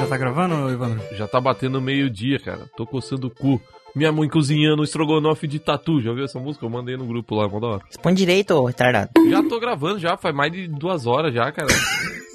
Já 0.00 0.06
tá 0.06 0.16
gravando, 0.16 0.70
Evandro? 0.70 1.02
Já 1.12 1.28
tá 1.28 1.40
batendo 1.40 1.80
meio-dia, 1.80 2.38
cara. 2.38 2.66
Tô 2.76 2.86
coçando 2.86 3.26
o 3.26 3.30
cu. 3.30 3.60
Minha 3.94 4.10
mãe 4.10 4.28
cozinhando 4.28 4.80
um 4.80 4.84
estrogonofe 4.84 5.46
de 5.46 5.58
tatu. 5.58 6.00
Já 6.00 6.12
viu 6.12 6.24
essa 6.24 6.38
música? 6.38 6.64
Eu 6.64 6.70
mandei 6.70 6.96
no 6.96 7.04
grupo 7.04 7.34
lá, 7.34 7.48
mó 7.48 7.60
da 7.60 7.66
hora. 7.66 7.82
Põe 8.02 8.14
direito, 8.14 8.54
ô 8.54 8.64
retardado. 8.64 9.10
Já 9.28 9.42
tô 9.42 9.60
gravando 9.60 9.98
já, 9.98 10.16
faz 10.16 10.34
mais 10.34 10.50
de 10.52 10.68
duas 10.68 11.06
horas 11.06 11.34
já, 11.34 11.50
cara. 11.52 11.68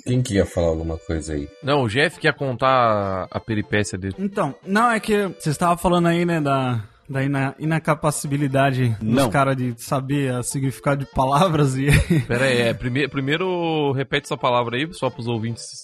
Quem 0.05 0.21
que 0.21 0.35
ia 0.35 0.45
falar 0.45 0.67
alguma 0.67 0.97
coisa 0.97 1.33
aí? 1.33 1.49
Não, 1.63 1.81
o 1.83 1.87
Jeff 1.89 2.19
quer 2.19 2.33
contar 2.35 3.27
a 3.31 3.39
peripécia 3.39 3.97
dele. 3.97 4.13
Então, 4.19 4.53
não, 4.63 4.91
é 4.91 4.99
que 4.99 5.27
você 5.39 5.49
estava 5.49 5.75
falando 5.75 6.07
aí, 6.07 6.23
né, 6.23 6.39
da, 6.39 6.83
da 7.09 7.23
ina, 7.23 7.55
inacapacibilidade 7.59 8.95
Não. 9.01 9.25
dos 9.25 9.33
caras 9.33 9.55
de 9.55 9.73
saber 9.77 10.33
o 10.33 10.43
significado 10.43 11.05
de 11.05 11.11
palavras 11.11 11.75
e... 11.75 11.87
Pera 12.27 12.45
aí, 12.45 12.61
é, 12.61 12.73
prime 12.73 13.07
primeiro 13.07 13.91
repete 13.91 14.25
essa 14.25 14.37
palavra 14.37 14.77
aí, 14.77 14.87
só 14.93 15.09
pros 15.09 15.27
ouvintes 15.27 15.83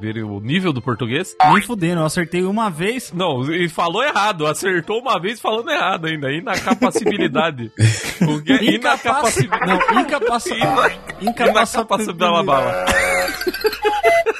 verem 0.00 0.22
o 0.22 0.40
nível 0.40 0.72
do 0.72 0.80
português. 0.80 1.34
Nem 1.52 1.62
fudendo, 1.62 2.00
eu 2.00 2.06
acertei 2.06 2.44
uma 2.44 2.70
vez. 2.70 3.12
Não, 3.12 3.52
e 3.52 3.68
falou 3.68 4.02
errado, 4.02 4.46
acertou 4.46 5.00
uma 5.00 5.20
vez 5.20 5.40
falando 5.40 5.70
errado 5.70 6.06
ainda. 6.06 6.28
Que 8.44 8.52
é 8.52 8.64
inacapacibilidade? 8.74 9.52
Não, 9.66 10.00
incapaci... 10.00 10.54
Inacapacibilidade. 11.20 12.46
bala. 12.46 12.84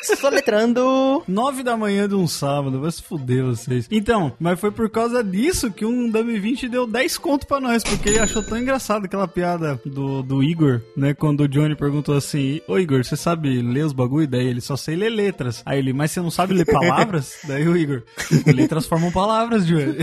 Soletrando. 0.02 1.22
Nove 1.26 1.62
da 1.62 1.76
manhã 1.76 2.08
de 2.08 2.14
um 2.14 2.26
sábado, 2.26 2.80
vai 2.80 2.90
se 2.90 3.02
fuder 3.02 3.44
vocês. 3.44 3.86
Então, 3.90 4.32
mas 4.38 4.58
foi 4.58 4.70
por 4.70 4.88
causa 4.90 5.22
disso 5.22 5.70
que 5.70 5.84
um 5.84 6.10
Dummy 6.10 6.38
20 6.38 6.68
deu 6.68 6.86
10 6.86 7.18
conto 7.18 7.46
pra 7.46 7.60
nós, 7.60 7.82
porque 7.82 8.08
ele 8.08 8.18
achou 8.18 8.42
tão 8.42 8.58
engraçado 8.58 9.04
aquela 9.04 9.28
piada 9.28 9.80
do, 9.84 10.22
do 10.22 10.42
Igor, 10.42 10.80
né? 10.96 11.14
Quando 11.14 11.42
o 11.42 11.48
Johnny 11.48 11.76
perguntou 11.76 12.16
assim: 12.16 12.60
Ô 12.66 12.78
Igor, 12.78 13.04
você 13.04 13.16
sabe 13.16 13.60
ler 13.62 13.84
os 13.84 13.92
bagulho? 13.92 14.26
Daí 14.26 14.46
ele 14.46 14.60
só 14.60 14.76
sei 14.76 14.96
ler 14.96 15.10
letras. 15.10 15.62
Aí 15.64 15.78
ele, 15.78 15.92
mas 15.92 16.10
você 16.10 16.20
não 16.20 16.30
sabe 16.30 16.54
ler 16.54 16.66
palavras? 16.66 17.38
Daí 17.46 17.66
o 17.68 17.76
Igor, 17.76 18.02
letras 18.46 18.86
formam 18.86 19.10
palavras, 19.10 19.66
Johnny. 19.66 19.96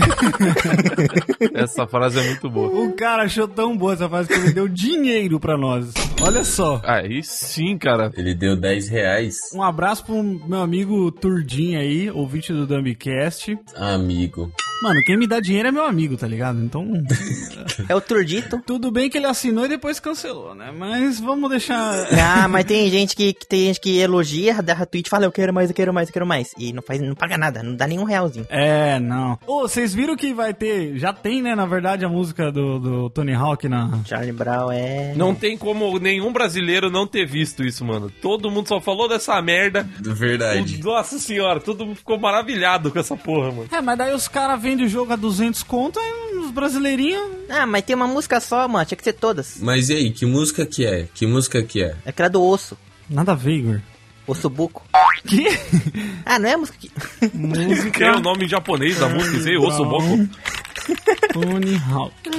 Essa 1.54 1.86
frase 1.86 2.18
é 2.18 2.22
muito 2.22 2.48
boa. 2.48 2.68
o 2.68 2.92
cara 2.92 3.24
achou 3.24 3.48
tão 3.48 3.76
boa 3.76 3.94
essa 3.94 4.08
frase 4.08 4.28
que 4.28 4.34
ele 4.34 4.52
deu 4.52 4.68
dinheiro 4.68 5.38
pra 5.40 5.56
nós. 5.56 5.92
Olha 6.22 6.44
só. 6.44 6.80
Aí 6.84 7.22
sim, 7.22 7.76
cara. 7.78 8.10
Ele 8.16 8.34
deu 8.34 8.56
10 8.56 8.88
reais. 8.88 9.36
Um 9.54 9.62
abraço 9.62 9.89
pro 9.98 10.22
meu 10.22 10.60
amigo 10.60 11.10
Turdin 11.10 11.74
aí, 11.74 12.10
ouvinte 12.10 12.52
do 12.52 12.66
Dumbcast. 12.66 13.58
Amigo. 13.74 14.52
Mano, 14.82 15.02
quem 15.04 15.16
me 15.16 15.26
dá 15.26 15.40
dinheiro 15.40 15.68
é 15.68 15.72
meu 15.72 15.84
amigo, 15.84 16.16
tá 16.16 16.26
ligado? 16.26 16.60
Então, 16.62 16.86
É 17.88 17.94
o 17.94 18.00
Turdito. 18.00 18.60
tudo 18.66 18.90
bem 18.90 19.10
que 19.10 19.18
ele 19.18 19.26
assinou 19.26 19.64
e 19.64 19.68
depois 19.68 20.00
cancelou, 20.00 20.54
né? 20.54 20.72
Mas 20.76 21.20
vamos 21.20 21.50
deixar. 21.50 21.80
Ah, 22.32 22.46
mas 22.48 22.64
tem 22.64 22.88
gente 22.90 23.16
que, 23.16 23.32
que 23.32 23.46
tem 23.46 23.66
gente 23.66 23.80
que 23.80 23.98
elogia, 23.98 24.62
dá 24.62 24.72
retweet 24.74 25.06
e 25.06 25.10
fala, 25.10 25.24
eu 25.24 25.32
quero 25.32 25.52
mais, 25.52 25.68
eu 25.68 25.74
quero 25.74 25.92
mais, 25.92 26.08
eu 26.08 26.12
quero 26.12 26.26
mais. 26.26 26.52
E 26.58 26.72
não 26.72 26.82
faz, 26.82 27.00
não 27.00 27.14
paga 27.14 27.36
nada, 27.36 27.62
não 27.62 27.74
dá 27.74 27.86
nenhum 27.86 28.04
realzinho. 28.04 28.46
É, 28.48 28.98
não. 29.00 29.38
Ô, 29.46 29.62
vocês 29.62 29.92
viram 29.94 30.16
que 30.16 30.32
vai 30.32 30.54
ter. 30.54 30.96
Já 30.96 31.12
tem, 31.12 31.42
né, 31.42 31.54
na 31.54 31.66
verdade, 31.66 32.04
a 32.04 32.08
música 32.08 32.52
do, 32.52 32.78
do 32.78 33.10
Tony 33.10 33.34
Hawk 33.34 33.68
na. 33.68 34.00
Charlie 34.04 34.32
Brown 34.32 34.70
é. 34.70 35.14
Não 35.16 35.34
tem 35.34 35.56
como 35.58 35.98
nenhum 35.98 36.32
brasileiro 36.32 36.90
não 36.90 37.06
ter 37.06 37.26
visto 37.26 37.64
isso, 37.64 37.84
mano. 37.84 38.10
Todo 38.22 38.50
mundo 38.50 38.68
só 38.68 38.80
falou 38.80 39.08
dessa 39.08 39.40
merda. 39.42 39.88
Verdade. 40.00 40.82
Nossa 40.82 41.18
senhora, 41.18 41.58
todo 41.60 41.84
mundo 41.86 41.96
ficou 41.96 42.18
maravilhado 42.18 42.90
com 42.90 42.98
essa 42.98 43.16
porra, 43.16 43.50
mano. 43.50 43.68
É, 43.72 43.80
mas 43.80 43.98
daí 43.98 44.14
os 44.14 44.28
caras 44.28 44.60
vendem 44.70 44.86
o 44.86 44.88
jogo 44.88 45.12
a 45.12 45.16
200 45.16 45.62
conto, 45.64 45.98
aí 45.98 46.38
os 46.38 46.50
brasileirinhos. 46.52 47.28
Ah, 47.48 47.66
mas 47.66 47.82
tem 47.82 47.96
uma 47.96 48.06
música 48.06 48.40
só, 48.40 48.68
mano, 48.68 48.84
tinha 48.84 48.96
que 48.96 49.02
ser 49.02 49.14
todas. 49.14 49.58
Mas 49.60 49.88
e 49.88 49.94
aí, 49.94 50.10
que 50.12 50.24
música 50.24 50.64
que 50.64 50.86
é? 50.86 51.08
Que 51.12 51.26
música 51.26 51.62
que 51.62 51.82
é? 51.82 51.96
Aquela 52.06 52.28
do 52.28 52.42
osso. 52.42 52.78
Nada 53.08 53.32
a 53.32 53.34
ver, 53.34 53.52
Igor. 53.52 53.80
Osso 54.26 54.48
buco. 54.48 54.84
Que? 55.26 55.46
Ah, 56.24 56.38
não 56.38 56.48
é 56.48 56.52
a 56.52 56.58
música 56.58 56.78
que. 56.78 56.88
Que 57.90 58.04
é 58.04 58.12
o 58.12 58.20
nome 58.20 58.44
em 58.44 58.48
japonês 58.48 58.98
da 58.98 59.08
música, 59.08 59.36
isso 59.36 59.48
aí, 59.48 59.56
Ossoboko. 59.56 60.28
Tony 61.32 61.76
Hawk. 61.90 62.30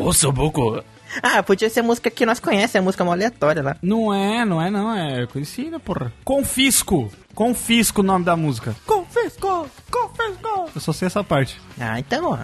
Ossoboko. 0.00 0.82
Ah, 1.22 1.42
podia 1.42 1.70
ser 1.70 1.80
a 1.80 1.82
música 1.84 2.10
que 2.10 2.26
nós 2.26 2.40
conhecemos, 2.40 2.74
é 2.74 2.78
a 2.78 2.82
música 2.82 3.04
mó 3.04 3.12
aleatória 3.12 3.62
lá. 3.62 3.76
Não 3.80 4.12
é, 4.12 4.44
não 4.44 4.60
é, 4.60 4.70
não. 4.70 4.92
É 4.92 5.26
conhecida, 5.26 5.78
porra. 5.78 6.12
Confisco. 6.24 7.12
Confisco 7.34 8.00
o 8.00 8.04
nome 8.04 8.24
da 8.24 8.36
música. 8.36 8.74
Confisco. 9.16 9.70
Confisco. 9.90 10.70
Eu 10.74 10.80
só 10.80 10.92
sei 10.92 11.06
essa 11.06 11.24
parte. 11.24 11.58
Ah, 11.80 11.98
então, 11.98 12.30
ó. 12.32 12.38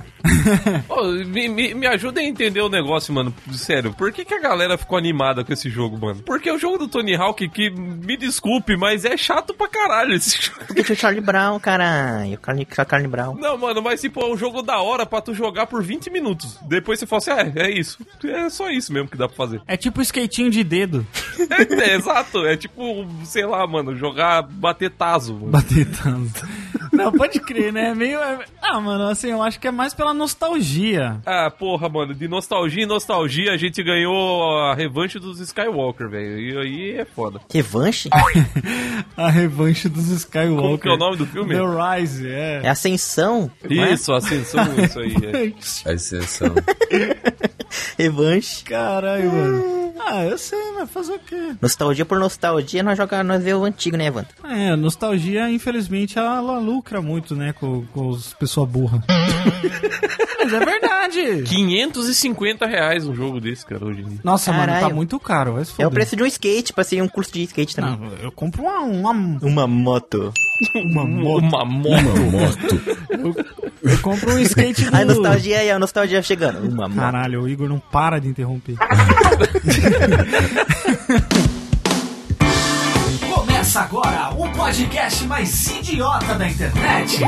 Ô, 0.88 1.04
me, 1.26 1.48
me, 1.48 1.74
me 1.74 1.86
ajuda 1.86 2.20
a 2.20 2.24
entender 2.24 2.60
o 2.60 2.68
negócio, 2.68 3.12
mano. 3.12 3.34
Sério, 3.52 3.92
por 3.92 4.10
que, 4.12 4.24
que 4.24 4.32
a 4.34 4.40
galera 4.40 4.78
ficou 4.78 4.96
animada 4.96 5.44
com 5.44 5.52
esse 5.52 5.68
jogo, 5.68 5.98
mano? 5.98 6.22
Porque 6.22 6.48
é 6.48 6.52
o 6.52 6.58
jogo 6.58 6.78
do 6.78 6.88
Tony 6.88 7.14
Hawk 7.14 7.46
que, 7.50 7.70
me 7.70 8.16
desculpe, 8.16 8.76
mas 8.76 9.04
é 9.04 9.16
chato 9.16 9.52
pra 9.52 9.68
caralho 9.68 10.14
esse 10.14 10.40
jogo. 10.40 10.64
Porque 10.66 10.82
tinha 10.82 10.94
o 10.94 10.98
Charlie 10.98 11.20
Brown, 11.20 11.58
caralho. 11.60 12.38
O 12.40 12.44
Charlie, 12.44 12.66
Charlie 12.74 13.08
Brown. 13.08 13.34
Não, 13.34 13.58
mano, 13.58 13.82
mas 13.82 14.00
tipo, 14.00 14.20
é 14.20 14.26
um 14.32 14.36
jogo 14.36 14.62
da 14.62 14.80
hora 14.80 15.04
pra 15.04 15.20
tu 15.20 15.34
jogar 15.34 15.66
por 15.66 15.82
20 15.82 16.10
minutos. 16.10 16.58
Depois 16.62 16.98
você 16.98 17.06
fala 17.06 17.18
assim, 17.18 17.30
ah, 17.30 17.52
é 17.56 17.70
isso. 17.70 17.98
É 18.24 18.48
só 18.48 18.70
isso 18.70 18.92
mesmo 18.92 19.08
que 19.08 19.16
dá 19.16 19.28
pra 19.28 19.36
fazer. 19.36 19.60
É 19.66 19.76
tipo 19.76 20.00
skatinho 20.00 20.50
de 20.50 20.64
dedo. 20.64 21.06
É, 21.82 21.94
exato, 21.94 22.46
é 22.46 22.56
tipo, 22.56 23.06
sei 23.24 23.44
lá, 23.44 23.66
mano, 23.66 23.96
jogar, 23.96 24.42
bater 24.42 24.90
taso. 24.90 25.34
Mano. 25.34 25.50
Bater 25.50 25.86
tanto. 25.86 26.46
Não, 26.92 27.10
pode 27.12 27.40
crer, 27.40 27.72
né? 27.72 27.88
É 27.88 27.94
Meio. 27.94 28.18
é- 28.18 28.44
Ah, 28.60 28.80
mano, 28.80 29.08
assim, 29.08 29.30
eu 29.30 29.42
acho 29.42 29.58
que 29.58 29.66
é 29.66 29.70
mais 29.70 29.94
pela 29.94 30.12
nostalgia. 30.14 31.20
Ah, 31.26 31.50
porra, 31.50 31.88
mano, 31.88 32.14
de 32.14 32.28
nostalgia 32.28 32.84
em 32.84 32.86
nostalgia 32.86 33.52
a 33.52 33.56
gente 33.56 33.82
ganhou 33.82 34.58
a 34.60 34.74
revanche 34.74 35.18
dos 35.18 35.40
Skywalker, 35.40 36.08
velho. 36.08 36.38
E 36.38 36.58
aí 36.58 36.90
é 37.00 37.04
foda. 37.04 37.40
Revanche? 37.52 38.08
A 39.16 39.28
revanche 39.30 39.88
dos 39.88 40.08
Skywalker. 40.08 40.62
Como 40.62 40.78
que 40.78 40.88
é 40.88 40.92
o 40.92 40.96
nome 40.96 41.16
do 41.16 41.26
filme? 41.26 41.54
The 41.54 41.60
Rise, 41.98 42.28
é. 42.28 42.60
É 42.64 42.68
Ascensão? 42.68 43.50
é? 43.64 43.92
Isso, 43.92 44.12
ascensão, 44.12 44.64
isso 44.84 44.98
aí. 45.00 45.14
É. 45.14 45.52
A 45.90 45.92
exceção. 45.94 46.54
Revanche. 47.98 48.64
Caralho, 48.64 49.32
mano. 49.32 49.82
Ah, 50.04 50.24
eu 50.24 50.36
sei, 50.36 50.58
mas 50.74 50.90
fazer 50.90 51.12
o 51.12 51.18
quê? 51.18 51.54
Nostalgia 51.60 52.04
por 52.04 52.18
nostalgia, 52.18 52.82
nós 52.82 52.96
jogamos, 52.98 53.26
nós 53.26 53.42
vemos 53.42 53.62
o 53.62 53.64
antigo, 53.64 53.96
né, 53.96 54.06
Evandro? 54.06 54.30
É, 54.44 54.74
nostalgia, 54.74 55.48
infelizmente, 55.50 56.18
ela 56.18 56.58
lucra 56.58 57.00
muito, 57.00 57.36
né, 57.36 57.52
com, 57.52 57.84
com 57.86 58.08
os 58.08 58.32
pessoas 58.34 58.68
burras. 58.68 59.00
mas 60.42 60.52
é 60.52 60.58
verdade. 60.64 61.42
550 61.44 62.66
reais 62.66 63.06
um 63.06 63.14
jogo 63.14 63.40
desse, 63.40 63.64
cara, 63.64 63.84
hoje 63.84 64.00
em 64.00 64.04
dia. 64.08 64.20
Nossa, 64.24 64.50
mano, 64.52 64.66
tá 64.66 64.72
Caralho. 64.80 64.94
muito 64.96 65.20
caro. 65.20 65.52
Vai 65.54 65.64
se 65.64 65.70
É 65.72 65.74
foder. 65.74 65.88
o 65.88 65.90
preço 65.92 66.16
de 66.16 66.22
um 66.22 66.26
skate, 66.26 66.72
pra 66.72 66.82
ser 66.84 67.00
um 67.02 67.08
curso 67.08 67.32
de 67.32 67.42
skate 67.44 67.76
também. 67.76 67.96
Não, 67.96 68.08
eu 68.22 68.32
compro 68.32 68.62
uma, 68.62 68.80
uma, 68.80 69.10
Uma 69.12 69.66
moto. 69.68 70.32
uma 70.74 71.04
moto. 71.04 71.44
Uma 71.44 71.64
moto. 71.64 72.02
Uma 73.12 73.28
moto. 73.28 73.71
Eu 73.82 73.98
compro 73.98 74.32
um 74.34 74.38
skate 74.38 74.84
do... 74.84 74.96
A 74.96 75.04
nostalgia 75.04 75.58
aí, 75.58 75.70
a 75.70 75.78
nostalgia 75.78 76.22
chegando. 76.22 76.60
Uma. 76.68 76.88
Caralho, 76.88 77.42
o 77.42 77.48
Igor 77.48 77.68
não 77.68 77.78
para 77.78 78.20
de 78.20 78.28
interromper. 78.28 78.76
Começa 83.34 83.80
agora 83.80 84.30
o 84.36 84.48
podcast 84.52 85.24
mais 85.24 85.66
idiota 85.68 86.34
da 86.34 86.48
internet. 86.48 87.18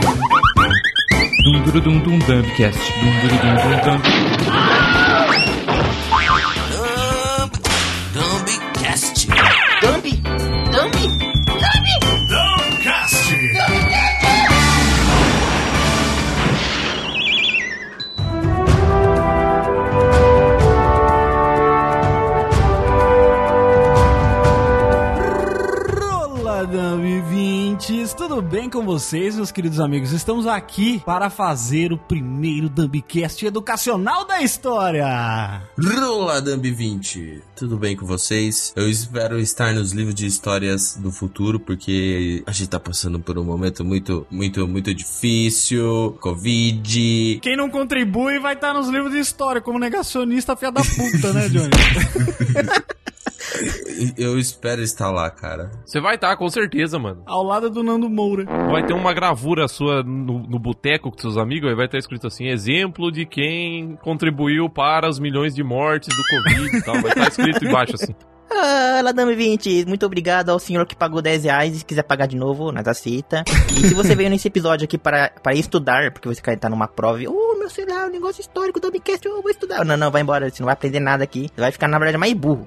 Dum 1.45 1.63
dum 1.63 1.81
dum 1.81 1.99
dum 1.99 2.19
dumbcast. 2.21 2.93
Dum 3.01 3.11
dum 3.21 3.29
dum 3.37 3.55
dum 3.57 3.99
dum. 3.99 4.01
Olá, 26.75 26.91
Dumb 26.91 27.21
20 27.21 28.15
tudo 28.17 28.43
bem 28.43 28.69
com 28.69 28.85
vocês, 28.85 29.37
meus 29.37 29.53
queridos 29.53 29.79
amigos? 29.79 30.11
Estamos 30.13 30.45
aqui 30.47 31.01
para 31.07 31.31
fazer 31.31 31.93
o 31.93 31.99
primeiro 31.99 32.69
Dumbcast 32.69 33.47
educacional 33.47 34.25
da 34.25 34.43
história. 34.43 35.63
Rola 35.79 36.41
Dumb 36.41 36.69
20. 36.69 37.43
Tudo 37.55 37.77
bem 37.77 37.97
com 37.97 38.05
vocês? 38.05 38.73
Eu 38.75 38.89
espero 38.89 39.39
estar 39.39 39.73
nos 39.73 39.93
livros 39.93 40.17
de 40.17 40.27
histórias 40.27 40.97
do 40.97 41.13
futuro, 41.13 41.61
porque 41.61 42.43
a 42.45 42.51
gente 42.51 42.71
tá 42.71 42.81
passando 42.81 43.21
por 43.21 43.39
um 43.39 43.45
momento 43.45 43.85
muito, 43.85 44.27
muito, 44.29 44.67
muito 44.67 44.93
difícil. 44.93 46.17
Covid. 46.21 47.39
Quem 47.41 47.57
não 47.57 47.71
contribui 47.71 48.41
vai 48.41 48.55
estar 48.55 48.75
nos 48.75 48.89
livros 48.89 49.13
de 49.13 49.21
história 49.21 49.61
como 49.61 49.79
negacionista 49.79 50.57
fia 50.57 50.73
da 50.73 50.83
puta, 50.83 51.33
né, 51.33 51.49
Johnny? 51.49 51.71
Eu 54.17 54.39
espero 54.39 54.83
estar 54.83 55.11
lá, 55.11 55.31
cara. 55.31 55.71
Você 55.85 56.01
vai 56.01 56.17
estar, 56.17 56.37
com 56.37 56.49
certeza, 56.49 56.99
mano. 56.99 57.23
Ao 57.27 57.43
lado 57.43 57.71
do 57.71 57.83
Nando 57.83 58.09
Moura. 58.09 58.45
Vai 58.71 58.85
ter 58.85 58.93
uma 58.93 59.13
gravura 59.13 59.69
sua 59.69 60.03
no, 60.03 60.47
no 60.47 60.59
boteco 60.59 61.11
com 61.11 61.19
seus 61.19 61.37
amigos, 61.37 61.69
aí 61.69 61.77
vai 61.77 61.87
estar 61.87 61.99
escrito 61.99 62.27
assim, 62.27 62.49
exemplo 62.49 63.11
de 63.11 63.25
quem 63.27 63.97
contribuiu 64.03 64.69
para 64.69 65.09
os 65.09 65.19
milhões 65.19 65.55
de 65.55 65.63
mortes 65.63 66.15
do 66.15 66.23
Covid 66.23 66.77
e 66.77 66.83
tal. 66.83 66.95
Vai 67.01 67.11
estar 67.11 67.29
escrito 67.29 67.65
embaixo 67.65 67.95
assim. 67.95 68.15
Ah, 68.51 69.01
Ladame 69.03 69.35
20, 69.35 69.87
muito 69.87 70.07
obrigado 70.07 70.51
ao 70.51 70.59
senhor 70.59 70.87
que 70.87 70.95
pagou 70.95 71.21
10 71.21 71.45
reais 71.45 71.75
e 71.75 71.79
se 71.79 71.85
quiser 71.85 72.03
pagar 72.05 72.27
de 72.27 72.37
novo, 72.37 72.71
nós 72.71 72.87
aceita. 72.87 73.43
E 73.71 73.89
se 73.89 73.95
você 73.95 74.15
veio 74.15 74.31
nesse 74.31 74.47
episódio 74.47 74.85
aqui 74.85 74.97
para, 74.97 75.31
para 75.43 75.55
estudar, 75.55 76.13
porque 76.13 76.29
você 76.29 76.41
quer 76.41 76.55
estar 76.55 76.69
numa 76.69 76.87
prova 76.87 77.21
e, 77.21 77.27
oh, 77.27 77.57
meu 77.59 77.69
sei 77.69 77.85
lá, 77.85 78.07
o 78.07 78.11
negócio 78.11 78.41
histórico 78.41 78.79
do 78.79 78.91
Dumbcast, 78.91 79.27
eu 79.27 79.43
vou 79.43 79.51
estudar. 79.51 79.85
Não, 79.85 79.97
não, 79.97 80.11
vai 80.11 80.23
embora, 80.23 80.49
você 80.49 80.63
não 80.63 80.67
vai 80.67 80.75
aprender 80.75 81.01
nada 81.01 81.25
aqui. 81.25 81.49
Você 81.53 81.61
vai 81.61 81.73
ficar, 81.73 81.89
na 81.89 81.99
verdade, 81.99 82.19
mais 82.19 82.33
burro. 82.33 82.67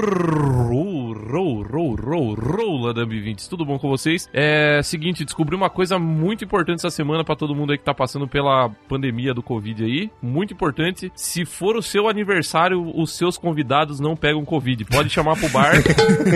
Rou, 0.00 1.12
rou, 1.12 1.62
rou, 1.62 1.94
rou, 1.94 2.34
roula 2.34 2.94
da 2.94 3.02
B20. 3.02 3.48
Tudo 3.48 3.66
bom 3.66 3.78
com 3.78 3.88
vocês? 3.88 4.28
É 4.32 4.80
seguinte, 4.82 5.26
descobri 5.26 5.54
uma 5.54 5.68
coisa 5.68 5.98
muito 5.98 6.42
importante 6.42 6.78
essa 6.78 6.90
semana 6.90 7.22
pra 7.22 7.36
todo 7.36 7.54
mundo 7.54 7.72
aí 7.72 7.78
que 7.78 7.84
tá 7.84 7.92
passando 7.92 8.26
pela 8.26 8.70
pandemia 8.88 9.34
do 9.34 9.42
Covid 9.42 9.84
aí. 9.84 10.10
Muito 10.22 10.54
importante. 10.54 11.12
Se 11.14 11.44
for 11.44 11.76
o 11.76 11.82
seu 11.82 12.08
aniversário, 12.08 12.80
os 12.98 13.12
seus 13.12 13.36
convidados 13.36 14.00
não 14.00 14.16
pegam 14.16 14.42
Covid. 14.42 14.86
Pode 14.86 15.10
chamar 15.10 15.36
pro 15.36 15.50
bar 15.50 15.74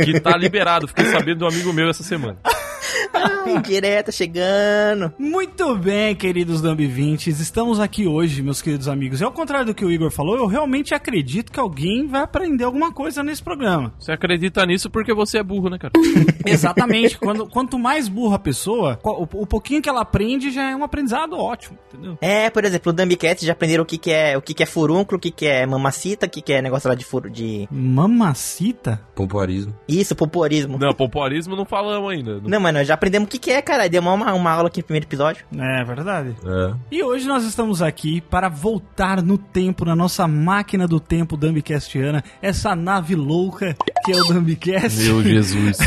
que 0.04 0.20
tá 0.20 0.36
liberado. 0.36 0.86
Fiquei 0.86 1.06
sabendo 1.06 1.46
um 1.46 1.48
amigo 1.48 1.72
meu 1.72 1.88
essa 1.88 2.02
semana. 2.02 2.38
Ai, 3.12 3.62
direta 3.62 4.10
chegando. 4.10 5.12
Muito 5.18 5.76
bem, 5.76 6.14
queridos 6.14 6.60
Dumb 6.60 6.86
20 6.86 7.30
estamos 7.30 7.80
aqui 7.80 8.06
hoje, 8.06 8.42
meus 8.42 8.60
queridos 8.60 8.88
amigos. 8.88 9.20
E 9.20 9.24
ao 9.24 9.32
contrário 9.32 9.66
do 9.66 9.74
que 9.74 9.84
o 9.84 9.90
Igor 9.90 10.10
falou, 10.10 10.36
eu 10.36 10.46
realmente 10.46 10.94
acredito 10.94 11.52
que 11.52 11.60
alguém 11.60 12.06
vai 12.06 12.22
aprender 12.22 12.64
alguma 12.64 12.92
coisa 12.92 13.22
nesse 13.22 13.42
programa. 13.42 13.92
Você 13.98 14.12
acredita 14.12 14.64
nisso 14.66 14.90
porque 14.90 15.14
você 15.14 15.38
é 15.38 15.42
burro, 15.42 15.68
né, 15.68 15.78
cara? 15.78 15.92
Exatamente. 16.44 17.18
Quando, 17.18 17.46
quanto 17.46 17.78
mais 17.78 18.08
burra 18.08 18.36
a 18.36 18.38
pessoa, 18.38 18.98
o, 19.02 19.42
o 19.42 19.46
pouquinho 19.46 19.80
que 19.80 19.88
ela 19.88 20.00
aprende 20.00 20.50
já 20.50 20.70
é 20.70 20.76
um 20.76 20.84
aprendizado 20.84 21.36
ótimo, 21.36 21.78
entendeu? 21.88 22.18
É, 22.20 22.50
por 22.50 22.64
exemplo, 22.64 22.90
o 22.90 22.94
Dumbcast 22.94 23.44
já 23.44 23.52
aprenderam 23.52 23.82
o 23.82 23.86
que, 23.86 23.98
que 23.98 24.10
é 24.10 24.36
o 24.36 24.42
que, 24.42 24.54
que 24.54 24.62
é 24.62 24.66
furúnculo, 24.66 25.18
o 25.18 25.20
que, 25.20 25.30
que 25.30 25.46
é 25.46 25.66
mamacita, 25.66 26.26
o 26.26 26.30
que, 26.30 26.42
que 26.42 26.52
é 26.52 26.62
negócio 26.62 26.88
lá 26.88 26.94
de 26.94 27.04
furo 27.04 27.30
de. 27.30 27.68
Mamacita? 27.70 29.00
Pompoarismo. 29.14 29.74
Isso, 29.88 30.14
poporismo. 30.14 30.78
Não, 30.78 30.92
pompoarismo 30.92 31.56
não 31.56 31.64
falamos 31.64 32.10
ainda. 32.10 32.40
Não, 32.40 32.60
mas 32.60 32.73
nós 32.74 32.88
já 32.88 32.94
aprendemos 32.94 33.28
o 33.28 33.30
que, 33.30 33.38
que 33.38 33.50
é, 33.50 33.62
cara. 33.62 33.88
Deu 33.88 34.02
uma, 34.02 34.34
uma 34.34 34.50
aula 34.50 34.68
aqui 34.68 34.80
no 34.80 34.84
primeiro 34.84 35.06
episódio. 35.06 35.46
É 35.56 35.84
verdade. 35.84 36.36
É. 36.44 36.74
E 36.90 37.02
hoje 37.02 37.26
nós 37.26 37.44
estamos 37.44 37.80
aqui 37.80 38.20
para 38.20 38.48
voltar 38.48 39.22
no 39.22 39.38
tempo, 39.38 39.84
na 39.84 39.94
nossa 39.94 40.26
máquina 40.26 40.86
do 40.86 40.98
tempo 40.98 41.36
Dumbcastiana, 41.36 42.22
essa 42.42 42.74
nave 42.74 43.14
louca 43.14 43.76
que 44.04 44.12
é 44.12 44.20
o 44.20 44.24
Dumbcast. 44.24 45.02
Meu 45.02 45.22
Jesus. 45.22 45.78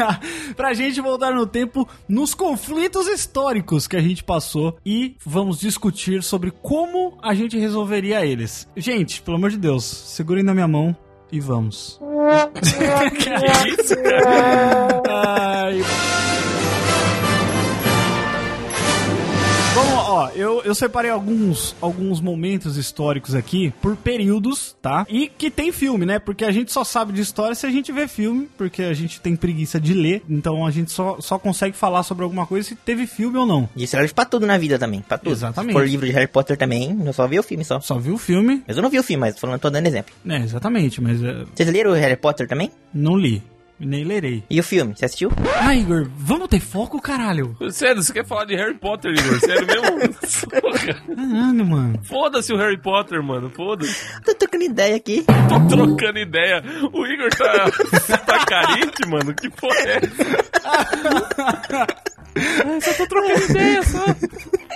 pra 0.56 0.72
gente 0.72 1.00
voltar 1.00 1.32
no 1.32 1.46
tempo 1.46 1.86
nos 2.08 2.34
conflitos 2.34 3.08
históricos 3.08 3.88
que 3.88 3.96
a 3.96 4.00
gente 4.00 4.22
passou 4.22 4.78
e 4.86 5.16
vamos 5.24 5.58
discutir 5.58 6.22
sobre 6.22 6.50
como 6.50 7.18
a 7.22 7.34
gente 7.34 7.58
resolveria 7.58 8.24
eles. 8.24 8.68
Gente, 8.76 9.20
pelo 9.20 9.36
amor 9.36 9.50
de 9.50 9.58
Deus, 9.58 9.84
segurem 9.84 10.44
na 10.44 10.54
minha 10.54 10.68
mão 10.68 10.96
e 11.30 11.40
vamos. 11.40 12.00
que 13.18 13.82
isso, 13.82 13.96
cara? 13.96 15.02
Ai. 15.08 16.15
Ó, 20.26 20.30
eu, 20.34 20.62
eu 20.64 20.74
separei 20.74 21.10
alguns, 21.10 21.74
alguns 21.80 22.20
momentos 22.20 22.76
históricos 22.76 23.34
aqui 23.34 23.72
por 23.80 23.96
períodos, 23.96 24.76
tá? 24.80 25.06
E 25.08 25.28
que 25.28 25.50
tem 25.50 25.72
filme, 25.72 26.06
né? 26.06 26.18
Porque 26.18 26.44
a 26.44 26.52
gente 26.52 26.72
só 26.72 26.84
sabe 26.84 27.12
de 27.12 27.20
história 27.20 27.54
se 27.54 27.66
a 27.66 27.70
gente 27.70 27.92
vê 27.92 28.06
filme, 28.08 28.48
porque 28.56 28.82
a 28.82 28.94
gente 28.94 29.20
tem 29.20 29.36
preguiça 29.36 29.80
de 29.80 29.94
ler, 29.94 30.22
então 30.28 30.66
a 30.66 30.70
gente 30.70 30.90
só, 30.90 31.16
só 31.20 31.38
consegue 31.38 31.76
falar 31.76 32.02
sobre 32.02 32.24
alguma 32.24 32.46
coisa 32.46 32.68
se 32.68 32.74
teve 32.76 33.06
filme 33.06 33.36
ou 33.38 33.46
não. 33.46 33.68
E 33.76 33.84
isso 33.84 33.92
serve 33.92 34.12
pra 34.12 34.24
tudo 34.24 34.46
na 34.46 34.58
vida 34.58 34.78
também, 34.78 35.00
pra 35.00 35.18
tudo. 35.18 35.32
Exatamente. 35.32 35.72
Se 35.74 35.78
for 35.80 35.86
livro 35.88 36.06
de 36.06 36.12
Harry 36.12 36.26
Potter 36.28 36.56
também, 36.56 36.98
eu 37.04 37.12
só 37.12 37.26
vi 37.26 37.38
o 37.38 37.42
filme 37.42 37.64
só. 37.64 37.80
Só 37.80 37.98
viu 37.98 38.14
o 38.14 38.18
filme, 38.18 38.62
Mas 38.66 38.76
eu 38.76 38.82
não 38.82 38.90
vi 38.90 38.98
o 38.98 39.02
filme, 39.02 39.20
mas 39.20 39.34
tô 39.34 39.40
falando, 39.42 39.60
tô 39.60 39.70
dando 39.70 39.86
exemplo. 39.86 40.14
né? 40.24 40.40
Exatamente, 40.44 41.00
mas 41.00 41.22
é, 41.22 41.44
Vocês 41.54 41.70
leram 41.70 41.90
o 41.92 41.94
Harry 41.94 42.16
Potter 42.16 42.46
também? 42.48 42.70
não 42.92 43.16
li. 43.16 43.42
Nem 43.78 44.04
lerei. 44.04 44.42
E 44.48 44.58
o 44.58 44.62
filme, 44.62 44.94
você 44.96 45.04
assistiu? 45.04 45.30
Ah, 45.60 45.74
Igor, 45.74 46.08
vamos 46.16 46.48
ter 46.48 46.60
foco, 46.60 46.98
caralho? 47.00 47.54
Sério, 47.70 48.02
você 48.02 48.10
quer 48.12 48.24
falar 48.26 48.46
de 48.46 48.56
Harry 48.56 48.72
Potter, 48.74 49.12
Igor? 49.12 49.38
Sério 49.38 49.66
mesmo? 49.66 50.14
Porra. 50.60 50.94
Caralho, 50.94 51.66
mano. 51.66 52.00
Foda-se 52.04 52.52
o 52.54 52.56
Harry 52.56 52.80
Potter, 52.80 53.22
mano. 53.22 53.50
Foda-se. 53.50 53.94
Tô 54.24 54.34
trocando 54.34 54.64
ideia 54.64 54.96
aqui. 54.96 55.24
Tô 55.48 55.60
trocando 55.76 56.18
ideia. 56.18 56.62
O 56.92 57.06
Igor 57.06 57.28
tá, 57.30 57.70
tá 58.18 58.44
carente, 58.46 59.06
mano. 59.08 59.34
Que 59.34 59.50
porra 59.50 59.76
é 59.78 59.96
essa? 59.96 62.06
Ah, 62.38 62.78
só 62.82 62.92
tô 62.92 63.06
trocando 63.06 63.44
ideia, 63.50 63.82
só. 63.82 64.04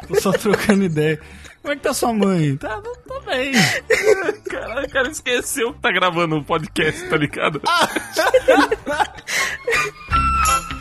Tô 0.09 0.15
só 0.19 0.33
trocando 0.33 0.85
ideia. 0.85 1.21
Como 1.63 1.73
é 1.73 1.77
que 1.77 1.83
tá 1.83 1.93
sua 1.93 2.13
mãe? 2.13 2.57
Tá, 2.59 2.81
tá 2.81 3.21
bem. 3.27 3.53
Caralho, 4.49 4.87
o 4.87 4.91
cara 4.91 5.09
esqueceu 5.09 5.73
que 5.73 5.81
tá 5.81 5.93
gravando 5.93 6.37
um 6.37 6.43
podcast, 6.43 7.09
tá 7.09 7.17
ligado? 7.17 7.61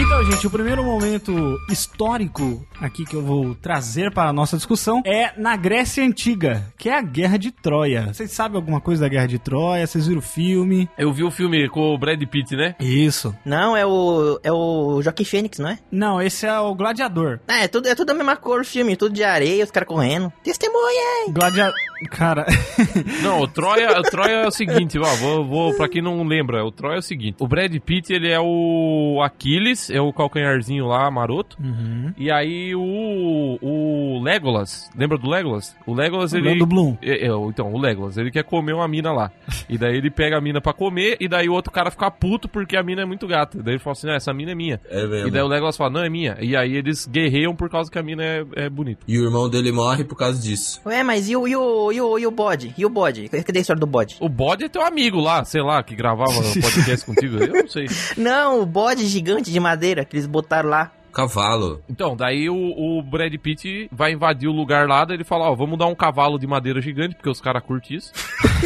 Então, 0.00 0.24
gente, 0.24 0.46
o 0.46 0.50
primeiro 0.50 0.84
momento 0.84 1.58
histórico 1.68 2.64
aqui 2.80 3.04
que 3.04 3.16
eu 3.16 3.22
vou 3.22 3.56
trazer 3.56 4.12
para 4.12 4.28
a 4.28 4.32
nossa 4.32 4.56
discussão 4.56 5.02
é 5.04 5.32
na 5.36 5.56
Grécia 5.56 6.04
Antiga, 6.04 6.72
que 6.78 6.88
é 6.88 6.96
a 6.96 7.02
Guerra 7.02 7.36
de 7.36 7.50
Troia. 7.50 8.06
Vocês 8.12 8.30
sabem 8.30 8.56
alguma 8.56 8.80
coisa 8.80 9.02
da 9.02 9.08
Guerra 9.08 9.26
de 9.26 9.40
Troia? 9.40 9.84
Vocês 9.86 10.06
viram 10.06 10.20
o 10.20 10.22
filme? 10.22 10.88
Eu 10.96 11.12
vi 11.12 11.24
o 11.24 11.30
filme 11.32 11.68
com 11.68 11.92
o 11.92 11.98
Brad 11.98 12.22
Pitt, 12.22 12.54
né? 12.54 12.76
Isso. 12.78 13.34
Não, 13.44 13.76
é 13.76 13.84
o. 13.84 14.38
É 14.44 14.52
o 14.52 15.02
Joaquim 15.02 15.24
Fênix, 15.24 15.58
não 15.58 15.68
é? 15.68 15.78
Não, 15.90 16.22
esse 16.22 16.46
é 16.46 16.58
o 16.60 16.74
Gladiador. 16.76 17.40
Ah, 17.48 17.64
é 17.64 17.68
tudo, 17.68 17.88
é 17.88 17.94
tudo 17.94 18.10
a 18.10 18.14
mesma 18.14 18.36
cor 18.36 18.60
o 18.60 18.64
filme, 18.64 18.96
tudo 18.96 19.12
de 19.12 19.24
areia, 19.24 19.64
os 19.64 19.70
caras 19.70 19.88
correndo. 19.88 20.32
Testemunha! 20.44 21.26
Gladiador. 21.30 21.74
Cara. 22.10 22.46
Não, 23.22 23.40
o 23.40 23.48
Troia, 23.48 23.98
o 23.98 24.02
Troia 24.02 24.44
é 24.44 24.46
o 24.46 24.50
seguinte, 24.50 24.98
ó, 24.98 25.04
vou, 25.16 25.44
vou, 25.44 25.74
pra 25.74 25.88
quem 25.88 26.00
não 26.02 26.22
lembra, 26.26 26.64
o 26.64 26.70
Troia 26.70 26.96
é 26.96 26.98
o 26.98 27.02
seguinte, 27.02 27.36
o 27.40 27.46
Brad 27.48 27.74
Pitt, 27.80 28.12
ele 28.12 28.28
é 28.30 28.38
o 28.40 29.20
Aquiles, 29.22 29.90
é 29.90 30.00
o 30.00 30.12
calcanharzinho 30.12 30.86
lá, 30.86 31.10
maroto, 31.10 31.56
Uhum. 31.62 32.12
e 32.16 32.30
aí 32.30 32.74
o, 32.74 33.58
o 33.60 34.20
Legolas, 34.22 34.90
lembra 34.96 35.18
do 35.18 35.28
Legolas? 35.28 35.76
O 35.86 35.94
Legolas, 35.94 36.32
ele... 36.32 36.48
Orlando 36.48 36.66
Bloom. 36.66 36.96
É, 37.02 37.26
é, 37.26 37.30
então, 37.48 37.72
o 37.72 37.78
Legolas, 37.78 38.16
ele 38.16 38.30
quer 38.30 38.44
comer 38.44 38.72
uma 38.74 38.86
mina 38.88 39.12
lá, 39.12 39.30
e 39.68 39.76
daí 39.76 39.96
ele 39.96 40.10
pega 40.10 40.38
a 40.38 40.40
mina 40.40 40.60
pra 40.60 40.72
comer, 40.72 41.16
e 41.20 41.28
daí 41.28 41.48
o 41.48 41.52
outro 41.52 41.72
cara 41.72 41.90
fica 41.90 42.10
puto 42.10 42.48
porque 42.48 42.76
a 42.76 42.82
mina 42.82 43.02
é 43.02 43.04
muito 43.04 43.26
gata, 43.26 43.60
daí 43.62 43.74
ele 43.74 43.78
fala 43.82 43.92
assim, 43.92 44.10
ah, 44.10 44.14
essa 44.14 44.32
mina 44.32 44.52
é 44.52 44.54
minha, 44.54 44.80
É 44.88 45.06
mesmo. 45.06 45.28
e 45.28 45.30
daí 45.30 45.42
o 45.42 45.48
Legolas 45.48 45.76
fala, 45.76 45.90
não, 45.90 46.04
é 46.04 46.08
minha, 46.08 46.36
e 46.40 46.56
aí 46.56 46.76
eles 46.76 47.06
guerreiam 47.06 47.54
por 47.56 47.68
causa 47.68 47.90
que 47.90 47.98
a 47.98 48.02
mina 48.02 48.22
é, 48.22 48.44
é 48.54 48.70
bonita. 48.70 49.00
E 49.08 49.18
o 49.18 49.24
irmão 49.24 49.48
dele 49.48 49.72
morre 49.72 50.04
por 50.04 50.16
causa 50.16 50.40
disso. 50.40 50.80
Ué, 50.86 51.02
mas 51.02 51.28
e 51.28 51.36
o, 51.36 51.46
e 51.48 51.56
o, 51.56 51.87
e 51.92 52.00
o, 52.00 52.18
e 52.18 52.26
o 52.26 52.30
bode? 52.30 52.74
E 52.76 52.84
o 52.84 52.88
bode? 52.88 53.28
Cadê 53.28 53.58
a 53.58 53.62
história 53.62 53.80
do 53.80 53.86
bode? 53.86 54.16
O 54.20 54.28
bode 54.28 54.64
é 54.64 54.68
teu 54.68 54.82
amigo 54.84 55.20
lá, 55.20 55.44
sei 55.44 55.62
lá, 55.62 55.82
que 55.82 55.94
gravava 55.94 56.32
podcast 56.60 57.04
contigo, 57.06 57.38
eu 57.38 57.62
não 57.62 57.68
sei. 57.68 57.86
Não, 58.16 58.60
o 58.60 58.66
bode 58.66 59.06
gigante 59.06 59.50
de 59.50 59.60
madeira 59.60 60.04
que 60.04 60.16
eles 60.16 60.26
botaram 60.26 60.68
lá. 60.68 60.92
Cavalo. 61.18 61.82
Então, 61.88 62.14
daí 62.14 62.48
o, 62.48 62.54
o 62.54 63.02
Brad 63.02 63.34
Pitt 63.34 63.88
vai 63.90 64.12
invadir 64.12 64.48
o 64.48 64.52
lugar 64.52 64.86
lá, 64.86 65.04
daí 65.04 65.16
ele 65.16 65.24
fala, 65.24 65.50
ó, 65.50 65.54
vamos 65.56 65.76
dar 65.76 65.86
um 65.86 65.94
cavalo 65.94 66.38
de 66.38 66.46
madeira 66.46 66.80
gigante, 66.80 67.16
porque 67.16 67.28
os 67.28 67.40
caras 67.40 67.60
curtem 67.64 67.96
isso. 67.96 68.12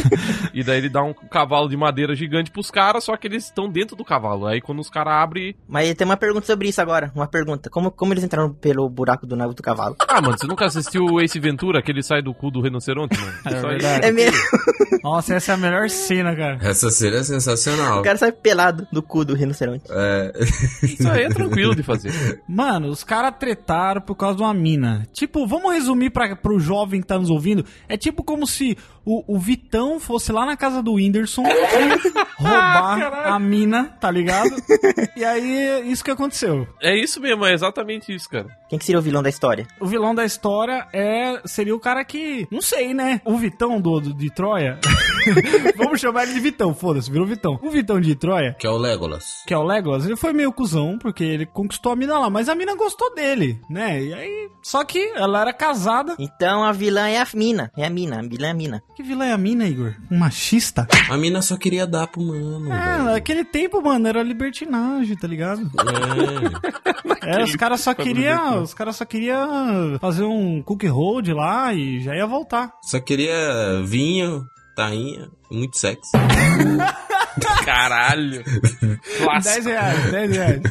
e 0.53 0.63
daí 0.63 0.77
ele 0.77 0.89
dá 0.89 1.01
um 1.01 1.13
cavalo 1.13 1.67
de 1.67 1.75
madeira 1.75 2.13
gigante 2.15 2.51
pros 2.51 2.69
caras, 2.69 3.05
só 3.05 3.17
que 3.17 3.25
eles 3.25 3.45
estão 3.45 3.67
dentro 3.67 3.95
do 3.95 4.05
cavalo. 4.05 4.45
Aí 4.45 4.61
quando 4.61 4.79
os 4.79 4.89
caras 4.89 5.13
abrem... 5.15 5.55
Mas 5.67 5.91
tem 5.95 6.05
uma 6.05 6.15
pergunta 6.15 6.45
sobre 6.45 6.69
isso 6.69 6.79
agora. 6.79 7.11
Uma 7.15 7.25
pergunta. 7.25 7.71
Como, 7.71 7.89
como 7.89 8.13
eles 8.13 8.23
entraram 8.23 8.53
pelo 8.53 8.87
buraco 8.87 9.25
do 9.25 9.35
navio 9.35 9.55
do 9.55 9.63
cavalo? 9.63 9.95
Ah, 10.07 10.21
mano, 10.21 10.37
você 10.37 10.45
nunca 10.45 10.65
assistiu 10.65 11.05
o 11.05 11.19
Ace 11.19 11.39
Ventura, 11.39 11.81
que 11.81 11.91
ele 11.91 12.03
sai 12.03 12.21
do 12.21 12.35
cu 12.35 12.51
do 12.51 12.61
rinoceronte, 12.61 13.19
mano? 13.19 13.33
É 13.45 13.57
Isso 13.57 13.65
aí- 13.65 13.71
verdade. 13.77 14.05
É 14.05 14.11
mesmo. 14.11 14.37
Nossa, 15.03 15.33
essa 15.35 15.53
é 15.53 15.55
a 15.55 15.57
melhor 15.57 15.89
cena, 15.89 16.35
cara. 16.35 16.59
Essa 16.61 16.91
cena 16.91 17.17
é 17.17 17.23
sensacional. 17.23 17.99
O 17.99 18.03
cara 18.03 18.17
sai 18.17 18.31
pelado 18.31 18.87
do 18.91 19.01
cu 19.01 19.25
do 19.25 19.33
rinoceronte. 19.33 19.85
É. 19.89 20.31
Isso 20.83 21.09
aí 21.09 21.23
é 21.23 21.29
tranquilo 21.29 21.75
de 21.75 21.81
fazer. 21.83 22.13
Mano, 22.47 22.87
os 22.89 23.03
caras 23.03 23.33
tretaram 23.39 24.01
por 24.01 24.15
causa 24.15 24.37
de 24.37 24.43
uma 24.43 24.53
mina. 24.53 25.07
Tipo, 25.13 25.47
vamos 25.47 25.73
resumir 25.73 26.09
pra, 26.09 26.35
pro 26.35 26.59
jovem 26.59 27.01
que 27.01 27.07
tá 27.07 27.17
nos 27.17 27.29
ouvindo. 27.29 27.65
É 27.87 27.95
tipo 27.97 28.23
como 28.23 28.45
se 28.45 28.77
o, 29.05 29.23
o 29.35 29.39
Vitão 29.39 29.99
fosse 29.99 30.31
lá 30.31 30.45
na 30.45 30.55
casa 30.57 30.81
do 30.83 30.93
Whindersson 30.93 31.43
roubar 32.37 33.27
a 33.33 33.39
mina, 33.39 33.95
tá 33.99 34.09
ligado? 34.11 34.49
E 35.15 35.23
aí, 35.23 35.89
isso 35.91 36.03
que 36.03 36.11
aconteceu. 36.11 36.67
É 36.81 36.95
isso 36.97 37.19
mesmo, 37.21 37.45
é 37.45 37.53
exatamente 37.53 38.13
isso, 38.13 38.29
cara. 38.29 38.47
Quem 38.69 38.79
que 38.79 38.85
seria 38.85 38.99
o 38.99 39.03
vilão 39.03 39.21
da 39.23 39.29
história? 39.29 39.67
O 39.79 39.85
vilão 39.85 40.13
da 40.15 40.25
história 40.25 40.87
é 40.93 41.41
seria 41.45 41.75
o 41.75 41.79
cara 41.79 42.03
que. 42.03 42.47
Não 42.51 42.61
sei, 42.61 42.93
né? 42.93 43.21
O 43.25 43.37
Vitão 43.37 43.79
do, 43.79 43.99
do- 43.99 44.13
de 44.13 44.29
Troia. 44.33 44.79
vamos 45.75 45.99
chamar 45.99 46.23
ele 46.23 46.33
de 46.33 46.39
Vitão, 46.39 46.73
foda-se, 46.73 47.11
virou 47.11 47.27
Vitão. 47.27 47.59
O 47.61 47.69
Vitão 47.69 47.99
de 47.99 48.15
Troia. 48.15 48.55
Que 48.59 48.67
é 48.67 48.69
o 48.69 48.77
Legolas. 48.77 49.43
Que 49.47 49.53
é 49.53 49.57
o 49.57 49.63
Legolas, 49.63 50.05
ele 50.05 50.15
foi 50.15 50.33
meio 50.33 50.51
cuzão, 50.51 50.97
porque 50.97 51.23
ele 51.23 51.45
conquistou 51.45 51.91
a 51.91 51.95
mina 51.95 52.17
lá, 52.19 52.29
mas 52.29 52.49
a 52.49 52.55
mina 52.55 52.75
gostou 52.75 53.13
dele, 53.13 53.59
né? 53.69 54.01
E 54.01 54.13
aí. 54.13 54.49
Só 54.61 54.83
que 54.83 54.99
ela 55.15 55.41
era 55.41 55.53
casada. 55.53 56.15
Então 56.19 56.63
a 56.63 56.71
vilã 56.71 57.07
é 57.07 57.21
a 57.21 57.27
mina. 57.33 57.71
É 57.77 57.85
a 57.85 57.89
mina. 57.89 58.19
A 58.19 58.21
vilã 58.21 58.47
é 58.47 58.51
a 58.51 58.53
mina. 58.53 58.81
Que 58.95 59.03
vilã 59.03 59.25
é 59.25 59.33
a 59.33 59.37
mina, 59.37 59.67
Igor? 59.67 59.93
Um 60.11 60.17
machista? 60.17 60.87
A 61.09 61.17
mina 61.17 61.41
só 61.41 61.57
queria 61.57 61.85
dar 61.85 62.07
pro 62.07 62.21
mano. 62.21 62.71
Ah, 62.71 62.97
velho. 62.97 63.03
naquele 63.11 63.43
tempo, 63.43 63.81
mano, 63.81 64.07
era 64.07 64.23
libertinagem, 64.23 65.15
tá 65.17 65.27
ligado? 65.27 65.69
É. 65.79 66.83
É, 67.25 67.41
os 67.41 67.55
caras 67.55 67.81
só 67.81 67.93
queriam. 67.93 68.61
Os 68.63 68.73
caras 68.73 68.97
só 68.97 69.05
queriam 69.05 69.97
fazer 69.99 70.23
um 70.23 70.61
cookie 70.61 70.87
hold 70.87 71.29
lá 71.29 71.73
e 71.73 72.01
já 72.01 72.15
ia 72.15 72.27
voltar. 72.27 72.73
Só 72.81 72.99
queria 72.99 73.81
vinho 73.85 74.45
tainha, 74.75 75.29
muito 75.51 75.77
sexy. 75.77 76.11
Caralho. 77.65 78.43
10 78.43 78.99
Clássico. 79.23 79.67
reais, 79.69 80.11
10 80.11 80.31
reais. 80.37 80.61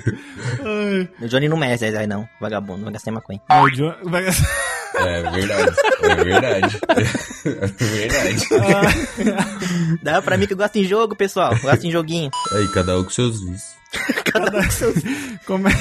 Ai, 0.64 1.08
O 1.20 1.28
Johnny 1.28 1.48
não 1.48 1.56
merece, 1.56 1.84
aí 1.86 2.06
não. 2.06 2.28
Vagabundo, 2.40 2.84
vai 2.84 2.92
gastar 2.92 3.10
em 3.10 3.14
maconha. 3.14 3.40
ai, 3.48 3.62
o 3.62 3.70
John- 3.70 3.96
vai- 4.04 4.24
É 4.94 5.22
verdade, 5.30 5.76
é 6.02 6.14
verdade. 6.16 6.80
É 7.44 7.66
verdade. 7.66 8.48
Dá 10.02 10.20
pra 10.22 10.36
mim 10.36 10.46
que 10.46 10.52
eu 10.52 10.56
gosto 10.56 10.76
em 10.76 10.84
jogo, 10.84 11.16
pessoal. 11.16 11.56
Gosto 11.60 11.86
em 11.86 11.90
joguinho. 11.90 12.30
Aí, 12.52 12.68
cada 12.68 12.98
um 12.98 13.04
com 13.04 13.10
seus 13.10 13.40
vícios. 13.42 13.72
Como 15.46 15.68
é, 15.68 15.72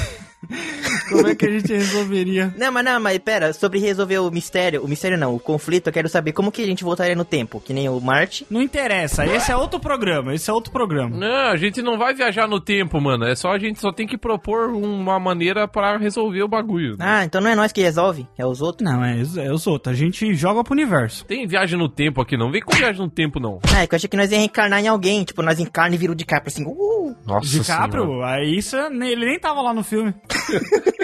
como 1.12 1.28
é 1.28 1.34
que 1.34 1.46
a 1.46 1.50
gente 1.50 1.72
resolveria? 1.72 2.54
Não, 2.56 2.72
mas 2.72 2.84
não, 2.84 3.00
mas 3.00 3.18
pera, 3.18 3.52
sobre 3.52 3.78
resolver 3.78 4.18
o 4.18 4.30
mistério, 4.30 4.82
o 4.84 4.88
mistério 4.88 5.18
não, 5.18 5.34
o 5.34 5.40
conflito, 5.40 5.86
eu 5.88 5.92
quero 5.92 6.08
saber 6.08 6.32
como 6.32 6.50
que 6.52 6.62
a 6.62 6.66
gente 6.66 6.84
voltaria 6.84 7.14
no 7.14 7.24
tempo, 7.24 7.60
que 7.60 7.72
nem 7.72 7.88
o 7.88 8.00
Marte. 8.00 8.46
Não 8.50 8.60
interessa, 8.62 9.24
esse 9.26 9.50
é 9.50 9.56
outro 9.56 9.78
programa, 9.80 10.34
esse 10.34 10.48
é 10.50 10.52
outro 10.52 10.72
programa. 10.72 11.16
Não, 11.16 11.50
a 11.50 11.56
gente 11.56 11.80
não 11.82 11.98
vai 11.98 12.14
viajar 12.14 12.46
no 12.48 12.60
tempo, 12.60 13.00
mano. 13.00 13.24
É 13.24 13.34
só 13.34 13.50
a 13.52 13.58
gente 13.58 13.80
só 13.80 13.92
tem 13.92 14.06
que 14.06 14.16
propor 14.18 14.70
uma 14.70 15.18
maneira 15.20 15.66
pra 15.68 15.96
resolver 15.96 16.42
o 16.42 16.48
bagulho. 16.48 16.96
Ah, 16.98 17.24
então 17.24 17.40
não 17.40 17.50
é 17.50 17.54
nós 17.54 17.72
que 17.72 17.82
resolve, 17.82 18.26
é 18.38 18.46
os 18.46 18.60
outros. 18.62 18.88
Não, 18.90 19.04
é, 19.04 19.16
os- 19.20 19.36
é 19.36 19.52
os 19.52 19.66
outros, 19.66 19.94
a 19.94 19.96
gente 19.98 20.34
joga 20.34 20.62
pro 20.64 20.72
universo. 20.72 21.24
Tem 21.24 21.46
viagem 21.46 21.78
no 21.78 21.88
tempo 21.88 22.20
aqui 22.20 22.36
não. 22.36 22.50
Vem 22.50 22.62
com 22.62 22.74
viagem 22.74 23.00
no 23.02 23.10
tempo 23.10 23.38
não. 23.40 23.58
Ah, 23.74 23.82
é 23.82 23.86
que 23.86 23.94
eu 23.94 23.96
achei 23.96 24.08
que 24.08 24.16
nós 24.16 24.30
ia 24.30 24.38
reencarnar 24.38 24.80
em 24.80 24.88
alguém, 24.88 25.22
tipo, 25.24 25.42
nós 25.42 25.58
encarna 25.60 25.94
e 25.94 25.98
vira 25.98 26.12
o 26.12 26.14
DiCaprio 26.14 26.52
assim, 26.52 26.64
uh! 26.66 27.14
Nossa 27.26 27.46
DiCaprio, 27.48 28.04
Senhora. 28.04 28.34
aí 28.34 28.56
isso, 28.56 28.76
ele 28.76 29.26
nem 29.26 29.38
tava 29.38 29.60
lá 29.62 29.72
no 29.74 29.82
filme. 29.84 30.14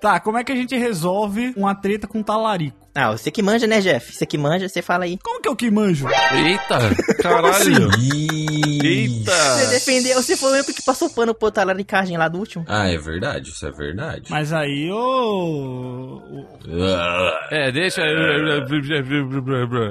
tá, 0.00 0.20
como 0.20 0.38
é 0.38 0.44
que 0.44 0.52
a 0.52 0.56
gente 0.56 0.76
resolve 0.76 1.52
uma 1.56 1.74
treta 1.74 2.06
com 2.06 2.22
talarico? 2.22 2.83
Ah, 2.96 3.10
você 3.10 3.28
que 3.30 3.42
manja, 3.42 3.66
né, 3.66 3.80
Jeff? 3.80 4.12
Você 4.14 4.24
que 4.24 4.38
manja, 4.38 4.68
você 4.68 4.80
fala 4.80 5.04
aí. 5.04 5.18
Como 5.22 5.40
que 5.42 5.48
é 5.48 5.50
o 5.50 5.56
que 5.56 5.68
manjo? 5.70 6.06
Eita, 6.32 6.78
caralho. 7.20 7.90
Ih. 7.98 8.78
Eita. 8.86 9.32
Você 9.32 9.66
defendeu, 9.66 10.22
você 10.22 10.36
foi 10.36 10.50
o 10.50 10.54
único 10.54 10.72
que 10.72 10.82
passou 10.84 11.10
pano 11.10 11.34
pro 11.34 11.50
talaricagem 11.50 12.16
lá 12.16 12.28
do 12.28 12.38
último. 12.38 12.64
Ah, 12.68 12.88
é 12.88 12.96
verdade, 12.96 13.48
isso 13.50 13.66
é 13.66 13.70
verdade. 13.72 14.30
Mas 14.30 14.52
aí 14.52 14.90
o... 14.92 16.22
o- 16.22 16.46
Ah, 16.84 17.48
É, 17.50 17.72
deixa. 17.72 18.00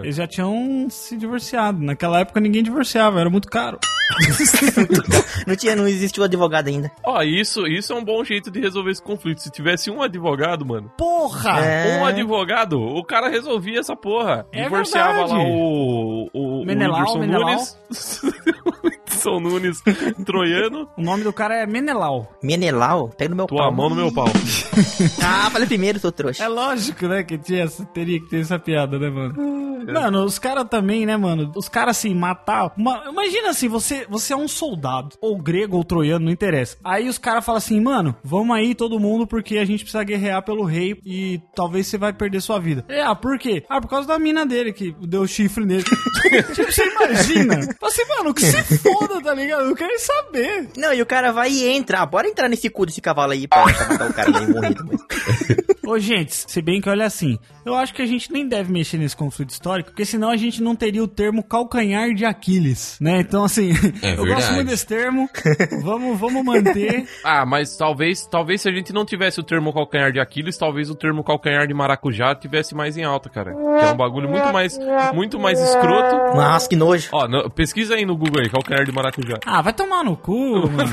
Eles 0.03 0.15
já 0.15 0.27
tinham 0.27 0.87
se 0.89 1.17
divorciado. 1.17 1.79
Naquela 1.83 2.19
época 2.21 2.39
ninguém 2.39 2.63
divorciava, 2.63 3.19
era 3.19 3.29
muito 3.29 3.49
caro. 3.49 3.79
Não 5.47 5.55
tinha, 5.55 5.75
não 5.75 5.87
existiu 5.87 6.23
advogado 6.23 6.67
ainda. 6.67 6.91
Ó, 7.03 7.21
isso, 7.23 7.65
isso 7.67 7.93
é 7.93 7.95
um 7.95 8.03
bom 8.03 8.23
jeito 8.23 8.51
de 8.51 8.59
resolver 8.59 8.91
esse 8.91 9.01
conflito. 9.01 9.41
Se 9.41 9.49
tivesse 9.49 9.89
um 9.89 10.01
advogado, 10.01 10.65
mano. 10.65 10.91
Porra! 10.97 11.59
É. 11.65 11.97
Um 11.99 12.05
advogado, 12.05 12.79
o 12.99 13.03
cara 13.03 13.29
resolvia 13.29 13.79
essa 13.79 13.95
porra. 13.95 14.45
É 14.51 14.63
Divorciava 14.63 15.13
verdade. 15.13 15.33
lá 15.33 15.39
o. 15.39 16.29
O, 16.33 16.61
o 16.61 16.65
Menelau, 16.65 16.99
Whindersson 16.99 17.19
Menelau. 17.19 17.49
Nunes. 17.49 17.77
Whindersson 18.83 19.39
Nunes 19.39 19.81
troiano. 20.25 20.87
O 20.97 21.01
nome 21.01 21.23
do 21.23 21.33
cara 21.33 21.55
é 21.55 21.65
Menelau. 21.65 22.31
Menelau? 22.41 23.09
Pega 23.09 23.29
no 23.29 23.35
meu 23.35 23.45
Tua 23.47 23.63
pau. 23.63 23.71
mão 23.73 23.89
no 23.89 23.95
meu 23.95 24.11
pau. 24.13 24.25
Ah, 25.25 25.49
falei 25.51 25.67
primeiro, 25.67 25.99
seu 25.99 26.11
trouxa. 26.11 26.43
É 26.43 26.47
lógico, 26.47 27.07
né, 27.07 27.23
que 27.23 27.37
tinha, 27.37 27.67
teria 27.93 28.19
que 28.19 28.27
ter 28.29 28.41
essa 28.41 28.59
piada, 28.59 28.97
né, 28.99 29.09
mano? 29.09 29.72
Mano, 29.91 30.23
os 30.23 30.37
caras 30.39 30.65
também, 30.69 31.05
né, 31.05 31.17
mano? 31.17 31.51
Os 31.55 31.67
caras, 31.67 31.97
assim, 31.97 32.13
matar... 32.13 32.71
uma- 32.77 33.03
imagina 33.09 33.49
assim, 33.49 33.67
você, 33.67 34.05
você 34.09 34.33
é 34.33 34.37
um 34.37 34.47
soldado, 34.47 35.15
ou 35.21 35.37
grego 35.37 35.77
ou 35.77 35.83
troiano, 35.83 36.25
não 36.25 36.31
interessa. 36.31 36.77
Aí 36.83 37.07
os 37.09 37.17
caras 37.17 37.43
falam 37.45 37.57
assim, 37.57 37.79
mano, 37.81 38.15
vamos 38.23 38.55
aí 38.55 38.73
todo 38.75 38.99
mundo 38.99 39.25
porque 39.27 39.57
a 39.57 39.65
gente 39.65 39.83
precisa 39.83 40.03
guerrear 40.03 40.41
pelo 40.43 40.63
rei 40.63 40.95
e 41.05 41.41
talvez 41.55 41.87
você 41.87 41.97
vai 41.97 42.13
perder 42.13 42.41
sua 42.41 42.59
vida. 42.59 42.85
É, 42.87 43.01
ah, 43.01 43.15
por 43.15 43.37
quê? 43.37 43.63
Ah, 43.69 43.81
por 43.81 43.87
causa 43.89 44.07
da 44.07 44.19
mina 44.19 44.45
dele 44.45 44.71
que 44.73 44.95
deu 45.01 45.25
chifre 45.27 45.65
nele. 45.65 45.83
tipo, 46.53 46.71
você 46.71 46.83
imagina? 46.85 47.55
Assim, 47.81 48.05
mano, 48.07 48.33
que 48.33 48.45
se 48.45 48.77
foda, 48.77 49.21
tá 49.21 49.33
ligado? 49.33 49.63
Eu 49.63 49.75
quero 49.75 49.99
saber. 49.99 50.69
Não, 50.77 50.93
e 50.93 51.01
o 51.01 51.05
cara 51.05 51.31
vai 51.31 51.51
e 51.51 51.67
entra. 51.67 51.99
Ah, 52.01 52.05
bora 52.05 52.27
entrar 52.27 52.47
nesse 52.49 52.69
cu 52.69 52.85
desse 52.85 53.01
cavalo 53.01 53.31
aí 53.33 53.47
pra, 53.47 53.63
pra 53.63 53.89
matar 53.89 54.09
o 54.09 54.13
cara 54.13 54.31
meio 54.31 54.49
morrido. 54.51 54.85
Mas... 54.85 55.01
Ô, 55.85 55.99
gente, 55.99 56.33
se 56.33 56.61
bem 56.61 56.79
que 56.79 56.89
olha 56.89 57.05
assim, 57.05 57.37
eu 57.65 57.75
acho 57.75 57.93
que 57.93 58.01
a 58.01 58.05
gente 58.05 58.31
nem 58.31 58.47
deve 58.47 58.71
mexer 58.71 58.97
nesse 58.97 59.15
conflito 59.15 59.49
histórico, 59.49 59.72
porque 59.81 60.03
senão 60.05 60.29
a 60.29 60.35
gente 60.35 60.61
não 60.61 60.75
teria 60.75 61.01
o 61.01 61.07
termo 61.07 61.41
calcanhar 61.41 62.13
de 62.13 62.25
Aquiles, 62.25 62.97
né? 62.99 63.21
Então, 63.21 63.45
assim, 63.45 63.71
É 64.01 64.11
eu 64.19 64.25
gosto 64.25 64.51
muito 64.53 64.67
desse 64.67 64.85
termo, 64.85 65.29
vamos, 65.81 66.19
vamos 66.19 66.43
manter. 66.43 67.05
Ah, 67.23 67.45
mas 67.45 67.77
talvez, 67.77 68.27
talvez 68.27 68.61
se 68.61 68.67
a 68.69 68.71
gente 68.71 68.91
não 68.91 69.05
tivesse 69.05 69.39
o 69.39 69.43
termo 69.43 69.73
calcanhar 69.73 70.11
de 70.11 70.19
Aquiles, 70.19 70.57
talvez 70.57 70.89
o 70.89 70.95
termo 70.95 71.23
calcanhar 71.23 71.65
de 71.65 71.73
maracujá 71.73 72.35
tivesse 72.35 72.75
mais 72.75 72.97
em 72.97 73.03
alta, 73.03 73.29
cara. 73.29 73.53
Que 73.53 73.85
é 73.85 73.91
um 73.91 73.95
bagulho 73.95 74.27
muito 74.29 74.51
mais, 74.51 74.77
muito 75.13 75.39
mais 75.39 75.59
escroto. 75.59 76.35
Nossa, 76.35 76.67
que 76.67 76.75
nojo. 76.75 77.07
Ó, 77.13 77.27
no- 77.27 77.49
pesquisa 77.49 77.95
aí 77.95 78.05
no 78.05 78.17
Google 78.17 78.41
aí, 78.41 78.49
calcanhar 78.49 78.83
de 78.85 78.91
maracujá. 78.91 79.39
Ah, 79.45 79.61
vai 79.61 79.71
tomar 79.71 80.03
no 80.03 80.17
cu, 80.17 80.67
mano. 80.69 80.91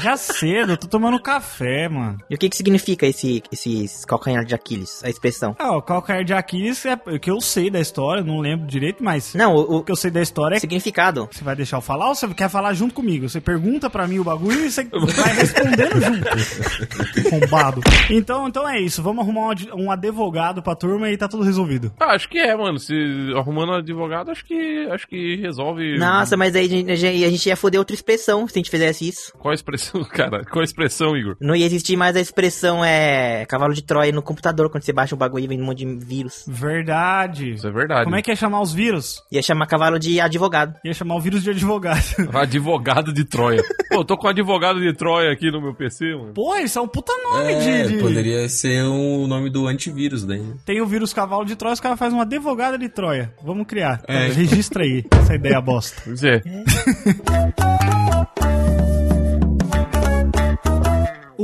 Já 0.00 0.16
cedo, 0.16 0.72
eu 0.72 0.76
tô 0.76 0.86
tomando 0.86 1.20
café, 1.20 1.88
mano. 1.88 2.18
E 2.30 2.34
o 2.34 2.38
que 2.38 2.48
que 2.48 2.56
significa 2.56 3.06
esse, 3.06 3.42
esses 3.52 4.04
calcanhar 4.04 4.44
de 4.44 4.54
Aquiles, 4.54 5.02
a 5.04 5.08
expressão? 5.08 5.54
Ah, 5.58 5.76
o 5.76 5.82
calcanhar 5.82 6.24
de 6.24 6.32
Aquiles 6.34 6.84
é 6.86 6.94
o 7.06 7.18
que 7.18 7.30
eu 7.30 7.40
sei 7.40 7.70
da 7.70 7.80
história, 7.80 8.22
não 8.22 8.38
lembro 8.40 8.66
direito, 8.66 9.02
mas 9.02 9.34
Não, 9.34 9.54
o, 9.54 9.76
o 9.78 9.82
que 9.82 9.92
eu 9.92 9.96
sei 9.96 10.10
da 10.10 10.20
história 10.22 10.56
é 10.56 10.58
significado. 10.60 11.28
você 11.32 11.42
vai 11.44 11.56
deixar 11.56 11.76
eu 11.78 11.80
falar 11.80 12.08
ou 12.08 12.14
você 12.14 12.26
quer 12.34 12.48
falar 12.50 12.72
junto 12.74 12.94
comigo? 12.94 13.28
Você 13.28 13.40
pergunta 13.40 13.88
pra 13.90 14.06
mim 14.06 14.18
o 14.18 14.24
bagulho 14.24 14.64
e 14.66 14.70
você 14.70 14.84
vai 14.84 15.34
respondendo 15.34 16.00
junto. 16.00 16.26
Combado. 17.30 17.80
Então, 18.10 18.48
então 18.48 18.68
é 18.68 18.80
isso. 18.80 19.02
Vamos 19.02 19.22
arrumar 19.24 19.40
um 19.74 19.90
ad- 19.90 20.06
advogado 20.06 20.62
pra 20.62 20.74
turma 20.74 21.10
e 21.10 21.16
tá 21.16 21.28
tudo 21.28 21.42
resolvido. 21.42 21.92
Ah, 21.98 22.12
acho 22.14 22.28
que 22.28 22.38
é, 22.38 22.54
mano. 22.56 22.78
Se 22.78 22.94
arrumando 23.36 23.70
um 23.72 23.76
advogado, 23.76 24.30
acho 24.30 24.44
que 24.44 24.86
acho 24.90 25.06
que 25.08 25.36
resolve. 25.36 25.98
Nossa, 25.98 26.36
mas 26.36 26.54
aí 26.54 26.66
a 26.66 26.68
gente, 26.68 26.90
a 27.24 27.30
gente 27.30 27.46
ia 27.48 27.56
foder 27.56 27.80
outra 27.80 27.94
expressão 27.94 28.46
se 28.46 28.54
a 28.54 28.58
gente 28.60 28.70
fizesse 28.70 29.08
isso. 29.08 29.32
Qual 29.38 29.52
expressão, 29.56 30.04
cara? 30.10 30.44
Qual 30.44 30.60
a 30.60 30.64
expressão, 30.64 31.16
Igor? 31.16 31.36
Não 31.40 31.54
ia 31.56 31.66
existir 31.66 31.96
mais 31.96 32.14
a 32.16 32.20
expressão 32.20 32.84
é 32.84 33.44
cavalo 33.46 33.74
de 33.74 33.82
Troia 33.82 34.12
no 34.12 34.22
computador, 34.22 34.70
quando 34.70 34.84
você 34.84 34.92
baixa 34.92 35.14
um 35.14 35.18
bagulho 35.18 35.44
e 35.44 35.48
vem 35.48 35.60
um 35.60 35.64
monte 35.64 35.84
de 35.84 35.96
vírus. 35.96 36.44
Verdade. 36.46 37.52
Isso 37.54 37.66
é 37.66 37.70
verdade. 37.70 38.04
Como 38.04 38.16
é 38.16 38.22
que 38.22 38.30
ia 38.30 38.36
chamar 38.36 38.60
os 38.60 38.72
vírus? 38.72 39.22
Ia 39.32 39.42
chamar 39.42 39.66
cavalo 39.66 39.98
de 39.98 40.20
advogado. 40.20 40.74
Ia 40.84 40.94
chamar 40.94 41.16
o 41.16 41.20
vírus 41.20 41.42
de 41.42 41.50
advogado. 41.50 41.96
Advogado 42.34 43.12
de 43.12 43.24
Troia. 43.24 43.62
Pô, 43.90 43.96
eu 44.00 44.04
tô 44.04 44.16
com 44.16 44.28
advogado 44.28 44.80
de 44.80 44.92
Troia 44.92 45.32
aqui 45.32 45.50
no 45.50 45.60
meu 45.60 45.74
PC, 45.74 46.14
mano. 46.14 46.32
Pô, 46.34 46.54
isso 46.56 46.78
é 46.78 46.82
um 46.82 46.88
puta 46.88 47.12
nome 47.24 47.52
É, 47.52 47.84
de, 47.84 47.94
de- 47.94 47.98
poderia 48.02 48.48
ser 48.48 48.82
o 48.84 49.26
nome 49.26 49.50
do 49.50 49.66
antivírus 49.66 50.24
daí. 50.24 50.40
né? 50.40 50.54
Tem 50.64 50.80
o 50.80 50.86
vírus 50.86 51.12
cavalo 51.12 51.44
de 51.44 51.56
Troia, 51.56 51.74
os 51.74 51.80
caras 51.80 51.98
fazem 51.98 52.16
uma 52.18 52.24
advogada 52.24 52.78
de 52.78 52.88
Troia. 52.88 53.32
Vamos 53.42 53.66
criar. 53.66 54.02
É. 54.06 54.28
Registra 54.28 54.82
aí 54.84 55.04
essa 55.10 55.34
ideia 55.34 55.60
bosta. 55.60 56.00
Pois 56.04 56.22
é. 56.22 56.42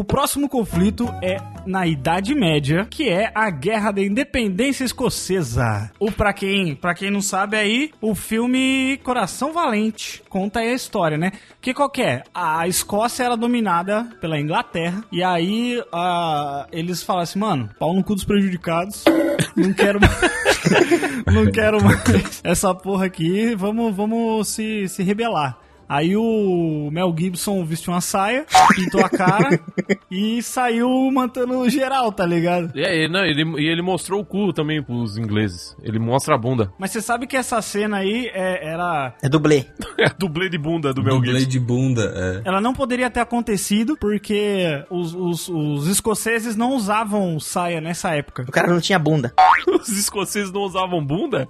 O 0.03 0.05
próximo 0.05 0.49
conflito 0.49 1.09
é 1.23 1.37
na 1.65 1.87
Idade 1.87 2.35
Média, 2.35 2.85
que 2.91 3.09
é 3.09 3.31
a 3.33 3.49
Guerra 3.49 3.93
da 3.93 4.03
Independência 4.03 4.83
Escocesa. 4.83 5.93
O 6.01 6.11
para 6.11 6.33
quem, 6.33 6.75
para 6.75 6.93
quem 6.93 7.09
não 7.09 7.21
sabe 7.21 7.57
aí, 7.57 7.93
o 8.01 8.13
filme 8.13 8.99
Coração 9.05 9.53
Valente 9.53 10.21
conta 10.29 10.59
a 10.59 10.67
história, 10.67 11.17
né? 11.17 11.31
Que 11.61 11.73
qual 11.73 11.89
que 11.89 12.03
é? 12.03 12.25
A 12.35 12.67
Escócia 12.67 13.23
era 13.23 13.37
dominada 13.37 14.09
pela 14.21 14.41
Inglaterra 14.41 15.05
e 15.13 15.23
aí 15.23 15.81
ah, 15.93 16.67
eles 16.73 17.01
falaram 17.05 17.23
assim, 17.23 17.39
mano, 17.39 17.71
pau 17.79 17.95
no 17.95 18.03
cu 18.03 18.17
dos 18.17 18.25
prejudicados. 18.25 19.05
Não 19.55 19.73
quero 19.73 20.01
mais, 20.01 20.19
não 21.27 21.53
quero 21.53 21.85
mais 21.85 22.41
essa 22.43 22.75
porra 22.75 23.05
aqui. 23.05 23.55
Vamos, 23.55 23.95
vamos 23.95 24.49
se, 24.49 24.89
se 24.89 25.03
rebelar. 25.03 25.59
Aí 25.93 26.17
o 26.17 26.89
Mel 26.91 27.15
Gibson 27.19 27.63
vestiu 27.67 27.93
uma 27.93 28.01
saia, 28.01 28.47
pintou 28.75 29.05
a 29.05 29.11
cara 29.11 29.61
e 30.11 30.43
saiu 30.43 30.89
matando 31.13 31.69
geral, 31.69 32.11
tá 32.11 32.25
ligado? 32.25 32.73
É, 32.75 33.05
e, 33.05 33.09
não, 33.09 33.23
ele, 33.23 33.43
e 33.61 33.69
ele 33.69 33.83
mostrou 33.83 34.21
o 34.21 34.25
cu 34.25 34.55
também 34.55 34.83
pros 34.83 35.19
ingleses. 35.19 35.77
Ele 35.83 35.99
mostra 35.99 36.35
a 36.35 36.39
bunda. 36.39 36.73
Mas 36.79 36.93
você 36.93 37.03
sabe 37.03 37.27
que 37.27 37.37
essa 37.37 37.61
cena 37.61 37.99
aí 37.99 38.31
é- 38.33 38.67
era. 38.69 39.15
É 39.23 39.29
dublê. 39.29 39.67
É 39.99 40.09
dublê 40.19 40.49
de 40.49 40.59
bunda 40.59 40.93
do 40.95 41.01
Mel 41.03 41.17
Dublê 41.17 41.41
Gibson. 41.41 41.49
de 41.51 41.61
bunda, 41.61 42.13
é. 42.17 42.49
Ela 42.49 42.61
não 42.61 42.73
poderia 42.73 43.09
ter 43.11 43.21
acontecido 43.21 43.97
porque 44.01 44.83
os, 44.91 45.15
os- 45.15 45.49
os 45.49 45.87
escoceses 45.87 46.57
não 46.57 46.75
usavam 46.75 47.39
saia 47.39 47.81
nessa 47.81 48.15
época. 48.17 48.45
O 48.49 48.51
cara 48.51 48.69
não 48.73 48.81
tinha 48.81 48.99
bunda. 48.99 49.33
Os 49.69 49.89
escoceses 49.91 50.51
não 50.51 50.63
usavam 50.63 51.05
bunda? 51.05 51.47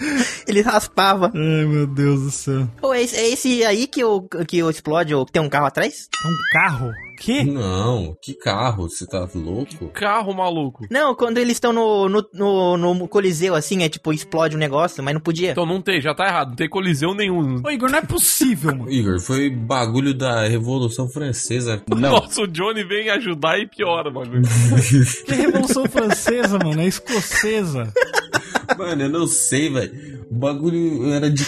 Ele 0.46 0.62
raspava. 0.62 1.30
Ai, 1.34 1.64
meu 1.64 1.86
Deus 1.86 2.22
do 2.22 2.30
céu. 2.30 2.68
Pô, 2.80 2.92
é 2.94 3.02
esse, 3.02 3.16
é 3.16 3.28
esse 3.28 3.64
aí 3.64 3.86
que 3.86 4.04
o, 4.04 4.22
que 4.22 4.62
o 4.62 4.70
explode 4.70 5.14
ou 5.14 5.24
que 5.26 5.32
tem 5.32 5.42
um 5.42 5.48
carro 5.48 5.66
atrás? 5.66 6.08
É 6.24 6.28
um 6.28 6.36
carro? 6.52 6.92
Que? 7.20 7.44
Não, 7.44 8.16
que 8.22 8.32
carro, 8.32 8.88
você 8.88 9.06
tá 9.06 9.28
louco? 9.34 9.88
Carro 9.88 10.32
maluco. 10.34 10.86
Não, 10.90 11.14
quando 11.14 11.36
eles 11.36 11.56
estão 11.56 11.70
no, 11.70 12.08
no, 12.08 12.26
no, 12.32 12.94
no 12.94 13.08
coliseu, 13.08 13.54
assim, 13.54 13.82
é 13.82 13.90
tipo, 13.90 14.10
explode 14.10 14.56
um 14.56 14.58
negócio, 14.58 15.04
mas 15.04 15.12
não 15.12 15.20
podia. 15.20 15.50
Então 15.50 15.66
não 15.66 15.82
tem, 15.82 16.00
já 16.00 16.14
tá 16.14 16.26
errado. 16.26 16.48
Não 16.50 16.56
tem 16.56 16.68
coliseu 16.68 17.14
nenhum. 17.14 17.60
Ô, 17.62 17.70
Igor, 17.70 17.90
não 17.90 17.98
é 17.98 18.02
possível, 18.02 18.74
mano. 18.74 18.90
Igor, 18.90 19.20
foi 19.20 19.50
bagulho 19.50 20.14
da 20.14 20.48
Revolução 20.48 21.10
Francesa. 21.10 21.82
Nossa, 21.94 22.40
o 22.40 22.46
Johnny 22.46 22.84
vem 22.84 23.10
ajudar 23.10 23.58
e 23.58 23.66
piora 23.68 24.08
o 24.08 24.12
bagulho. 24.12 24.40
Que 25.26 25.34
Revolução 25.34 25.84
Francesa, 25.86 26.58
mano? 26.58 26.80
É 26.80 26.86
escocesa. 26.86 27.92
Mano, 28.78 29.02
eu 29.02 29.08
não 29.08 29.26
sei, 29.26 29.70
velho. 29.70 30.24
O 30.30 30.34
bagulho 30.34 31.12
era 31.12 31.30
de. 31.30 31.44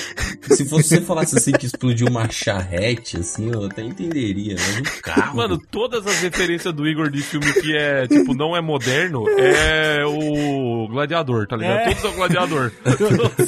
Se 0.51 0.65
você 0.65 1.01
falasse 1.01 1.37
assim 1.37 1.53
que 1.53 1.67
explodiu 1.67 2.09
uma 2.09 2.29
charrete, 2.31 3.17
assim, 3.19 3.51
eu 3.53 3.67
até 3.67 3.83
entenderia, 3.83 4.57
mas 4.59 4.79
um 4.79 5.01
carro. 5.03 5.37
Mano, 5.37 5.59
todas 5.59 6.07
as 6.07 6.21
referências 6.21 6.73
do 6.75 6.87
Igor 6.87 7.11
de 7.11 7.23
filme 7.23 7.53
que 7.55 7.77
é, 7.77 8.07
tipo, 8.07 8.35
não 8.35 8.57
é 8.57 8.61
moderno, 8.61 9.25
é 9.39 10.05
o 10.05 10.89
Gladiador, 10.89 11.47
tá 11.47 11.57
ligado? 11.57 11.79
É. 11.79 11.85
Todos 11.95 12.05
é 12.05 12.09
o 12.09 12.13
Gladiador. 12.13 12.73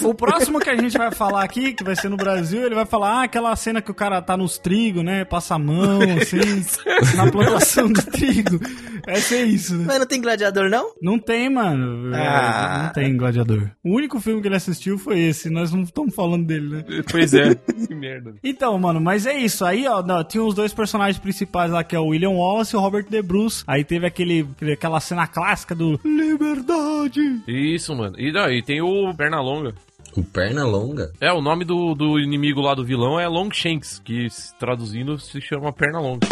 O 0.03 0.15
próximo 0.15 0.61
que 0.61 0.71
a 0.71 0.77
gente 0.77 0.97
vai 0.97 1.11
falar 1.11 1.43
aqui, 1.45 1.73
que 1.73 1.85
vai 1.85 1.97
ser 1.97 2.09
no 2.09 2.17
Brasil, 2.17 2.65
ele 2.65 2.75
vai 2.75 2.87
falar 2.87 3.21
ah, 3.21 3.23
aquela 3.25 3.55
cena 3.57 3.83
que 3.83 3.91
o 3.91 3.95
cara 3.95 4.21
tá 4.23 4.37
nos 4.37 4.59
trigos, 4.59 5.05
né? 5.05 5.25
Passa 5.25 5.55
a 5.55 5.59
mão, 5.59 6.01
assim, 6.21 6.65
na 7.17 7.31
plantação 7.31 7.91
do 7.93 8.03
trigo. 8.03 8.59
Vai 9.05 9.17
ser 9.17 9.45
isso, 9.45 9.75
né? 9.77 9.85
Mas 9.87 9.99
não 9.99 10.07
tem 10.07 10.21
gladiador, 10.21 10.71
não? 10.71 10.93
Não 11.03 11.19
tem, 11.19 11.51
mano. 11.51 12.15
É, 12.15 12.27
Ah. 12.27 12.83
Não 12.85 12.93
tem 12.93 13.17
Gladiador. 13.17 13.71
O 13.85 13.95
único 13.95 14.21
filme 14.21 14.41
que 14.41 14.49
ele 14.49 14.57
assistiu 14.57 14.99
foi 14.99 15.21
esse. 15.21 15.51
Nós 15.51 15.73
não 15.73 15.83
estamos 15.83 16.15
falando 16.15 16.47
dele, 16.47 16.69
né? 16.69 16.84
Pois 17.11 17.35
é, 17.35 17.55
que 17.87 17.95
merda. 17.95 18.35
Então, 18.43 18.79
mano, 18.79 19.01
mas 19.01 19.27
é 19.27 19.37
isso. 19.37 19.65
Aí, 19.65 19.87
ó, 19.87 20.03
não, 20.03 20.23
tinha 20.25 20.43
os 20.43 20.55
dois 20.55 20.73
personagens 20.73 21.19
principais 21.19 21.71
lá, 21.71 21.83
que 21.83 21.97
é 21.97 21.99
o 21.99 22.07
William 22.07 22.31
Wallace 22.31 22.75
e 22.75 22.79
o 22.79 22.81
Robert 22.81 23.07
De 23.09 23.23
Bruce. 23.23 23.65
Aí 23.67 23.85
teve 23.85 24.07
aquele, 24.07 24.47
aquela 24.73 25.01
cena 25.01 25.27
clássica 25.27 25.75
do 25.75 25.99
Liberdade. 26.05 27.43
Isso, 27.47 27.95
mano. 27.95 28.19
E, 28.19 28.33
não, 28.33 28.51
e 28.51 28.63
tem 28.63 28.81
o 28.81 29.15
Pernalonga. 29.15 29.75
Com 30.15 30.23
perna 30.23 30.65
longa? 30.65 31.11
É, 31.21 31.33
o 31.33 31.41
nome 31.43 31.65
do, 31.65 31.93
do 31.95 32.21
inimigo 32.21 32.61
lá 32.61 32.73
do 32.75 32.85
vilão 32.85 33.19
é 33.19 33.27
Longshanks, 33.27 34.01
que 34.05 34.31
se- 34.31 34.55
traduzindo 34.57 35.19
se 35.19 35.41
chama 35.41 35.73
Pernalonga. 35.73 36.27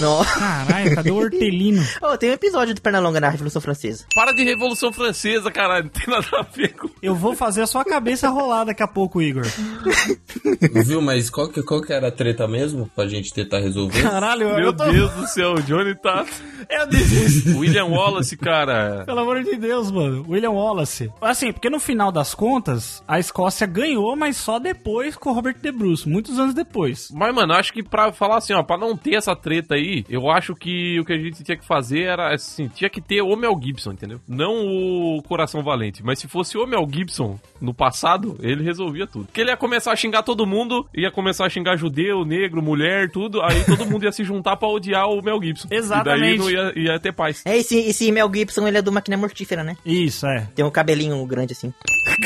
Não. 0.00 0.24
Caralho, 0.24 0.94
cadê 0.96 1.10
o 1.12 1.16
Hortelino? 1.22 1.82
Oh, 2.02 2.18
tem 2.18 2.30
um 2.30 2.32
episódio 2.32 2.74
do 2.74 2.80
Pernalonga 2.82 3.20
na 3.20 3.28
Revolução 3.28 3.62
Francesa. 3.62 4.06
Para 4.12 4.32
de 4.32 4.42
Revolução 4.42 4.92
Francesa, 4.92 5.52
caralho. 5.52 5.84
Não 5.84 5.90
tem 5.90 6.06
nada 6.12 6.26
a 6.36 6.42
ver 6.42 6.74
com... 6.74 6.88
Eu 7.00 7.14
vou 7.14 7.36
fazer 7.36 7.62
a 7.62 7.66
sua 7.68 7.84
cabeça 7.84 8.28
rolar 8.28 8.64
daqui 8.64 8.82
a 8.82 8.88
pouco, 8.88 9.22
Igor. 9.22 9.44
Viu, 10.84 11.00
mas 11.00 11.30
qual 11.30 11.48
que, 11.48 11.62
qual 11.62 11.80
que 11.80 11.92
era 11.92 12.08
a 12.08 12.12
treta 12.12 12.46
mesmo? 12.48 12.90
Pra 12.94 13.06
gente 13.06 13.32
tentar 13.32 13.60
resolver? 13.60 14.02
Caralho, 14.02 14.48
Meu 14.48 14.58
eu 14.58 14.72
tô... 14.72 14.84
Deus 14.90 15.12
do 15.12 15.26
céu, 15.28 15.52
o 15.54 15.62
Johnny 15.62 15.94
tá... 15.94 16.26
Eu 16.68 16.86
desisto. 16.86 17.56
William 17.58 17.86
Wallace, 17.86 18.36
cara... 18.36 19.04
Pelo 19.06 19.20
amor 19.20 19.42
de 19.42 19.56
Deus, 19.56 19.90
mano. 19.90 20.24
William 20.28 20.50
Wallace. 20.50 21.10
Assim, 21.20 21.50
porque 21.52 21.70
no 21.70 21.80
final 21.80 22.12
das 22.12 22.34
contas, 22.34 23.02
a 23.08 23.18
Escócia 23.28 23.66
ganhou, 23.66 24.16
mas 24.16 24.38
só 24.38 24.58
depois 24.58 25.14
com 25.14 25.30
o 25.30 25.32
Robert 25.34 25.56
De 25.60 25.70
Bruce, 25.70 26.08
muitos 26.08 26.38
anos 26.38 26.54
depois. 26.54 27.10
Mas, 27.12 27.34
mano, 27.34 27.52
acho 27.52 27.72
que 27.72 27.82
pra 27.82 28.10
falar 28.10 28.38
assim, 28.38 28.54
ó, 28.54 28.62
pra 28.62 28.78
não 28.78 28.96
ter 28.96 29.14
essa 29.16 29.36
treta 29.36 29.74
aí, 29.74 30.04
eu 30.08 30.30
acho 30.30 30.54
que 30.54 30.98
o 30.98 31.04
que 31.04 31.12
a 31.12 31.18
gente 31.18 31.44
tinha 31.44 31.56
que 31.56 31.64
fazer 31.64 32.04
era, 32.04 32.34
assim, 32.34 32.68
tinha 32.68 32.88
que 32.88 33.02
ter 33.02 33.20
o 33.20 33.36
Mel 33.36 33.58
Gibson, 33.62 33.92
entendeu? 33.92 34.18
Não 34.26 34.66
o 34.66 35.22
Coração 35.22 35.62
Valente, 35.62 36.02
mas 36.02 36.18
se 36.18 36.26
fosse 36.26 36.56
o 36.56 36.66
Mel 36.66 36.88
Gibson 36.90 37.38
no 37.60 37.74
passado, 37.74 38.38
ele 38.40 38.64
resolvia 38.64 39.06
tudo. 39.06 39.26
Porque 39.26 39.42
ele 39.42 39.50
ia 39.50 39.56
começar 39.56 39.92
a 39.92 39.96
xingar 39.96 40.22
todo 40.22 40.46
mundo, 40.46 40.88
ia 40.94 41.10
começar 41.10 41.44
a 41.44 41.50
xingar 41.50 41.76
judeu, 41.76 42.24
negro, 42.24 42.62
mulher, 42.62 43.10
tudo, 43.10 43.42
aí 43.42 43.62
todo 43.66 43.84
mundo 43.84 44.04
ia 44.04 44.12
se 44.12 44.24
juntar 44.24 44.56
pra 44.56 44.68
odiar 44.68 45.06
o 45.06 45.22
Mel 45.22 45.40
Gibson. 45.42 45.68
Exatamente. 45.70 46.08
E 46.18 46.20
daí 46.20 46.38
não 46.38 46.50
ia, 46.50 46.72
ia 46.74 46.98
ter 46.98 47.12
paz. 47.12 47.42
É, 47.44 47.56
esse, 47.56 47.78
esse 47.78 48.10
Mel 48.10 48.30
Gibson, 48.34 48.66
ele 48.66 48.78
é 48.78 48.82
do 48.82 48.90
Máquina 48.90 49.16
Mortífera, 49.16 49.62
né? 49.62 49.76
Isso, 49.84 50.26
é. 50.26 50.48
Tem 50.54 50.64
um 50.64 50.70
cabelinho 50.70 51.24
grande 51.26 51.52
assim. 51.52 51.72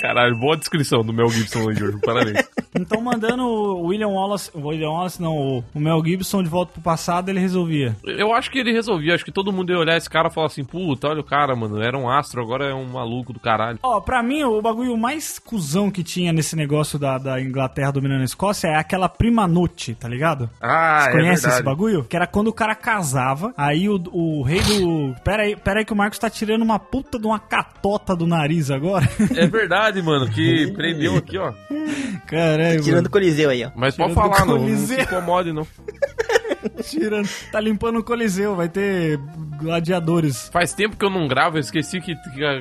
Caralho, 0.01 0.39
boa 0.39 0.57
descrição 0.57 0.92
do 1.01 1.13
Mel 1.13 1.29
Gibson 1.29 1.71
aí, 1.71 1.75
Jorge. 1.77 1.99
Parabéns. 2.05 2.45
Então, 2.75 3.03
mandando 3.03 3.43
o 3.45 3.89
William 3.89 4.09
Wallace, 4.09 4.51
o 4.55 4.69
William 4.69 4.89
Wallace 4.89 5.21
não, 5.21 5.37
o- 5.37 5.65
Mel 5.75 6.03
Gibson 6.03 6.43
de 6.43 6.49
volta 6.49 6.73
pro 6.73 6.81
passado, 6.81 7.29
ele 7.29 7.39
resolvia. 7.39 7.95
Eu 8.03 8.33
acho 8.33 8.51
que 8.51 8.59
ele 8.59 8.73
resolvia, 8.73 9.15
acho 9.15 9.27
que 9.27 9.31
todo 9.31 9.53
mundo 9.53 9.71
ia 9.71 9.79
olhar 9.79 9.95
esse 9.95 10.09
cara 10.09 10.29
e 10.29 10.33
falar 10.33 10.47
assim, 10.47 10.65
puta, 10.65 11.07
olha 11.09 11.21
o 11.21 11.25
cara, 11.25 11.55
mano, 11.55 11.83
era 11.83 11.99
um 11.99 12.09
astro, 12.09 12.41
agora 12.41 12.71
é 12.71 12.75
um 12.75 12.87
maluco 12.87 13.31
do 13.31 13.39
caralho. 13.39 13.79
Ó, 13.83 14.01
pra 14.01 14.23
mim, 14.23 14.43
o 14.45 14.63
bagulho 14.63 14.97
mais 14.97 15.39
cuzão 15.39 15.91
que 15.91 16.03
tinha 16.03 16.33
nesse 16.33 16.57
negócio 16.57 16.99
da, 16.99 17.19
da 17.19 17.39
Inglaterra 17.43 17.91
dominando 17.93 18.23
a 18.23 18.25
Escócia 18.25 18.69
é 18.69 18.77
aquela 18.77 19.07
prima 19.07 19.47
noite, 19.47 19.95
tá 19.95 20.09
ligado? 20.09 20.49
Ah, 20.59 21.03
Você 21.05 21.13
conhece 21.13 21.47
esse 21.49 21.63
bagulho? 21.63 22.05
Que 22.05 22.17
era 22.17 22.27
quando 22.27 22.49
o 22.49 22.55
cara 22.55 22.75
casava, 22.75 23.53
aí 23.55 23.87
o, 23.87 24.03
o 24.13 24.43
rei 24.43 24.63
do... 24.63 25.15
Pera 25.23 25.43
aí, 25.43 25.55
pera 25.57 25.81
aí 25.81 25.85
que 25.85 25.93
o 25.93 25.97
Marcos 25.97 26.19
tá 26.19 26.31
tirando 26.31 26.63
uma 26.63 26.79
puta 26.79 27.19
de 27.19 27.27
uma 27.27 27.39
catota 27.39 28.17
do 28.17 28.27
nariz 28.27 28.71
agora. 28.71 29.07
É 29.37 29.47
verdade, 29.47 30.01
mano, 30.01 30.27
que 30.31 30.73
prendeu 30.83 31.17
aqui, 31.17 31.39
ó. 31.39 31.53
Caralho, 32.27 32.81
Tirando 32.83 32.97
mano. 32.97 33.09
o 33.09 33.11
Coliseu 33.11 33.51
aí, 33.51 33.65
ó. 33.65 33.71
Mas 33.77 33.97
pode 33.97 34.13
Tirando 34.15 34.31
falar, 34.33 34.45
do 34.45 34.47
não, 34.47 34.59
não 34.59 34.67
se 34.69 34.75
Coliseu. 34.87 35.01
incomode, 35.01 35.53
não. 35.53 35.67
Tirando. 36.83 37.29
Tá 37.51 37.61
limpando 37.61 37.99
o 37.99 38.05
Coliseu, 38.05 38.55
vai 38.55 38.69
ter 38.69 39.19
gladiadores. 39.59 40.49
Faz 40.53 40.73
tempo 40.73 40.97
que 40.97 41.05
eu 41.05 41.11
não 41.11 41.27
gravo, 41.27 41.57
eu 41.57 41.61
esqueci 41.61 42.01
que 42.01 42.15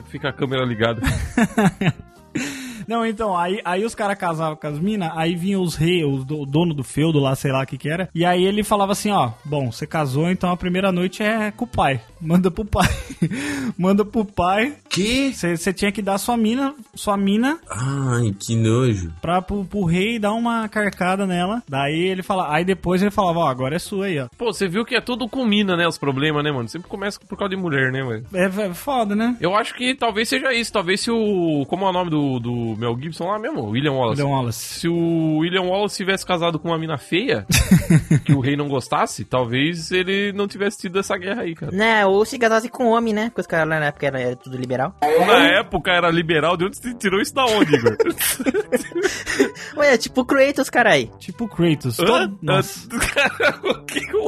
fica 0.07 0.29
a 0.29 0.33
câmera 0.33 0.63
ligada. 0.65 1.01
Não, 2.91 3.05
então, 3.05 3.37
aí, 3.37 3.61
aí 3.63 3.85
os 3.85 3.95
caras 3.95 4.17
casavam 4.17 4.55
com 4.57 4.67
as 4.67 4.77
minas, 4.77 5.11
aí 5.15 5.33
vinham 5.33 5.61
os 5.61 5.75
reis, 5.75 6.03
o 6.05 6.25
do- 6.25 6.41
o 6.41 6.45
dono 6.45 6.73
do 6.73 6.83
feudo 6.83 7.19
lá, 7.19 7.33
sei 7.35 7.51
lá 7.51 7.63
o 7.63 7.65
que 7.65 7.77
que 7.77 7.87
era. 7.89 8.09
E 8.13 8.25
aí 8.25 8.43
ele 8.43 8.63
falava 8.63 8.91
assim, 8.91 9.11
ó, 9.11 9.31
bom, 9.45 9.71
você 9.71 9.87
casou, 9.87 10.29
então 10.29 10.51
a 10.51 10.57
primeira 10.57 10.91
noite 10.91 11.23
é 11.23 11.51
com 11.51 11.63
o 11.63 11.67
pai. 11.67 12.01
Manda 12.19 12.51
pro 12.51 12.65
pai. 12.65 12.89
Manda 13.77 14.03
pro 14.05 14.25
pai. 14.25 14.75
Que? 14.89 15.33
Você 15.33 15.55
você 15.55 15.71
tinha 15.73 15.91
que 15.91 16.01
dar 16.01 16.17
sua 16.17 16.35
mina, 16.35 16.73
sua 16.95 17.15
mina 17.15 17.57
Ai, 17.69 18.35
que 18.37 18.55
nojo. 18.55 19.13
pra, 19.21 19.41
pro, 19.41 19.63
pro 19.63 19.85
rei 19.85 20.19
dar 20.19 20.33
uma 20.33 20.67
carcada 20.67 21.25
nela. 21.25 21.63
Daí 21.69 21.97
ele 22.07 22.21
fala, 22.23 22.53
aí 22.53 22.65
depois 22.65 23.01
ele 23.01 23.11
falava, 23.11 23.39
ó, 23.39 23.47
agora 23.47 23.75
é 23.75 23.79
sua 23.79 24.07
aí, 24.07 24.19
ó. 24.19 24.27
Pô, 24.37 24.51
você 24.53 24.67
viu 24.67 24.83
que 24.85 24.95
é 24.95 25.01
tudo 25.01 25.29
com 25.29 25.45
mina, 25.45 25.75
né, 25.77 25.87
os 25.87 25.97
problemas, 25.97 26.43
né, 26.43 26.51
mano? 26.51 26.67
Sempre 26.67 26.89
começa 26.89 27.19
por 27.27 27.37
causa 27.37 27.55
de 27.55 27.61
mulher, 27.61 27.91
né, 27.91 28.03
velho? 28.03 28.25
É, 28.33 28.45
é 28.67 28.73
foda, 28.73 29.15
né? 29.15 29.37
Eu 29.39 29.55
acho 29.55 29.73
que 29.75 29.95
talvez 29.95 30.27
seja 30.27 30.53
isso, 30.53 30.73
talvez 30.73 30.99
se 31.01 31.09
o... 31.11 31.65
Como 31.67 31.85
é 31.85 31.89
o 31.89 31.93
nome 31.93 32.09
do, 32.09 32.39
do 32.39 32.75
Mel 32.81 32.97
Gibson 32.99 33.27
lá 33.27 33.37
mesmo? 33.39 33.63
William 33.69 33.93
Wallace. 33.93 34.21
William 34.21 34.35
Wallace. 34.35 34.79
Se 34.79 34.87
o 34.87 35.37
William 35.37 35.61
Wallace 35.61 35.95
tivesse 35.97 36.25
casado 36.25 36.57
com 36.57 36.69
uma 36.69 36.77
mina 36.79 36.97
feia, 36.97 37.45
que 38.25 38.33
o 38.33 38.39
rei 38.39 38.57
não 38.57 38.67
gostasse, 38.67 39.23
talvez 39.23 39.91
ele 39.91 40.33
não 40.33 40.47
tivesse 40.47 40.79
tido 40.79 40.97
essa 40.99 41.15
guerra 41.17 41.43
aí, 41.43 41.53
cara. 41.55 41.71
Né, 41.71 42.05
ou 42.05 42.25
se 42.25 42.39
casasse 42.39 42.67
com 42.69 42.87
homem, 42.87 43.13
né? 43.13 43.25
Porque 43.29 43.41
os 43.41 43.47
caras 43.47 43.69
lá 43.69 43.79
na 43.79 43.85
época 43.87 44.07
era, 44.07 44.19
era 44.19 44.35
tudo 44.35 44.57
liberal. 44.57 44.95
Na 45.01 45.47
época 45.59 45.91
era 45.91 46.09
liberal, 46.09 46.57
de 46.57 46.65
onde 46.65 46.77
você 46.77 46.93
tirou 46.95 47.21
isso 47.21 47.33
da 47.35 47.45
onde, 47.45 47.75
Igor? 47.75 47.95
Ué, 49.77 49.97
tipo 49.97 50.25
Kratos, 50.25 50.69
carai. 50.69 51.09
Tipo 51.19 51.47
Kratos. 51.47 51.99
Hã? 51.99 52.05
Todo- 52.05 52.37
Nossa. 52.41 52.87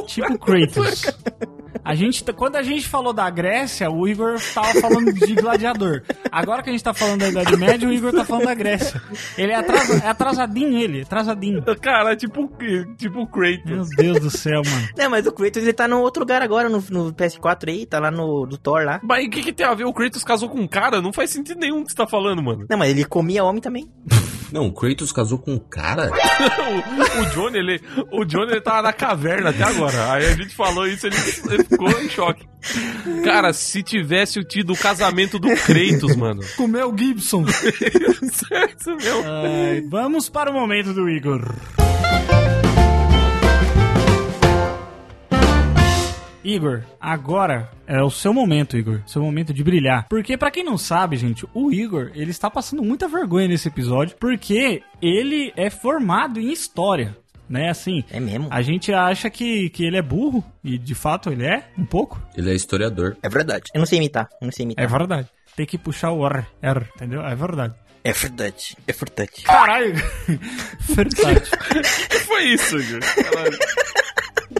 Tipo 0.06 0.38
Kratos. 0.38 1.04
A 1.82 1.94
gente, 1.94 2.22
tá- 2.24 2.32
quando 2.32 2.56
a 2.56 2.62
gente 2.62 2.86
falou 2.88 3.12
da 3.12 3.28
Grécia, 3.30 3.90
o 3.90 4.06
Igor 4.06 4.38
tava 4.54 4.80
falando 4.80 5.12
de 5.12 5.34
gladiador. 5.34 6.02
Agora 6.30 6.62
que 6.62 6.68
a 6.70 6.72
gente 6.72 6.84
tá 6.84 6.92
falando 6.94 7.20
da 7.20 7.28
Idade 7.28 7.56
Média, 7.56 7.88
o 7.88 7.92
Igor 7.92 8.12
tá 8.12 8.24
falando 8.24 8.44
da 8.46 8.54
Grécia. 8.54 9.00
Ele 9.36 9.52
é, 9.52 9.56
atrasa- 9.56 10.04
é 10.04 10.08
atrasadinho, 10.08 10.78
ele, 10.78 11.02
atrasadinho. 11.02 11.62
Cara, 11.80 12.14
tipo, 12.16 12.50
tipo 12.96 13.26
Kratos. 13.26 13.64
Meu 13.66 13.84
Deus 13.96 14.20
do 14.20 14.30
céu, 14.30 14.62
mano. 14.64 14.88
Não, 14.96 15.10
mas 15.10 15.26
o 15.26 15.32
Kratos 15.32 15.62
ele 15.62 15.72
tá 15.72 15.88
no 15.88 16.00
outro 16.00 16.20
lugar 16.20 16.42
agora, 16.42 16.68
no, 16.68 16.82
no 16.90 17.12
PS4 17.12 17.68
aí, 17.70 17.86
tá 17.86 17.98
lá 17.98 18.10
no 18.10 18.46
do 18.46 18.56
Thor 18.58 18.84
lá. 18.84 19.00
Mas 19.02 19.26
o 19.26 19.30
que, 19.30 19.42
que 19.42 19.52
tem 19.52 19.66
a 19.66 19.74
ver? 19.74 19.84
O 19.84 19.92
Kratos 19.92 20.22
casou 20.24 20.48
com 20.48 20.60
um 20.60 20.68
cara? 20.68 21.00
Não 21.00 21.12
faz 21.12 21.30
sentido 21.30 21.58
nenhum 21.60 21.80
o 21.80 21.84
que 21.84 21.90
você 21.90 21.96
tá 21.96 22.06
falando, 22.06 22.42
mano. 22.42 22.66
Não, 22.68 22.78
mas 22.78 22.90
ele 22.90 23.04
comia 23.04 23.44
homem 23.44 23.60
também. 23.62 23.88
Não, 24.54 24.68
o 24.68 24.72
Kratos 24.72 25.10
casou 25.10 25.36
com 25.36 25.54
um 25.54 25.58
cara? 25.58 26.12
o, 27.18 27.22
o 27.22 27.26
Johnny, 27.30 27.58
ele, 27.58 27.80
o 28.12 28.24
Johnny, 28.24 28.52
ele 28.52 28.60
tava 28.60 28.82
na 28.82 28.92
caverna 28.92 29.50
até 29.50 29.64
agora. 29.64 30.12
Aí 30.12 30.26
a 30.26 30.32
gente 30.36 30.54
falou 30.54 30.86
isso, 30.86 31.08
ele, 31.08 31.16
ele 31.50 31.64
ficou 31.64 31.90
em 32.00 32.08
choque. 32.08 32.46
Cara, 33.24 33.52
se 33.52 33.82
tivesse 33.82 34.44
tido 34.44 34.72
o 34.72 34.76
casamento 34.76 35.40
do 35.40 35.48
Kratos, 35.48 36.14
mano. 36.14 36.40
Com 36.56 36.66
o 36.66 36.68
Mel 36.68 36.94
Gibson. 36.96 37.44
Isso 37.50 38.96
mesmo. 38.96 39.24
Ai, 39.26 39.82
vamos 39.90 40.28
para 40.28 40.52
o 40.52 40.54
momento 40.54 40.94
do 40.94 41.10
Igor. 41.10 41.52
Igor, 46.44 46.82
agora 47.00 47.70
é 47.86 48.02
o 48.02 48.10
seu 48.10 48.32
momento, 48.34 48.76
Igor. 48.76 49.00
Seu 49.06 49.22
momento 49.22 49.52
de 49.54 49.64
brilhar. 49.64 50.06
Porque, 50.08 50.36
pra 50.36 50.50
quem 50.50 50.62
não 50.62 50.76
sabe, 50.76 51.16
gente, 51.16 51.46
o 51.54 51.72
Igor, 51.72 52.10
ele 52.14 52.30
está 52.30 52.50
passando 52.50 52.82
muita 52.82 53.08
vergonha 53.08 53.48
nesse 53.48 53.68
episódio, 53.68 54.16
porque 54.20 54.82
ele 55.00 55.52
é 55.56 55.70
formado 55.70 56.38
em 56.38 56.52
história. 56.52 57.16
Né, 57.46 57.68
assim, 57.68 58.02
É 58.10 58.18
mesmo? 58.18 58.48
a 58.50 58.62
gente 58.62 58.90
acha 58.90 59.28
que, 59.28 59.68
que 59.68 59.84
ele 59.84 59.98
é 59.98 60.02
burro, 60.02 60.42
e 60.64 60.78
de 60.78 60.94
fato 60.94 61.30
ele 61.30 61.44
é, 61.44 61.68
um 61.76 61.84
pouco. 61.84 62.18
Ele 62.34 62.50
é 62.50 62.54
historiador. 62.54 63.18
É 63.22 63.28
verdade. 63.28 63.64
Eu 63.74 63.80
não 63.80 63.86
sei 63.86 63.98
imitar, 63.98 64.30
eu 64.40 64.46
não 64.46 64.52
sei 64.52 64.64
imitar. 64.64 64.82
É 64.82 64.88
verdade. 64.88 65.28
Tem 65.54 65.66
que 65.66 65.76
puxar 65.76 66.10
o 66.12 66.26
R, 66.26 66.42
R, 66.62 66.86
entendeu? 66.96 67.20
É 67.20 67.34
verdade. 67.34 67.74
É 68.02 68.12
verdade. 68.14 68.76
É 68.88 68.92
verdade. 68.94 69.42
Caralho! 69.44 69.94
verdade. 70.88 71.50
que 72.08 72.18
foi 72.24 72.44
isso, 72.44 72.78
Igor? 72.78 73.00
Caralho. 73.00 73.58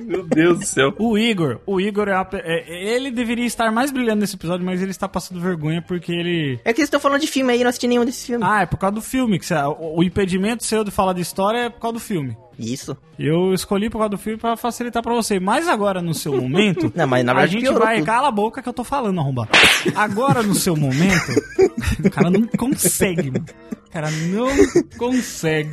Meu 0.06 0.22
Deus 0.24 0.58
do 0.60 0.66
céu. 0.66 0.94
O 0.98 1.16
Igor, 1.18 1.58
o 1.66 1.80
Igor 1.80 2.08
é, 2.08 2.14
uma 2.14 2.24
pe- 2.24 2.42
é- 2.44 2.94
ele 2.94 3.10
deveria 3.10 3.44
estar 3.46 3.70
mais 3.72 3.90
brilhando 3.90 4.20
nesse 4.20 4.36
episódio, 4.36 4.64
mas 4.64 4.80
ele 4.82 4.90
está 4.90 5.08
passando 5.08 5.40
vergonha 5.40 5.82
porque 5.82 6.12
ele. 6.12 6.58
É 6.64 6.72
que 6.72 6.76
vocês 6.76 6.86
estão 6.86 7.00
falando 7.00 7.20
de 7.20 7.26
filme 7.26 7.52
aí, 7.52 7.58
eu 7.60 7.64
não 7.64 7.70
assisti 7.70 7.86
nenhum 7.88 8.04
desses 8.04 8.24
filmes. 8.26 8.46
Ah, 8.48 8.62
é 8.62 8.66
por 8.66 8.76
causa 8.78 8.94
do 8.94 9.02
filme. 9.02 9.38
Que 9.38 9.46
você- 9.46 9.54
o, 9.54 9.98
o 9.98 10.02
impedimento 10.04 10.64
seu 10.64 10.84
de 10.84 10.90
falar 10.90 11.12
de 11.12 11.20
história 11.20 11.58
é 11.58 11.68
por 11.70 11.80
causa 11.80 11.94
do 11.94 12.00
filme. 12.00 12.36
Isso. 12.58 12.96
Eu 13.18 13.52
escolhi 13.52 13.90
por 13.90 13.98
causa 13.98 14.10
do 14.10 14.18
filme 14.18 14.38
pra 14.38 14.56
facilitar 14.56 15.02
pra 15.02 15.12
você. 15.12 15.40
Mas 15.40 15.66
agora, 15.68 16.00
no 16.00 16.14
seu 16.14 16.40
momento. 16.40 16.90
Não, 16.94 17.06
mas 17.06 17.24
na 17.24 17.32
a 17.32 17.34
verdade 17.34 17.52
gente 17.52 17.62
piorou 17.62 17.80
vai. 17.82 17.96
tudo. 17.96 18.06
Cala 18.06 18.28
a 18.28 18.30
boca 18.30 18.62
que 18.62 18.68
eu 18.68 18.72
tô 18.72 18.84
falando, 18.84 19.18
arrombar. 19.20 19.48
Agora, 19.96 20.40
no 20.42 20.54
seu 20.54 20.76
momento. 20.76 21.32
o 22.04 22.10
cara 22.10 22.30
não 22.30 22.42
consegue, 22.46 23.30
mano. 23.32 23.44
O 23.88 23.90
cara 23.90 24.08
não 24.10 24.48
consegue 24.96 25.70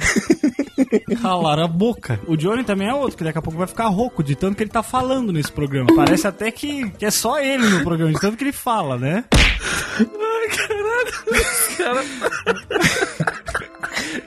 calar 1.22 1.60
a 1.60 1.68
boca. 1.68 2.20
O 2.28 2.36
Johnny 2.36 2.64
também 2.64 2.88
é 2.88 2.94
outro, 2.94 3.18
que 3.18 3.24
daqui 3.24 3.38
a 3.38 3.42
pouco 3.42 3.58
vai 3.58 3.68
ficar 3.68 3.88
rouco 3.88 4.24
de 4.24 4.36
tanto 4.36 4.56
que 4.56 4.64
ele 4.64 4.70
tá 4.70 4.84
falando 4.84 5.32
nesse 5.34 5.52
programa. 5.52 5.90
Parece 5.96 6.28
até 6.28 6.52
que, 6.52 6.90
que 6.92 7.06
é 7.06 7.12
só 7.12 7.40
ele 7.40 7.68
no 7.70 7.84
programa, 7.84 8.12
de 8.14 8.20
tanto 8.20 8.38
que 8.38 8.44
ele 8.44 8.52
fala, 8.52 8.98
né? 8.98 9.24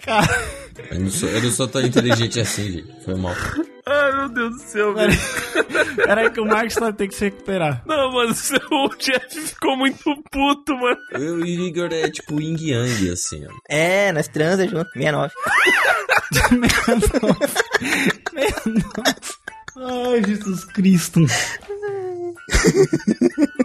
Cara, 0.04 0.28
Eu 0.90 1.00
não 1.00 1.10
sou, 1.10 1.28
eu 1.28 1.42
não 1.42 1.50
sou 1.50 1.68
tão 1.68 1.80
inteligente 1.82 2.40
assim, 2.40 2.70
gente. 2.72 3.04
Foi 3.04 3.14
mal. 3.14 3.34
ai 3.86 4.12
meu 4.12 4.28
Deus 4.28 4.50
do 4.56 4.60
céu, 4.62 4.94
velho. 4.94 5.12
Era 6.06 6.22
aí 6.22 6.30
que 6.30 6.40
o 6.40 6.44
Marcos 6.46 6.74
vai 6.74 6.92
ter 6.92 7.08
que 7.08 7.14
se 7.14 7.24
recuperar. 7.26 7.82
Não, 7.86 8.12
mano, 8.12 8.32
o 8.32 8.88
Jeff 8.96 9.40
ficou 9.40 9.76
muito 9.76 10.02
puto, 10.30 10.76
mano. 10.76 10.96
Eu 11.12 11.40
e 11.40 11.58
o 11.58 11.66
Igor 11.66 11.88
é 11.92 12.10
tipo 12.10 12.40
yin 12.40 12.56
yang, 12.58 13.10
assim, 13.10 13.46
ó. 13.46 13.50
É, 13.68 14.12
nós 14.12 14.28
transa 14.28 14.66
junto, 14.66 14.90
69. 14.92 15.32
Ai, 19.76 20.22
Jesus 20.24 20.64
Cristo. 20.66 21.20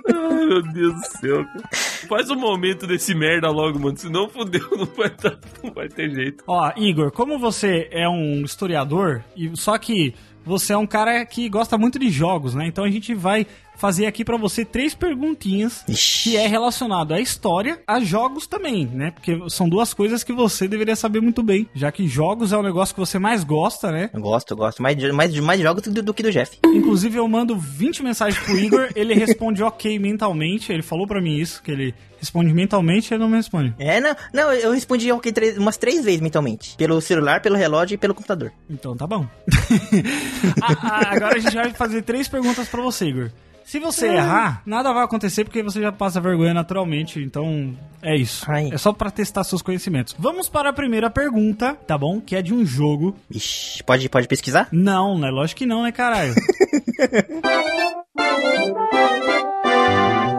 Ai, 0.07 0.45
meu 0.45 0.61
Deus 0.63 0.93
do 0.95 1.05
céu, 1.19 1.45
cara. 1.45 1.69
Faz 2.07 2.29
um 2.29 2.35
momento 2.35 2.87
desse 2.87 3.13
merda 3.13 3.49
logo, 3.49 3.79
mano. 3.79 3.97
Senão 3.97 4.29
fudeu, 4.29 4.67
não 4.75 4.85
vai, 4.85 5.09
dar, 5.09 5.37
não 5.63 5.71
vai 5.71 5.87
ter 5.87 6.09
jeito. 6.09 6.43
Ó, 6.47 6.71
Igor, 6.75 7.11
como 7.11 7.37
você 7.37 7.87
é 7.91 8.07
um 8.09 8.41
historiador, 8.43 9.23
e 9.35 9.55
só 9.55 9.77
que 9.77 10.15
você 10.43 10.73
é 10.73 10.77
um 10.77 10.87
cara 10.87 11.25
que 11.25 11.47
gosta 11.49 11.77
muito 11.77 11.99
de 11.99 12.09
jogos, 12.09 12.55
né? 12.55 12.65
Então 12.65 12.83
a 12.83 12.89
gente 12.89 13.13
vai 13.13 13.45
fazer 13.79 14.05
aqui 14.05 14.23
pra 14.25 14.37
você 14.37 14.63
três 14.65 14.93
perguntinhas 14.93 15.83
Ixi. 15.87 16.31
que 16.31 16.37
é 16.37 16.45
relacionado 16.47 17.13
à 17.13 17.19
história, 17.19 17.81
a 17.87 17.99
jogos 17.99 18.45
também, 18.45 18.85
né? 18.85 19.11
Porque 19.11 19.39
são 19.49 19.67
duas 19.69 19.93
coisas 19.93 20.23
que 20.23 20.33
você 20.33 20.67
deveria 20.67 20.95
saber 20.95 21.21
muito 21.21 21.41
bem, 21.41 21.67
já 21.73 21.91
que 21.91 22.07
jogos 22.07 22.51
é 22.53 22.57
o 22.57 22.61
negócio 22.63 22.93
que 22.93 22.99
você 22.99 23.17
mais 23.17 23.43
gosta, 23.43 23.91
né? 23.91 24.09
Eu 24.13 24.21
gosto, 24.21 24.51
eu 24.51 24.57
gosto. 24.57 24.81
Mais, 24.83 24.95
de- 24.97 25.11
mais, 25.11 25.33
de- 25.33 25.41
mais 25.41 25.59
de 25.59 25.65
jogos 25.65 25.83
do, 25.83 26.03
do 26.03 26.13
que 26.13 26.21
do 26.23 26.31
Jeff. 26.31 26.57
Inclusive 26.65 27.17
eu 27.17 27.27
mando 27.27 27.57
20 27.57 28.03
mensagens 28.03 28.37
pro 28.43 28.57
Igor, 28.59 28.89
ele 28.95 29.13
responde 29.13 29.63
ok 29.63 29.97
mentalmente, 29.97 30.71
ele 30.71 30.83
falou 30.83 31.07
pra 31.07 31.21
mim 31.21 31.37
isso, 31.37 31.63
que 31.63 31.71
ele 31.71 31.93
responde 32.19 32.53
mentalmente 32.53 33.09
e 33.09 33.13
ele 33.15 33.23
não 33.23 33.29
me 33.29 33.37
responde. 33.37 33.73
É, 33.79 34.01
não, 34.01 34.13
não, 34.33 34.51
eu 34.51 34.71
respondi 34.73 35.09
ok 35.11 35.31
três- 35.31 35.57
umas 35.57 35.77
três 35.77 36.03
vezes 36.03 36.19
mentalmente. 36.19 36.75
Pelo 36.75 36.99
celular, 36.99 37.41
pelo 37.41 37.55
relógio 37.55 37.95
e 37.95 37.97
pelo 37.97 38.13
computador. 38.13 38.51
Então 38.69 38.95
tá 38.97 39.07
bom. 39.07 39.25
Agora 40.61 41.35
a 41.37 41.39
gente 41.39 41.55
vai 41.55 41.71
fazer 41.73 42.01
três 42.01 42.27
perguntas 42.27 42.67
pra 42.67 42.81
você, 42.81 43.05
Igor. 43.07 43.31
Se 43.69 43.79
você 43.79 44.07
errar, 44.07 44.63
nada 44.65 44.91
vai 44.91 45.03
acontecer 45.03 45.43
porque 45.43 45.61
você 45.61 45.79
já 45.79 45.91
passa 45.91 46.19
vergonha 46.19 46.55
naturalmente. 46.55 47.21
Então 47.21 47.77
é 48.01 48.15
isso. 48.15 48.43
Ai. 48.49 48.71
É 48.73 48.79
só 48.79 48.91
pra 48.91 49.11
testar 49.11 49.43
seus 49.43 49.61
conhecimentos. 49.61 50.15
Vamos 50.17 50.49
para 50.49 50.71
a 50.71 50.73
primeira 50.73 51.07
pergunta, 51.07 51.75
tá 51.75 51.95
bom? 51.95 52.19
Que 52.19 52.35
é 52.35 52.41
de 52.41 52.51
um 52.51 52.65
jogo. 52.65 53.15
Ixi, 53.29 53.83
pode, 53.83 54.09
pode 54.09 54.27
pesquisar? 54.27 54.69
Não, 54.71 55.19
né? 55.19 55.29
Lógico 55.29 55.59
que 55.59 55.67
não, 55.67 55.83
né, 55.83 55.91
caralho? 55.91 56.33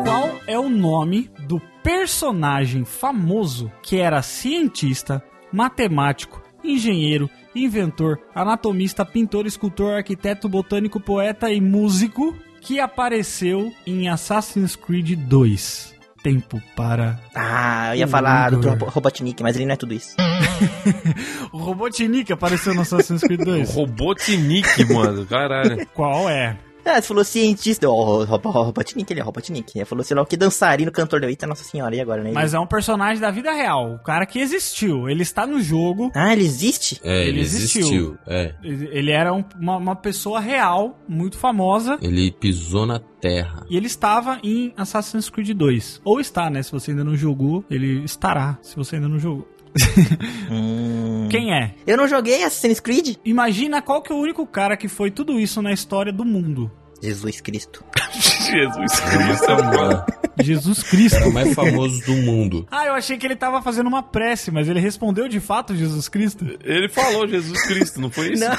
Qual 0.05 0.41
é 0.45 0.59
o 0.59 0.69
nome 0.69 1.31
do 1.47 1.63
personagem 1.85 2.85
famoso 2.85 3.71
que 3.81 3.99
era 3.99 4.23
cientista, 4.23 5.23
matemático, 5.53 6.43
engenheiro, 6.65 7.31
inventor, 7.55 8.19
anatomista, 8.35 9.07
pintor, 9.07 9.47
escultor, 9.47 9.99
arquiteto, 9.99 10.49
botânico, 10.49 10.99
poeta 10.99 11.49
e 11.53 11.61
músico 11.61 12.37
que 12.61 12.79
apareceu 12.81 13.73
em 13.87 14.09
Assassin's 14.09 14.77
Creed 14.77 15.15
2? 15.19 15.91
Tempo 16.23 16.61
para. 16.77 17.19
Ah, 17.35 17.95
eu 17.95 18.01
ia 18.01 18.05
O 18.05 18.09
falar 18.09 18.53
Igor. 18.53 18.61
do 18.61 18.69
Robo- 18.69 18.85
Robotnik, 18.91 19.43
mas 19.43 19.57
ele 19.57 19.65
não 19.65 19.73
é 19.73 19.77
tudo 19.77 19.95
isso. 19.95 20.15
O 21.53 21.59
Robotnik 21.59 22.31
apareceu 22.33 22.75
no 22.75 22.83
Assassin's 22.83 23.23
Creed 23.23 23.41
2. 23.43 23.75
Robotnik, 23.75 24.85
mano. 24.93 25.25
Caralho. 25.27 25.85
Qual 25.95 26.29
é? 26.29 26.57
Ah, 26.91 27.01
você 27.01 27.09
falou 27.09 27.25
cientista. 27.25 27.89
Ó, 27.89 28.21
oh, 28.23 28.25
Robotnik, 28.25 29.13
ele 29.13 29.21
é 29.21 29.23
Robotnik. 29.23 29.79
Ele 29.79 29.85
falou, 29.85 30.05
sei 30.05 30.17
lá, 30.17 30.23
o 30.23 30.27
que 30.27 30.37
dançarino, 30.37 30.91
cantor. 30.91 31.23
Eita, 31.25 31.47
nossa 31.47 31.63
senhora, 31.65 31.95
e 31.95 32.01
agora, 32.01 32.23
né? 32.23 32.33
Mas 32.33 32.53
é 32.55 32.59
um 32.59 32.67
personagem 32.67 33.21
da 33.21 33.31
vida 33.31 33.53
real. 33.53 33.95
O 33.95 33.99
cara 33.99 34.27
que 34.27 34.39
existiu. 34.39 35.09
Ele 35.09 35.23
está 35.23 35.47
no 35.47 35.61
jogo. 35.61 36.11
Ah, 36.15 36.33
ele 36.33 36.45
existe? 36.45 37.01
É, 37.05 37.23
ele, 37.23 37.31
Ele 37.31 37.41
existiu. 37.41 37.81
existiu. 37.81 38.19
É. 38.27 38.55
Ele 38.63 38.89
ele 38.93 39.11
era 39.13 39.33
um- 39.33 39.45
uma, 39.59 39.77
uma 39.77 39.97
pessoa 39.97 40.41
real, 40.41 40.99
muito 41.09 41.37
famosa. 41.39 41.99
Ele 42.03 42.31
pisou 42.31 42.87
na 42.87 42.99
terra. 42.99 43.65
E 43.71 43.77
ele 43.77 43.87
estava 43.87 44.39
em 44.43 44.73
Assassin's 44.77 45.31
Creed 45.31 45.51
2. 45.57 46.01
Ou 46.05 46.21
está, 46.21 46.51
né? 46.51 46.63
Se 46.63 46.73
você 46.73 46.91
ainda 46.91 47.05
não 47.05 47.17
jogou, 47.17 47.65
ele 47.71 48.05
estará, 48.05 48.59
se 48.63 48.75
você 48.77 48.97
ainda 48.97 49.09
não 49.09 49.19
jogou. 49.19 49.49
Hum... 50.51 51.29
Quem 51.31 51.53
é? 51.55 51.75
Eu 51.87 51.97
não 51.97 52.09
joguei 52.09 52.43
Assassin's 52.43 52.81
Creed. 52.81 53.17
Imagina 53.25 53.81
qual 53.81 54.03
que 54.03 54.11
é 54.13 54.15
o 54.15 54.19
único 54.19 54.45
cara 54.47 54.77
que 54.77 54.89
foi 54.89 55.11
tudo 55.13 55.39
isso 55.39 55.63
na 55.63 55.73
história 55.73 56.13
do 56.13 56.25
mundo. 56.25 56.71
Jesus 57.03 57.41
Cristo. 57.41 57.85
Jesus 58.13 59.01
Cristo, 59.01 59.55
mano. 59.65 60.05
Jesus 60.43 60.79
Era 60.81 60.89
Cristo. 60.89 61.29
o 61.29 61.33
mais 61.33 61.55
famoso 61.55 62.05
do 62.05 62.13
mundo. 62.17 62.67
Ah, 62.71 62.87
eu 62.87 62.95
achei 62.95 63.17
que 63.17 63.27
ele 63.27 63.37
tava 63.37 63.61
fazendo 63.63 63.87
uma 63.87 64.03
prece, 64.03 64.51
mas 64.51 64.69
ele 64.69 64.81
respondeu 64.81 65.29
de 65.29 65.41
fato 65.41 65.75
Jesus 65.75 66.09
Cristo. 66.09 66.47
Ele 66.65 66.89
falou 66.89 67.27
Jesus 67.29 67.63
Cristo, 67.67 68.01
não 68.01 68.11
foi 68.11 68.33
isso? 68.33 68.45
Não. 68.45 68.57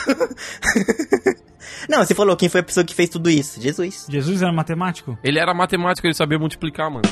não, 1.89 2.05
você 2.05 2.13
falou 2.13 2.35
quem 2.35 2.49
foi 2.49 2.61
a 2.61 2.63
pessoa 2.63 2.83
que 2.83 2.93
fez 2.93 3.09
tudo 3.09 3.29
isso? 3.29 3.61
Jesus. 3.61 4.05
Jesus 4.09 4.41
era 4.41 4.51
matemático? 4.51 5.17
Ele 5.23 5.39
era 5.39 5.53
matemático, 5.53 6.07
ele 6.07 6.13
sabia 6.13 6.37
multiplicar, 6.39 6.89
mano. 6.89 7.03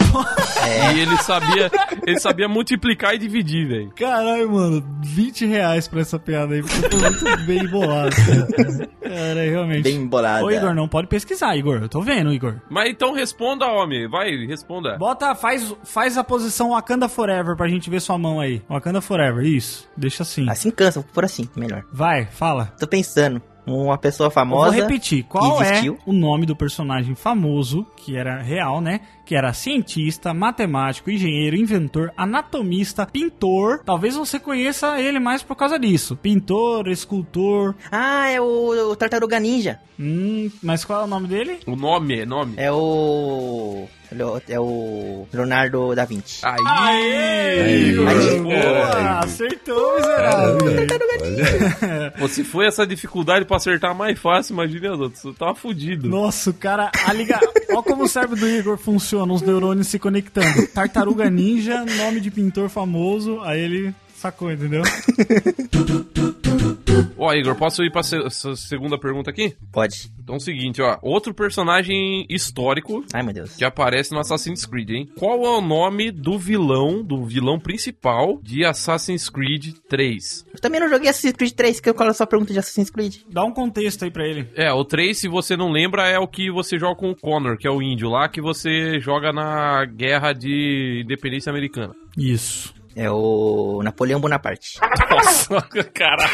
E 0.93 0.99
ele 0.99 1.17
sabia, 1.17 1.71
ele 2.05 2.19
sabia 2.19 2.47
multiplicar 2.47 3.15
e 3.15 3.17
dividir, 3.17 3.67
velho. 3.67 3.91
Caralho, 3.95 4.51
mano, 4.51 4.85
20 5.03 5.45
reais 5.45 5.87
pra 5.87 6.01
essa 6.01 6.19
piada 6.19 6.53
aí, 6.53 6.61
porque 6.61 6.85
eu 6.85 6.89
tô 6.89 6.97
muito 6.97 7.45
bem 7.45 7.67
bolado. 7.67 8.15
Cara, 8.15 8.89
Cara, 9.01 9.41
realmente. 9.41 9.83
Bem 9.83 10.05
bolada. 10.05 10.45
Ô, 10.45 10.51
Igor, 10.51 10.73
não 10.75 10.87
pode 10.87 11.07
pesquisar, 11.07 11.55
Igor. 11.55 11.79
Eu 11.81 11.89
tô 11.89 12.01
vendo, 12.01 12.31
Igor. 12.31 12.55
Mas 12.69 12.89
então 12.91 13.13
responda, 13.13 13.65
homem. 13.65 14.07
Vai, 14.07 14.29
responda. 14.45 14.58
Bota, 14.97 15.33
faz, 15.35 15.73
faz 15.83 16.17
a 16.17 16.23
posição 16.23 16.71
Wakanda 16.71 17.07
Forever 17.09 17.55
pra 17.55 17.67
gente 17.67 17.89
ver 17.89 17.99
sua 18.01 18.17
mão 18.17 18.39
aí. 18.39 18.61
Wakanda 18.69 19.01
Forever, 19.01 19.45
isso. 19.45 19.87
Deixa 19.95 20.23
assim. 20.23 20.49
Assim 20.49 20.71
cansa, 20.71 21.01
vou 21.01 21.09
por 21.13 21.25
assim, 21.25 21.47
melhor. 21.55 21.83
Vai, 21.91 22.25
fala. 22.25 22.73
Tô 22.79 22.87
pensando, 22.87 23.41
uma 23.65 23.97
pessoa 23.97 24.27
Eu 24.27 24.31
famosa. 24.31 24.71
vou 24.71 24.81
repetir. 24.81 25.23
Qual 25.23 25.61
é 25.61 25.69
existiu. 25.71 25.97
o 26.05 26.13
nome 26.13 26.45
do 26.45 26.55
personagem 26.55 27.15
famoso, 27.15 27.85
que 27.97 28.15
era 28.15 28.41
real, 28.41 28.81
né? 28.81 29.01
Que 29.25 29.35
era 29.35 29.53
cientista, 29.53 30.33
matemático, 30.33 31.11
engenheiro, 31.11 31.55
inventor, 31.55 32.11
anatomista, 32.17 33.05
pintor. 33.05 33.81
Talvez 33.85 34.15
você 34.15 34.39
conheça 34.39 34.99
ele 34.99 35.19
mais 35.19 35.43
por 35.43 35.55
causa 35.55 35.77
disso. 35.77 36.15
Pintor, 36.15 36.87
escultor. 36.87 37.75
Ah, 37.91 38.27
é 38.29 38.41
o, 38.41 38.91
o 38.91 38.95
Tartaruga 38.95 39.39
Ninja. 39.39 39.79
Hum, 39.99 40.49
mas 40.63 40.83
qual 40.83 41.01
é 41.01 41.03
o 41.03 41.07
nome 41.07 41.27
dele? 41.27 41.59
O 41.67 41.75
nome, 41.75 42.25
nome. 42.25 42.53
É 42.57 42.71
o. 42.71 43.87
É 44.47 44.59
o 44.59 45.27
Leonardo 45.31 45.93
da 45.93 46.03
Vinci. 46.05 46.41
Aí! 46.43 46.57
Aí, 46.65 48.07
Aí, 48.07 48.39
Boa, 48.39 49.19
acertou, 49.19 49.95
miserável. 49.97 50.57
Olha. 50.63 52.13
Pô, 52.17 52.27
se 52.27 52.43
foi 52.43 52.65
essa 52.67 52.87
dificuldade 52.87 53.45
pra 53.45 53.57
acertar 53.57 53.95
mais 53.95 54.17
fácil, 54.17 54.53
imagine 54.53 54.87
as 54.87 54.99
outras. 54.99 55.21
Você 55.21 55.33
tava 55.33 55.53
fudido. 55.53 56.09
Nossa, 56.09 56.49
o 56.49 56.53
cara. 56.53 56.91
A 57.05 57.13
liga... 57.13 57.39
Olha 57.69 57.83
como 57.83 58.03
o 58.03 58.07
cérebro 58.07 58.35
do 58.35 58.47
Igor 58.47 58.77
funciona, 58.77 59.31
os 59.31 59.41
neurônios 59.41 59.87
se 59.87 59.99
conectando. 59.99 60.67
Tartaruga 60.67 61.29
Ninja, 61.29 61.85
nome 61.85 62.19
de 62.19 62.31
pintor 62.31 62.69
famoso, 62.69 63.41
aí 63.41 63.61
ele 63.61 63.93
sacou, 64.15 64.51
entendeu? 64.51 64.81
Ó, 67.17 67.33
Igor, 67.33 67.55
posso 67.55 67.83
ir 67.83 67.91
pra 67.91 68.03
se- 68.03 68.17
essa 68.25 68.55
segunda 68.55 68.97
pergunta 68.97 69.29
aqui? 69.29 69.55
Pode. 69.71 70.09
Então 70.21 70.35
é 70.35 70.37
o 70.37 70.41
seguinte, 70.41 70.81
ó. 70.81 70.97
Outro 71.01 71.33
personagem 71.33 72.25
histórico 72.29 73.03
Ai, 73.13 73.23
meu 73.23 73.33
Deus. 73.33 73.55
que 73.55 73.65
aparece 73.65 74.11
no 74.13 74.19
Assassin's 74.19 74.65
Creed, 74.65 74.89
hein? 74.91 75.09
Qual 75.17 75.43
é 75.45 75.49
o 75.57 75.61
nome 75.61 76.11
do 76.11 76.37
vilão, 76.37 77.03
do 77.03 77.25
vilão 77.25 77.59
principal 77.59 78.39
de 78.43 78.63
Assassin's 78.63 79.29
Creed 79.29 79.73
3? 79.89 80.45
Eu 80.53 80.59
também 80.59 80.79
não 80.79 80.89
joguei 80.89 81.09
Assassin's 81.09 81.33
Creed 81.33 81.53
3, 81.53 81.79
que 81.79 81.89
eu 81.89 81.93
colo 81.93 82.13
só 82.13 82.25
pergunta 82.25 82.53
de 82.53 82.59
Assassin's 82.59 82.89
Creed. 82.89 83.17
Dá 83.29 83.43
um 83.43 83.51
contexto 83.51 84.03
aí 84.03 84.11
pra 84.11 84.27
ele. 84.27 84.47
É, 84.55 84.71
o 84.71 84.85
3, 84.85 85.17
se 85.17 85.27
você 85.27 85.57
não 85.57 85.71
lembra, 85.71 86.07
é 86.07 86.19
o 86.19 86.27
que 86.27 86.51
você 86.51 86.77
joga 86.77 86.95
com 86.95 87.09
o 87.11 87.15
Connor, 87.15 87.57
que 87.57 87.67
é 87.67 87.71
o 87.71 87.81
índio 87.81 88.09
lá, 88.09 88.29
que 88.29 88.41
você 88.41 88.99
joga 88.99 89.33
na 89.33 89.85
guerra 89.85 90.33
de 90.33 91.01
independência 91.03 91.49
americana. 91.49 91.93
Isso. 92.17 92.73
É 92.95 93.09
o 93.09 93.81
Napoleão 93.83 94.19
Bonaparte. 94.19 94.79
Nossa, 95.09 95.61
caralho. 95.93 96.29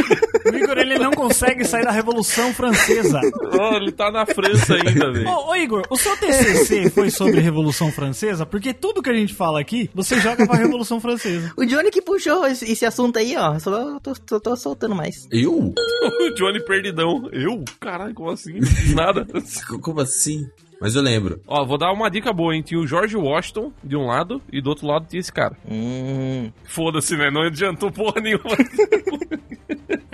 O 0.46 0.56
Igor, 0.56 0.78
ele 0.78 0.98
não 0.98 1.12
consegue 1.12 1.66
sair 1.66 1.84
da 1.84 1.92
Revolução 1.92 2.54
Francesa. 2.54 3.20
Oh, 3.60 3.76
ele 3.76 3.92
tá 3.92 4.10
na 4.12 4.26
França 4.26 4.76
ainda, 4.76 5.12
velho. 5.12 5.28
Ô, 5.28 5.50
ô, 5.50 5.56
Igor, 5.56 5.84
o 5.90 5.98
seu 5.98 6.16
TCC 6.18 6.90
foi 6.90 7.10
sobre 7.10 7.40
Revolução 7.40 7.92
Francesa? 7.92 8.46
Porque 8.46 8.74
tudo 8.74 9.02
que 9.02 9.10
a 9.10 9.14
gente 9.14 9.34
fala 9.34 9.60
aqui, 9.60 9.90
você 9.94 10.20
joga 10.20 10.46
pra 10.48 10.56
Revolução 10.56 11.00
Francesa. 11.00 11.52
O 11.58 11.66
Johnny 11.66 11.92
que 11.92 12.02
puxou 12.02 12.46
esse, 12.48 12.72
esse 12.72 12.86
assunto 12.86 13.18
aí, 13.20 13.36
ó. 13.38 13.60
Só 13.60 14.00
tô, 14.00 14.14
tô, 14.14 14.40
tô 14.40 14.56
soltando 14.56 14.96
mais. 14.96 15.28
Eu? 15.32 15.74
O 16.26 16.34
Johnny 16.36 16.64
Perdidão. 16.64 17.30
Eu? 17.32 17.64
Caralho, 17.80 18.14
como 18.14 18.30
assim? 18.30 18.60
Nada. 18.96 19.26
Como 19.82 20.00
assim? 20.00 20.48
Mas 20.80 20.96
eu 20.96 21.02
lembro. 21.02 21.42
Ó, 21.48 21.66
vou 21.66 21.78
dar 21.78 21.92
uma 21.92 22.10
dica 22.10 22.34
boa, 22.34 22.56
hein? 22.56 22.62
Tinha 22.62 22.80
o 22.80 22.88
George 22.88 23.16
Washington 23.16 23.72
de 23.84 23.96
um 23.96 24.06
lado 24.06 24.42
e 24.52 24.62
do 24.62 24.70
outro 24.70 24.88
lado 24.88 25.08
tinha 25.08 25.20
esse 25.20 25.32
cara. 25.32 25.58
Hum. 25.70 26.52
Foda-se, 26.66 27.16
né? 27.16 27.30
Não 27.32 27.44
adiantou 27.44 27.92
porra 27.92 28.22
nenhuma. 28.22 28.44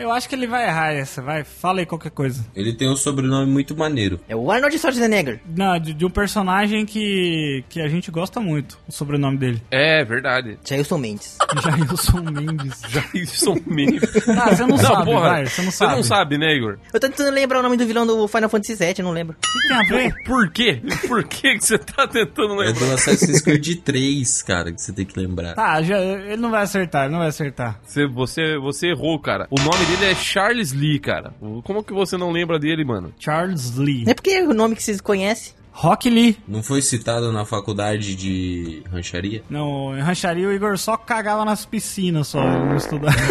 Eu 0.01 0.11
acho 0.11 0.27
que 0.27 0.35
ele 0.35 0.47
vai 0.47 0.67
errar 0.67 0.91
essa, 0.93 1.21
vai. 1.21 1.43
Fala 1.43 1.79
aí 1.79 1.85
qualquer 1.85 2.09
coisa. 2.11 2.45
Ele 2.55 2.73
tem 2.73 2.89
um 2.89 2.95
sobrenome 2.95 3.49
muito 3.51 3.75
maneiro. 3.77 4.19
É 4.27 4.35
o 4.35 4.51
Arnold 4.51 4.77
Schwarzenegger. 4.77 5.39
Não, 5.55 5.77
de, 5.79 5.93
de 5.93 6.05
um 6.05 6.09
personagem 6.09 6.85
que, 6.85 7.63
que 7.69 7.79
a 7.81 7.87
gente 7.87 8.09
gosta 8.09 8.39
muito, 8.39 8.79
o 8.87 8.91
sobrenome 8.91 9.37
dele. 9.37 9.61
É, 9.69 10.03
verdade. 10.03 10.57
Jailson 10.67 10.97
Mendes. 10.97 11.37
Jailson 11.63 12.21
Mendes. 12.21 12.81
Jason 13.13 13.57
Mendes. 13.65 14.27
Ah, 14.29 14.55
você 14.55 14.65
não, 14.65 14.77
sabe, 14.77 15.13
vai, 15.13 15.45
você 15.45 15.61
não 15.61 15.71
Você 15.71 15.77
sabe. 15.77 15.95
não 15.95 16.03
sabe, 16.03 16.37
né, 16.37 16.55
Igor? 16.55 16.77
Eu 16.93 16.99
tô 16.99 17.07
tentando 17.07 17.31
lembrar 17.31 17.59
o 17.59 17.63
nome 17.63 17.77
do 17.77 17.85
vilão 17.85 18.05
do 18.07 18.27
Final 18.27 18.49
Fantasy 18.49 18.75
VII, 18.75 18.95
eu 18.99 19.05
não 19.05 19.11
lembro. 19.11 19.35
O 19.37 19.59
que 19.61 19.67
tem 19.67 19.77
a 19.77 19.83
ver? 20.09 20.13
Por 20.25 20.49
quê? 20.51 20.81
Por 21.07 21.23
que 21.25 21.57
que 21.57 21.65
você 21.65 21.77
tá 21.77 22.07
tentando 22.07 22.61
É 22.63 22.67
lembrar? 22.67 22.87
do 22.87 22.93
Assassin's 22.93 23.41
Creed 23.41 23.81
3, 23.83 24.41
cara, 24.43 24.71
que 24.71 24.81
você 24.81 24.91
tem 24.91 25.05
que 25.05 25.19
lembrar. 25.19 25.53
Tá, 25.53 25.81
já, 25.81 25.99
ele 25.99 26.37
não 26.37 26.49
vai 26.51 26.63
acertar, 26.63 27.03
ele 27.03 27.11
não 27.11 27.19
vai 27.19 27.27
acertar. 27.29 27.79
Você, 27.85 28.07
você, 28.07 28.57
você 28.57 28.87
errou, 28.87 29.19
cara. 29.19 29.47
O 29.51 29.59
nome 29.61 29.85
dele 29.91 30.05
é 30.05 30.15
Charles 30.15 30.71
Lee, 30.71 30.99
cara. 30.99 31.33
Como 31.63 31.83
que 31.83 31.91
você 31.91 32.15
não 32.15 32.31
lembra 32.31 32.57
dele, 32.57 32.85
mano? 32.85 33.13
Charles 33.19 33.75
Lee. 33.75 34.05
É 34.07 34.13
porque 34.13 34.29
é 34.29 34.43
o 34.43 34.53
nome 34.53 34.73
que 34.75 34.83
vocês 34.83 35.01
conhecem. 35.01 35.53
Rock 35.73 36.09
Lee. 36.09 36.37
Não 36.47 36.63
foi 36.63 36.81
citado 36.81 37.31
na 37.31 37.45
faculdade 37.45 38.15
de 38.15 38.83
rancharia? 38.89 39.43
Não, 39.49 39.97
em 39.97 40.01
rancharia 40.01 40.47
o 40.47 40.51
Igor 40.51 40.77
só 40.77 40.95
cagava 40.95 41.43
nas 41.43 41.65
piscinas 41.65 42.27
só, 42.27 42.41
ele 42.41 42.65
não 42.65 42.77
estudava. 42.77 43.17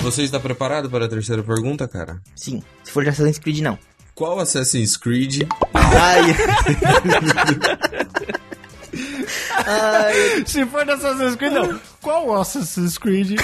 Você 0.00 0.22
está 0.22 0.40
preparado 0.40 0.90
para 0.90 1.04
a 1.04 1.08
terceira 1.08 1.42
pergunta, 1.42 1.86
cara? 1.86 2.20
Sim. 2.34 2.62
Se 2.82 2.90
for 2.90 3.04
de 3.04 3.10
Assassin's 3.10 3.38
Creed, 3.38 3.60
não. 3.60 3.78
Qual 4.14 4.40
Assassin's 4.40 4.96
Creed 4.96 5.42
Ai. 5.74 6.22
Ai. 9.66 10.44
Se 10.44 10.66
for 10.66 10.84
da 10.84 10.94
Assassin's 10.94 11.36
Creed, 11.36 11.52
não. 11.52 11.80
Qual 12.02 12.34
Assassin's 12.34 12.98
Creed? 12.98 13.38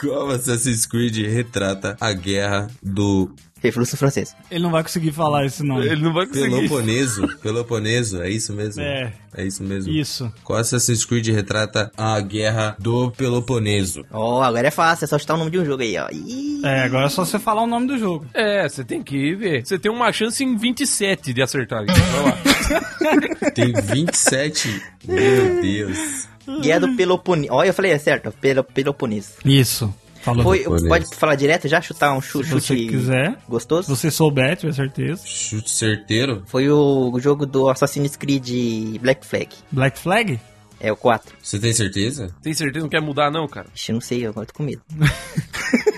Qual 0.00 0.30
Assassin's 0.30 0.86
Creed 0.86 1.16
retrata 1.26 1.96
a 2.00 2.12
guerra 2.12 2.68
do 2.82 3.34
Revolução 3.60 3.98
Francesa. 3.98 4.34
Ele 4.50 4.62
não 4.62 4.70
vai 4.70 4.82
conseguir 4.82 5.10
falar 5.10 5.44
esse 5.44 5.64
nome. 5.64 5.86
Ele 5.86 6.02
não 6.02 6.12
vai 6.12 6.26
conseguir. 6.26 6.48
Peloponeso? 6.48 7.38
Peloponeso, 7.38 8.22
é 8.22 8.30
isso 8.30 8.52
mesmo? 8.52 8.82
É. 8.82 9.12
É 9.36 9.44
isso 9.44 9.62
mesmo. 9.64 9.92
Isso. 9.92 10.32
Qual 10.44 10.58
Assassin's 10.58 11.04
Creed 11.04 11.26
retrata 11.28 11.90
a 11.96 12.20
guerra 12.20 12.76
do 12.78 13.10
Peloponeso? 13.10 14.04
Ó, 14.12 14.42
agora 14.42 14.68
é 14.68 14.70
fácil, 14.70 15.04
é 15.04 15.08
só 15.08 15.18
chutar 15.18 15.34
o 15.34 15.38
nome 15.38 15.50
de 15.50 15.58
um 15.58 15.64
jogo 15.64 15.82
aí, 15.82 15.98
ó. 15.98 16.08
Ih. 16.12 16.62
É, 16.64 16.82
agora 16.82 17.06
é 17.06 17.08
só 17.08 17.24
você 17.24 17.38
falar 17.38 17.62
o 17.62 17.66
nome 17.66 17.88
do 17.88 17.98
jogo. 17.98 18.26
É, 18.32 18.68
você 18.68 18.84
tem 18.84 19.02
que 19.02 19.34
ver. 19.34 19.66
Você 19.66 19.78
tem 19.78 19.90
uma 19.90 20.12
chance 20.12 20.42
em 20.42 20.56
27 20.56 21.32
de 21.32 21.42
acertar. 21.42 21.84
Vai 21.84 22.22
lá. 22.22 22.38
Tem 23.54 23.72
27. 23.72 24.82
Meu 25.06 25.62
Deus. 25.62 26.28
Guerra 26.62 26.80
do 26.80 26.96
Peloponeso. 26.96 27.52
Ó, 27.52 27.64
eu 27.64 27.72
falei, 27.74 27.92
é 27.92 27.98
certo, 27.98 28.32
Pelo, 28.40 28.64
Peloponeso. 28.64 29.32
Isso. 29.44 29.92
Falou. 30.22 30.42
Foi, 30.42 30.64
pode 30.64 31.14
falar 31.14 31.36
direto 31.36 31.68
já? 31.68 31.80
Chutar 31.80 32.12
um 32.12 32.20
chu- 32.20 32.42
Se 32.42 32.50
chute 32.50 32.66
você 32.66 32.76
quiser. 32.76 33.30
Se 33.32 33.36
gostoso? 33.48 33.94
você 33.96 34.10
souber, 34.10 34.56
tiver 34.56 34.72
certeza. 34.72 35.22
Chute 35.24 35.70
certeiro? 35.70 36.42
Foi 36.46 36.68
o 36.68 37.18
jogo 37.20 37.46
do 37.46 37.68
Assassin's 37.68 38.16
Creed 38.16 38.98
Black 39.00 39.24
Flag. 39.24 39.48
Black 39.70 39.98
Flag? 39.98 40.40
É 40.80 40.92
o 40.92 40.96
4. 40.96 41.34
Você 41.42 41.58
tem 41.58 41.72
certeza? 41.72 42.34
Tem 42.42 42.52
certeza 42.52 42.84
não 42.84 42.90
quer 42.90 43.00
mudar, 43.00 43.30
não, 43.30 43.46
cara? 43.48 43.66
Ixi, 43.74 43.90
eu 43.90 43.94
não 43.94 44.00
sei, 44.00 44.26
agora 44.26 44.46
tô 44.46 44.54
com 44.54 44.62
medo. 44.64 44.82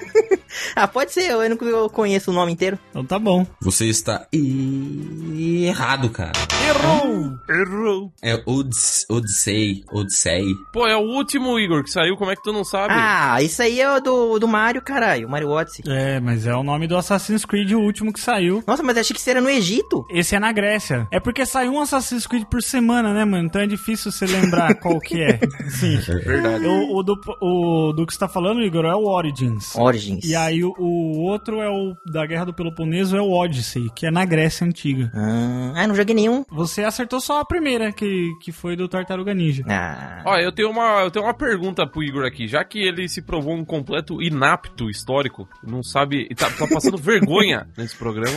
ah, 0.75 0.89
pode 0.89 1.13
ser, 1.13 1.31
eu 1.31 1.49
não 1.49 1.89
conheço 1.89 2.31
o 2.31 2.35
nome 2.35 2.53
inteiro. 2.53 2.79
Então 2.91 3.05
tá 3.05 3.19
bom. 3.19 3.47
Você 3.61 3.87
está 3.87 4.27
errado, 4.33 6.11
cara. 6.11 6.33
Errou! 6.69 7.39
Errou! 7.49 8.13
É 8.23 8.41
Odyss 8.47 9.07
Odyssey. 9.09 9.85
Odyssey. 9.93 10.45
Pô, 10.73 10.87
é 10.87 10.97
o 10.97 11.01
último, 11.01 11.59
Igor, 11.59 11.83
que 11.83 11.91
saiu. 11.91 12.17
Como 12.17 12.31
é 12.31 12.37
que 12.37 12.43
tu 12.43 12.53
não 12.53 12.65
sabe? 12.65 12.95
Ah, 12.97 13.43
isso 13.43 13.63
aí 13.63 13.81
é 13.81 13.91
o 13.97 14.01
do, 14.01 14.39
do 14.39 14.49
Mario, 14.49 14.83
caralho, 14.83 15.29
Mario 15.29 15.51
Odyssey. 15.51 15.85
É, 15.89 16.21
mas 16.21 16.47
é 16.47 16.55
o 16.55 16.63
nome 16.63 16.87
do 16.87 16.97
Assassin's 16.97 17.45
Creed, 17.45 17.73
o 17.73 17.81
último 17.81 18.13
que 18.13 18.21
saiu. 18.21 18.63
Nossa, 18.67 18.83
mas 18.83 18.97
achei 18.97 19.15
que 19.15 19.21
isso 19.21 19.31
era 19.31 19.41
no 19.41 19.49
Egito. 19.49 20.07
Esse 20.11 20.35
é 20.35 20.41
na 20.41 20.53
Grécia. 20.53 21.07
É 21.11 21.21
porque 21.21 21.45
sai 21.45 21.69
um 21.69 21.81
Assassin's 21.81 22.27
Creed 22.27 22.45
por 22.45 22.63
semana, 22.63 23.13
né, 23.13 23.25
mano? 23.25 23.47
Então 23.47 23.61
é 23.61 23.67
difícil 23.67 24.11
você 24.13 24.27
lembrar 24.27 24.75
qual 24.81 24.99
que 25.01 25.21
é. 25.23 25.41
Sim. 25.69 25.97
Verdade. 25.99 26.67
O, 26.67 26.99
o 26.99 27.03
do, 27.03 27.21
o 27.41 27.93
do 27.93 28.07
que 28.07 28.13
você 28.13 28.19
tá 28.19 28.29
falando, 28.29 28.63
Igor, 28.63 28.85
é 28.85 28.95
o 28.95 29.07
Origins. 29.07 29.75
Origins. 29.75 30.25
E 30.25 30.35
aí 30.35 30.60
o, 30.65 30.75
o 30.79 31.21
outro 31.23 31.61
é 31.61 31.69
o 31.69 31.95
da 32.13 32.27
Guerra 32.27 32.47
do 32.47 32.55
Peloponeso, 32.55 33.17
é 33.17 33.21
o 33.21 33.31
Odyssey, 33.31 33.89
que 33.95 34.07
é 34.07 34.11
na 34.11 34.25
Grécia 34.25 34.67
Antiga. 34.67 35.11
Ah, 35.15 35.73
ah, 35.77 35.87
não 35.87 35.95
joguei 35.95 36.15
nenhum. 36.15 36.45
Você 36.51 36.85
acertou 36.85 37.21
só 37.21 37.41
a 37.41 37.45
primeira, 37.45 37.93
que, 37.93 38.31
que 38.43 38.53
foi 38.53 38.77
do 38.77 38.89
Tartaruga 38.89 39.35
Ninja. 39.35 39.65
Ah. 39.69 40.23
Ó, 40.25 40.37
eu 40.37 40.53
tenho, 40.53 40.71
uma, 40.71 41.03
eu 41.03 41.11
tenho 41.11 41.25
uma 41.25 41.35
pergunta 41.35 41.87
pro 41.87 42.03
Igor 42.03 42.25
aqui. 42.25 42.47
Já 42.47 42.65
que 42.65 42.79
ele 42.79 43.09
se 43.09 43.23
provou 43.23 43.55
um 43.55 43.65
completo 43.65 44.23
inapto 44.23 44.91
histórico, 44.91 45.49
não 45.63 45.83
sabe. 45.83 46.27
e 46.31 46.35
Tá, 46.35 46.51
tá 46.51 46.67
passando 46.67 46.97
vergonha 46.99 47.69
nesse 47.77 47.97
programa. 47.97 48.37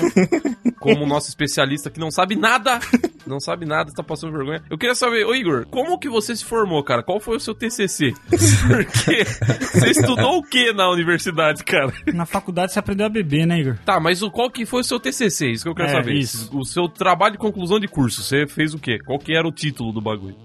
Como 0.80 1.06
nosso 1.06 1.30
especialista 1.30 1.90
que 1.90 2.00
não 2.00 2.12
sabe 2.12 2.36
nada. 2.36 2.80
Não 3.26 3.40
sabe 3.40 3.66
nada, 3.66 3.92
tá 3.94 4.04
passando 4.04 4.34
vergonha. 4.34 4.62
Eu 4.70 4.78
queria 4.78 4.96
saber, 4.96 5.26
ô 5.26 5.34
Igor, 5.34 5.66
como 5.68 5.98
que 5.98 6.10
você 6.10 6.36
se 6.36 6.44
formou, 6.44 6.84
cara? 6.84 7.02
Qual 7.02 7.20
foi 7.20 7.38
o 7.38 7.40
seu 7.40 7.56
TCC? 7.56 8.14
Porque 8.68 9.24
você 9.72 9.92
estudou 9.92 10.40
o 10.40 10.44
que 10.44 10.74
na 10.74 10.90
universidade, 10.90 11.64
cara? 11.64 11.94
Na 12.14 12.26
faculdade 12.26 12.72
você 12.74 12.80
aprendeu 12.80 13.06
a 13.06 13.10
beber, 13.10 13.46
né, 13.46 13.60
Igor? 13.60 13.78
Tá, 13.86 14.00
mas 14.00 14.22
o, 14.22 14.30
qual 14.32 14.50
que 14.50 14.66
foi 14.66 14.82
o 14.82 14.84
seu 14.84 15.00
TCC? 15.00 15.52
Isso 15.52 15.64
que 15.64 15.70
eu 15.70 15.76
quero 15.76 15.90
É, 15.90 15.92
saber. 15.94 16.14
isso. 16.14 16.50
O 16.58 16.64
seu 16.64 16.88
trabalho 16.88 17.34
de 17.34 17.38
conclusão 17.40 17.80
de 17.80 17.88
curso, 17.88 18.22
você 18.22 18.46
fez 18.48 18.74
o 18.74 18.80
quê? 18.80 18.98
Qual 19.06 19.18
que 19.20 19.36
era 19.36 19.48
o 19.48 19.52
título 19.52 19.92
do 19.92 20.02
bagulho? 20.02 20.36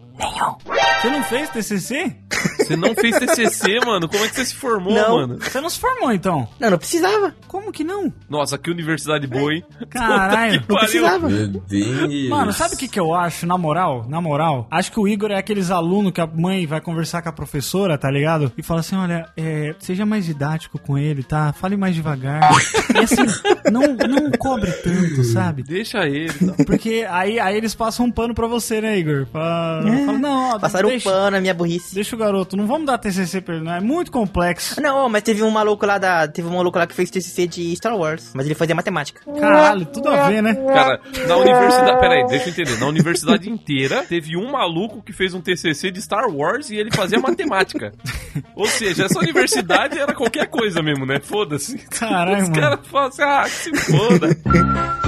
Você 1.01 1.11
não 1.11 1.23
fez 1.23 1.49
TCC? 1.51 2.17
Você 2.59 2.77
não 2.77 2.95
fez 2.95 3.17
TCC, 3.19 3.81
mano? 3.87 4.09
Como 4.09 4.25
é 4.25 4.29
que 4.29 4.35
você 4.35 4.45
se 4.45 4.55
formou, 4.55 4.93
Não. 4.93 5.17
mano? 5.17 5.39
Você 5.41 5.61
não 5.61 5.71
se 5.71 5.79
formou, 5.79 6.13
então? 6.13 6.49
Não, 6.59 6.71
não 6.71 6.79
precisava. 6.79 7.35
Como 7.47 7.73
que 7.73 7.85
não? 7.85 8.13
Nossa, 8.29 8.59
que 8.59 8.69
universidade 8.71 9.27
boa, 9.27 9.55
hein? 9.55 9.65
Caralho. 9.89 10.63
Não 10.69 10.77
precisava. 10.77 11.29
Meu 11.29 11.47
Deus. 11.49 12.29
Mano, 12.29 12.53
sabe 12.53 12.75
o 12.75 12.79
que, 12.79 12.89
que 12.89 12.99
eu 12.99 13.15
acho, 13.15 13.47
na 13.47 13.57
moral? 13.57 14.07
Na 14.09 14.21
moral, 14.21 14.67
acho 14.71 14.91
que 14.91 14.99
o 14.99 15.07
Igor 15.07 15.31
é 15.31 15.37
aqueles 15.37 15.71
alunos 15.71 16.13
que 16.13 16.21
a 16.21 16.27
mãe 16.27 16.67
vai 16.67 16.81
conversar 16.81 17.23
com 17.23 17.29
a 17.29 17.33
professora, 17.33 17.97
tá 17.97 18.11
ligado? 18.11 18.53
E 18.59 18.63
fala 18.63 18.81
assim: 18.81 18.97
olha, 18.97 19.27
é, 19.37 19.75
seja 19.79 20.05
mais 20.05 20.27
didático 20.27 20.79
com 20.81 20.99
ele, 20.99 21.23
tá? 21.23 21.53
Fale 21.53 21.77
mais 21.77 21.95
devagar. 21.95 22.51
e 22.95 22.99
assim, 22.99 23.25
não, 23.71 23.83
não 23.83 24.31
cobre 24.33 24.73
tanto, 24.73 25.23
sabe? 25.25 25.63
Deixa 25.63 26.07
ele. 26.07 26.33
Tá? 26.33 26.65
Porque 26.67 27.07
aí, 27.09 27.39
aí 27.39 27.57
eles 27.57 27.75
passam 27.75 28.07
um 28.07 28.11
pano 28.11 28.35
pra 28.35 28.49
você, 28.49 28.81
né, 28.81 28.99
Igor? 28.99 29.27
Pra, 29.27 29.81
fala, 30.05 30.19
não, 30.19 30.51
ó, 30.51 30.59
Passaram 30.59 30.88
deixa, 30.89 31.11
pano 31.11 31.31
na 31.31 31.41
minha 31.41 31.55
burrice. 31.55 31.95
deixa 31.95 32.15
o 32.15 32.19
garoto, 32.19 32.57
não 32.57 32.67
vamos 32.67 32.87
dar 32.87 32.99
TCC 32.99 33.41
pra 33.41 33.57
ele, 33.57 33.65
não 33.65 33.75
é 33.75 33.81
muito 33.81 34.11
complexo. 34.11 34.81
Não, 34.81 35.09
mas 35.09 35.23
teve 35.23 35.43
um 35.43 35.51
maluco 35.51 35.85
lá 35.87 35.99
da. 35.99 36.29
Teve 36.29 36.49
um 36.49 36.57
maluco 36.57 36.79
lá 36.79 36.87
que 36.87 36.95
fez 36.95 37.11
TCC 37.11 37.47
de 37.47 37.77
Star 37.77 37.97
Wars. 37.97 38.33
Mas 38.35 38.47
ele 38.47 38.55
fazia 38.55 38.75
matemática. 38.75 39.21
Caralho, 39.39 39.87
tudo 39.87 40.09
a 40.09 40.29
ver, 40.29 40.43
né? 40.43 40.55
Cara, 40.55 41.01
na 41.27 41.37
universidade. 41.37 42.01
Pera 42.01 42.15
aí, 42.15 42.27
deixa 42.27 42.47
eu 42.49 42.53
entender. 42.53 42.79
Na 42.79 42.87
universidade 42.87 43.51
inteira, 43.51 44.05
teve 44.05 44.37
um 44.37 44.51
maluco 44.51 45.03
que 45.03 45.13
fez 45.13 45.35
um 45.35 45.41
TCC 45.41 45.91
de 45.91 46.01
Star 46.01 46.29
Wars 46.29 46.71
e 46.71 46.77
ele 46.77 46.91
fazia 46.93 47.19
matemática. 47.19 47.93
Ou 48.55 48.67
seja, 48.67 49.07
essa 49.07 49.19
universidade 49.19 49.99
era 49.99 50.15
qualquer 50.15 50.47
coisa 50.47 50.83
mesmo, 50.83 51.05
né? 51.07 51.21
Foda-se. 51.21 51.79
Caralho, 51.89 52.43
Os 52.43 52.49
mano. 52.49 52.61
caras 52.61 52.87
falam 52.87 53.09
assim, 53.09 53.23
ah, 53.23 53.43
que 53.45 53.51
se 53.51 53.77
foda. 53.93 54.29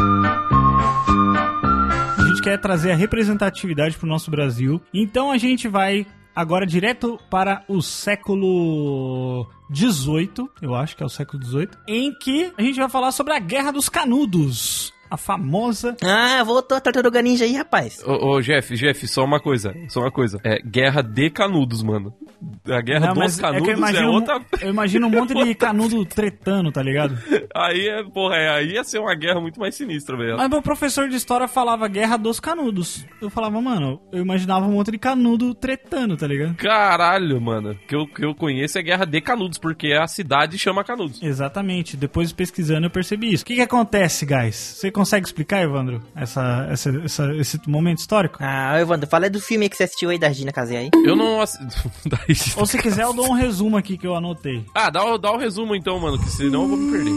Gente 2.41 2.49
quer 2.53 2.59
trazer 2.59 2.93
a 2.93 2.97
representatividade 2.97 3.99
pro 3.99 4.09
nosso 4.09 4.31
Brasil. 4.31 4.81
Então 4.95 5.31
a 5.31 5.37
gente 5.37 5.69
vai 5.69 6.07
agora 6.35 6.65
direto 6.65 7.21
para 7.29 7.63
o 7.69 7.83
século 7.83 9.47
18, 9.69 10.51
eu 10.63 10.75
acho 10.75 10.97
que 10.97 11.03
é 11.03 11.07
o 11.07 11.11
século 11.11 11.39
18, 11.39 11.77
em 11.87 12.15
que 12.15 12.51
a 12.57 12.63
gente 12.63 12.79
vai 12.79 12.89
falar 12.89 13.13
sobre 13.13 13.35
a 13.35 13.39
Guerra 13.39 13.73
dos 13.73 13.91
Canudos. 13.91 14.91
A 15.11 15.17
famosa. 15.17 15.97
Ah, 16.03 16.43
voltou 16.45 16.77
a 16.77 16.81
Tartaruga 16.81 17.21
Ninja 17.21 17.45
aí, 17.45 17.55
rapaz. 17.57 18.03
Ô, 18.07 18.37
ô, 18.37 18.41
Jeff, 18.41 18.75
Jeff, 18.77 19.07
só 19.09 19.25
uma 19.25 19.41
coisa, 19.41 19.75
só 19.89 20.01
uma 20.01 20.11
coisa. 20.11 20.41
É 20.45 20.61
guerra 20.61 21.03
de 21.03 21.29
canudos, 21.31 21.83
mano. 21.83 22.15
A 22.67 22.81
guerra 22.81 23.09
Não, 23.09 23.15
dos 23.15 23.19
mas 23.19 23.41
canudos 23.41 23.69
eu 23.69 23.75
é, 23.75 23.77
imagino, 23.77 24.13
outra. 24.13 24.41
eu 24.63 24.71
imagino 24.71 25.07
um 25.07 25.11
monte 25.11 25.35
de 25.35 25.55
canudo 25.57 26.05
tretando, 26.07 26.73
tá 26.73 26.83
ligado? 26.83 27.19
Aí 27.55 27.89
é, 27.89 28.03
porra, 28.05 28.37
é, 28.37 28.49
aí 28.49 28.73
ia 28.73 28.85
ser 28.85 28.99
uma 28.99 29.15
guerra 29.15 29.41
muito 29.41 29.61
mais 29.61 29.75
sinistra, 29.75 30.17
velho. 30.17 30.37
Mas 30.37 30.49
meu 30.49 30.63
professor 30.63 31.09
de 31.09 31.17
história 31.17 31.47
falava 31.49 31.87
guerra 31.89 32.17
dos 32.17 32.41
canudos. 32.41 33.05
Eu 33.21 33.29
falava, 33.29 33.61
mano, 33.61 34.01
eu 34.13 34.23
imaginava 34.23 34.67
um 34.67 34.73
monte 34.73 34.91
de 34.91 34.99
canudo 34.99 35.55
tretando, 35.55 36.17
tá 36.17 36.27
ligado? 36.27 36.55
Caralho, 36.55 37.41
mano. 37.41 37.77
Que 37.87 37.95
eu, 37.95 38.07
que 38.07 38.25
eu 38.25 38.35
conheço 38.35 38.79
é 38.79 38.83
guerra 38.83 39.05
de 39.05 39.21
canudos, 39.21 39.59
porque 39.59 39.93
a 39.93 40.07
cidade 40.07 40.59
chama 40.59 40.85
canudos. 40.85 41.23
Exatamente. 41.23 41.97
Depois 41.97 42.33
pesquisando 42.33 42.87
eu 42.87 42.91
percebi 42.91 43.33
isso. 43.33 43.43
O 43.43 43.47
que, 43.47 43.57
que 43.57 43.61
acontece, 43.61 44.25
guys? 44.25 44.55
Você 44.57 44.91
consegue 45.01 45.27
explicar, 45.27 45.63
Evandro, 45.63 46.03
essa, 46.15 46.67
essa, 46.71 46.91
essa- 47.05 47.35
esse 47.37 47.59
momento 47.69 47.99
histórico? 47.99 48.37
Ah, 48.41 48.79
Evandro, 48.79 49.09
fala 49.09 49.31
do 49.31 49.41
filme 49.41 49.69
que 49.69 49.77
você 49.77 49.85
assistiu 49.85 50.11
aí 50.11 50.19
da 50.19 50.29
Regina 50.29 50.53
Casé 50.53 50.77
aí. 50.77 50.91
Eu 51.05 51.17
não. 51.17 51.41
ass- 51.41 51.59
Daí- 52.05 52.37
Ou 52.57 52.67
se 52.67 52.77
quiser, 52.79 53.05
eu 53.05 53.13
dou 53.15 53.29
um 53.31 53.33
resumo 53.35 53.77
aqui 53.79 53.97
que 53.97 54.07
eu 54.07 54.15
anotei. 54.15 54.65
ah, 54.75 54.91
dá, 54.91 55.03
o- 55.05 55.17
dá 55.19 55.33
o 55.33 55.39
resumo 55.39 55.75
então, 55.75 55.99
mano, 55.99 56.19
que 56.19 56.29
senão 56.31 56.63
eu 56.65 56.69
vou 56.69 56.77
me 56.77 56.91
perder. 56.93 57.13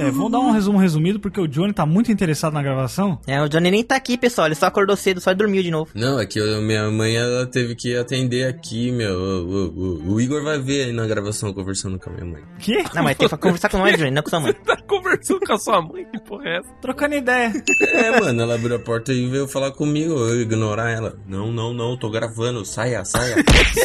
É, 0.00 0.10
vamos 0.10 0.32
dar 0.32 0.38
um 0.38 0.50
resumo 0.50 0.78
resumido, 0.78 1.20
porque 1.20 1.40
o 1.40 1.46
Johnny 1.48 1.72
tá 1.72 1.84
muito 1.86 2.10
interessado 2.12 2.52
na 2.52 2.62
gravação. 2.62 3.18
É, 3.26 3.40
o 3.42 3.48
Johnny 3.48 3.70
nem 3.70 3.84
tá 3.84 3.96
aqui, 3.96 4.16
pessoal. 4.16 4.46
Ele 4.46 4.54
só 4.54 4.66
acordou 4.66 4.96
cedo, 4.96 5.20
só 5.20 5.32
dormiu 5.34 5.62
de 5.62 5.70
novo. 5.70 5.90
Não, 5.94 6.18
é 6.20 6.26
que 6.26 6.38
eu- 6.38 6.60
minha 6.62 6.90
mãe 6.90 7.16
ela 7.16 7.46
teve 7.46 7.74
que 7.74 7.96
atender 7.96 8.46
aqui, 8.48 8.90
meu. 8.92 9.14
O, 9.14 9.46
o- 9.46 10.12
o- 10.14 10.20
Igor 10.20 10.42
vai 10.42 10.58
ver 10.58 10.86
aí 10.86 10.92
na 10.92 11.06
gravação 11.06 11.52
conversando 11.52 11.98
com 11.98 12.10
a 12.10 12.12
minha 12.12 12.26
mãe. 12.26 12.42
Que? 12.58 12.82
Não, 12.94 13.02
mas 13.02 13.16
tem 13.16 13.28
que 13.28 13.36
conversar 13.36 13.68
com 13.68 13.78
nós, 13.78 13.96
Johnny, 13.96 14.10
não 14.10 14.22
com 14.22 14.30
sua 14.30 14.40
mãe. 14.40 14.54
Tá 14.70 14.76
conversando 14.86 15.40
com 15.40 15.52
a 15.52 15.58
sua 15.58 15.80
mãe, 15.82 16.04
que 16.12 16.20
porra 16.20 16.44
é 16.48 16.58
essa? 16.58 16.68
Trocando 16.80 17.14
ideia. 17.14 17.52
É, 17.88 18.20
mano, 18.20 18.42
ela 18.42 18.54
abriu 18.54 18.76
a 18.76 18.78
porta 18.78 19.12
e 19.12 19.26
veio 19.28 19.46
falar 19.48 19.70
comigo, 19.72 20.12
eu 20.14 20.40
ignorar 20.42 20.90
ela. 20.90 21.16
Não, 21.26 21.50
não, 21.52 21.72
não, 21.72 21.96
tô 21.96 22.10
gravando, 22.10 22.64
saia, 22.64 23.04
saia. 23.04 23.36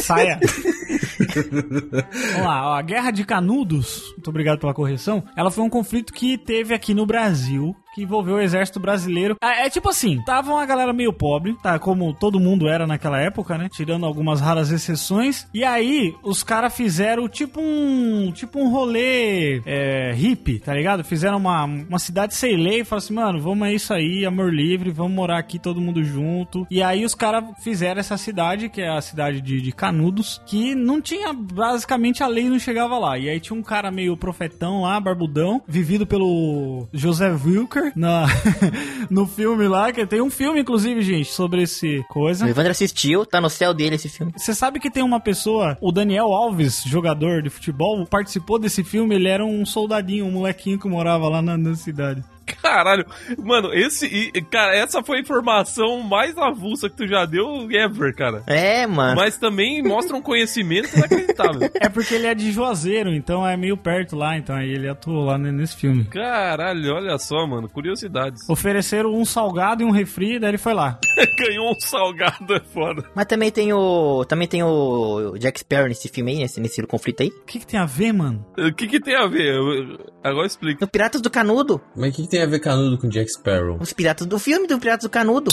Saia. 0.02 0.38
Vamos 1.42 2.46
lá, 2.46 2.70
ó, 2.70 2.74
a 2.74 2.82
Guerra 2.82 3.10
de 3.10 3.24
Canudos, 3.24 4.02
muito 4.12 4.28
obrigado 4.30 4.58
pela 4.58 4.74
correção, 4.74 5.24
ela 5.36 5.50
foi 5.50 5.64
um 5.64 5.70
conflito 5.70 6.12
que 6.12 6.36
teve 6.38 6.74
aqui 6.74 6.94
no 6.94 7.06
Brasil, 7.06 7.74
que 7.96 8.02
envolveu 8.02 8.34
o 8.34 8.40
exército 8.40 8.78
brasileiro. 8.78 9.36
É, 9.42 9.66
é 9.66 9.70
tipo 9.70 9.88
assim, 9.88 10.20
tava 10.20 10.52
uma 10.52 10.66
galera 10.66 10.92
meio 10.92 11.14
pobre, 11.14 11.56
tá? 11.62 11.78
Como 11.78 12.12
todo 12.12 12.38
mundo 12.38 12.68
era 12.68 12.86
naquela 12.86 13.18
época, 13.18 13.56
né? 13.56 13.70
Tirando 13.72 14.04
algumas 14.04 14.38
raras 14.38 14.70
exceções. 14.70 15.48
E 15.54 15.64
aí, 15.64 16.14
os 16.22 16.42
caras 16.42 16.76
fizeram 16.76 17.26
tipo 17.26 17.58
um 17.58 18.30
tipo 18.32 18.58
um 18.58 18.68
rolê 18.68 19.62
é, 19.64 20.12
hippie, 20.14 20.58
tá 20.58 20.74
ligado? 20.74 21.02
Fizeram 21.02 21.38
uma, 21.38 21.64
uma 21.64 21.98
cidade 21.98 22.34
sem 22.34 22.54
lei 22.54 22.80
e 22.80 22.84
falaram 22.84 23.04
assim, 23.04 23.14
mano, 23.14 23.40
vamos 23.40 23.66
é 23.66 23.72
isso 23.72 23.94
aí, 23.94 24.26
amor 24.26 24.52
livre, 24.52 24.90
vamos 24.90 25.12
morar 25.12 25.38
aqui 25.38 25.58
todo 25.58 25.80
mundo 25.80 26.04
junto. 26.04 26.66
E 26.70 26.82
aí 26.82 27.02
os 27.02 27.14
caras 27.14 27.44
fizeram 27.62 27.98
essa 27.98 28.18
cidade, 28.18 28.68
que 28.68 28.82
é 28.82 28.90
a 28.90 29.00
cidade 29.00 29.40
de, 29.40 29.62
de 29.62 29.72
Canudos, 29.72 30.42
que 30.44 30.74
não 30.74 31.00
tinha, 31.00 31.32
basicamente 31.32 32.22
a 32.22 32.26
lei 32.26 32.46
não 32.46 32.58
chegava 32.58 32.98
lá. 32.98 33.16
E 33.18 33.30
aí 33.30 33.40
tinha 33.40 33.58
um 33.58 33.62
cara 33.62 33.90
meio 33.90 34.16
profetão 34.18 34.82
lá, 34.82 35.00
barbudão, 35.00 35.62
vivido 35.66 36.06
pelo 36.06 36.86
José 36.92 37.30
Wilker 37.30 37.85
na, 37.94 38.26
no 39.10 39.26
filme 39.26 39.68
lá, 39.68 39.92
que 39.92 40.06
tem 40.06 40.20
um 40.20 40.30
filme, 40.30 40.60
inclusive, 40.60 41.02
gente, 41.02 41.30
sobre 41.30 41.62
esse 41.62 42.04
coisa. 42.08 42.46
O 42.46 42.48
Evandro 42.48 42.70
assistiu, 42.70 43.24
tá 43.24 43.40
no 43.40 43.50
céu 43.50 43.72
dele 43.72 43.96
esse 43.96 44.08
filme. 44.08 44.32
Você 44.36 44.54
sabe 44.54 44.80
que 44.80 44.90
tem 44.90 45.02
uma 45.02 45.20
pessoa, 45.20 45.76
o 45.80 45.92
Daniel 45.92 46.32
Alves, 46.32 46.82
jogador 46.84 47.42
de 47.42 47.50
futebol, 47.50 48.06
participou 48.06 48.58
desse 48.58 48.82
filme, 48.82 49.14
ele 49.14 49.28
era 49.28 49.44
um 49.44 49.64
soldadinho, 49.64 50.26
um 50.26 50.32
molequinho 50.32 50.78
que 50.78 50.88
morava 50.88 51.28
lá 51.28 51.42
na, 51.42 51.56
na 51.56 51.74
cidade. 51.74 52.22
Caralho, 52.62 53.04
mano, 53.42 53.72
esse. 53.74 54.30
Cara, 54.50 54.74
essa 54.76 55.02
foi 55.02 55.18
a 55.18 55.20
informação 55.20 56.00
mais 56.02 56.36
avulsa 56.38 56.88
que 56.88 56.96
tu 56.96 57.06
já 57.08 57.24
deu 57.24 57.68
ever, 57.70 58.14
cara. 58.14 58.42
É, 58.46 58.86
mano. 58.86 59.16
Mas 59.16 59.36
também 59.38 59.82
mostra 59.82 60.16
um 60.16 60.22
conhecimento 60.22 60.88
inacreditável. 60.96 61.70
É 61.80 61.88
porque 61.88 62.14
ele 62.14 62.26
é 62.26 62.34
de 62.34 62.50
Juazeiro, 62.52 63.12
então 63.14 63.46
é 63.46 63.56
meio 63.56 63.76
perto 63.76 64.16
lá, 64.16 64.36
então 64.36 64.54
aí 64.56 64.70
ele 64.70 64.88
atuou 64.88 65.24
lá 65.24 65.36
ne- 65.38 65.52
nesse 65.52 65.76
filme. 65.76 66.04
Caralho, 66.04 66.94
olha 66.94 67.18
só, 67.18 67.46
mano, 67.46 67.68
curiosidades. 67.68 68.46
Ofereceram 68.50 69.12
um 69.14 69.24
salgado 69.24 69.82
e 69.82 69.86
um 69.86 69.90
refri, 69.90 70.38
daí 70.38 70.50
ele 70.50 70.58
foi 70.58 70.74
lá. 70.74 70.98
Ganhou 71.38 71.70
um 71.70 71.80
salgado, 71.80 72.54
é 72.54 72.60
foda. 72.60 73.04
Mas 73.14 73.26
também 73.26 73.50
tem 73.50 73.72
o. 73.72 74.24
Também 74.24 74.48
tem 74.48 74.62
o 74.62 75.36
Jack 75.38 75.60
Sparrow 75.60 75.88
nesse 75.88 76.08
filme 76.08 76.32
aí, 76.32 76.38
nesse, 76.38 76.60
nesse 76.60 76.82
conflito 76.86 77.22
aí. 77.22 77.28
O 77.28 77.44
que, 77.44 77.58
que 77.60 77.66
tem 77.66 77.78
a 77.80 77.86
ver, 77.86 78.12
mano? 78.12 78.44
O 78.58 78.72
que 78.74 78.86
que 78.86 79.00
tem 79.00 79.14
a 79.16 79.26
ver? 79.26 79.54
Eu- 79.54 80.16
Agora 80.24 80.46
explica. 80.46 80.84
No 80.84 80.90
Piratas 80.90 81.20
do 81.20 81.30
Canudo. 81.30 81.80
Mas 81.96 82.10
o 82.10 82.16
que, 82.16 82.22
que 82.22 82.28
tem 82.28 82.35
a 82.42 82.46
ver 82.46 82.60
canudo 82.60 82.98
com 82.98 83.08
Jack 83.08 83.30
Sparrow? 83.30 83.78
Os 83.80 83.92
piratas 83.92 84.26
do 84.26 84.38
filme 84.38 84.66
do 84.66 84.78
Piratas 84.78 85.04
do 85.04 85.10
Canudo. 85.10 85.50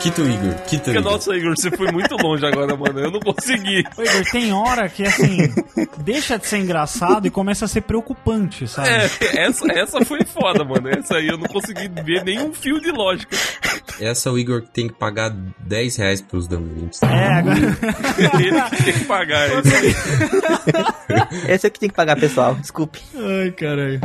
Quito 0.00 0.22
Igor, 0.22 0.54
Quito 0.66 0.90
Igor. 0.90 1.02
Nossa, 1.02 1.34
Igor, 1.34 1.54
você 1.56 1.70
foi 1.70 1.90
muito 1.92 2.16
longe 2.16 2.44
agora, 2.44 2.76
mano. 2.76 2.98
Eu 2.98 3.10
não 3.10 3.20
consegui. 3.20 3.84
Ô, 3.96 4.02
Igor, 4.02 4.24
tem 4.30 4.52
hora 4.52 4.88
que, 4.88 5.04
assim, 5.04 5.52
deixa 5.98 6.38
de 6.38 6.46
ser 6.46 6.58
engraçado 6.58 7.26
e 7.26 7.30
começa 7.30 7.64
a 7.64 7.68
ser 7.68 7.82
preocupante, 7.82 8.66
sabe? 8.66 8.88
É, 8.88 9.46
essa, 9.46 9.66
essa 9.72 10.04
foi 10.04 10.24
foda, 10.24 10.64
mano. 10.64 10.88
Essa 10.88 11.16
aí 11.16 11.28
eu 11.28 11.38
não 11.38 11.46
consegui 11.46 11.88
ver 12.02 12.24
nenhum 12.24 12.52
fio 12.52 12.80
de 12.80 12.90
lógica. 12.90 13.36
Essa 14.00 14.30
o 14.30 14.38
Igor 14.38 14.62
tem 14.62 14.88
que 14.88 14.94
pagar 14.94 15.30
10 15.60 15.96
reais 15.96 16.20
pros 16.20 16.46
Dumbledores. 16.46 17.02
É, 17.02 17.34
agora... 17.34 17.58
Ele 18.38 18.60
que 18.70 18.84
tem 18.84 18.92
que 18.94 19.04
pagar. 19.04 19.48
Esse 21.48 21.66
é 21.66 21.68
o 21.68 21.72
que 21.72 21.80
tem 21.80 21.88
que 21.88 21.94
pagar, 21.94 22.16
pessoal. 22.16 22.54
Desculpe. 22.54 23.00
Ai, 23.14 23.50
caralho. 23.52 24.00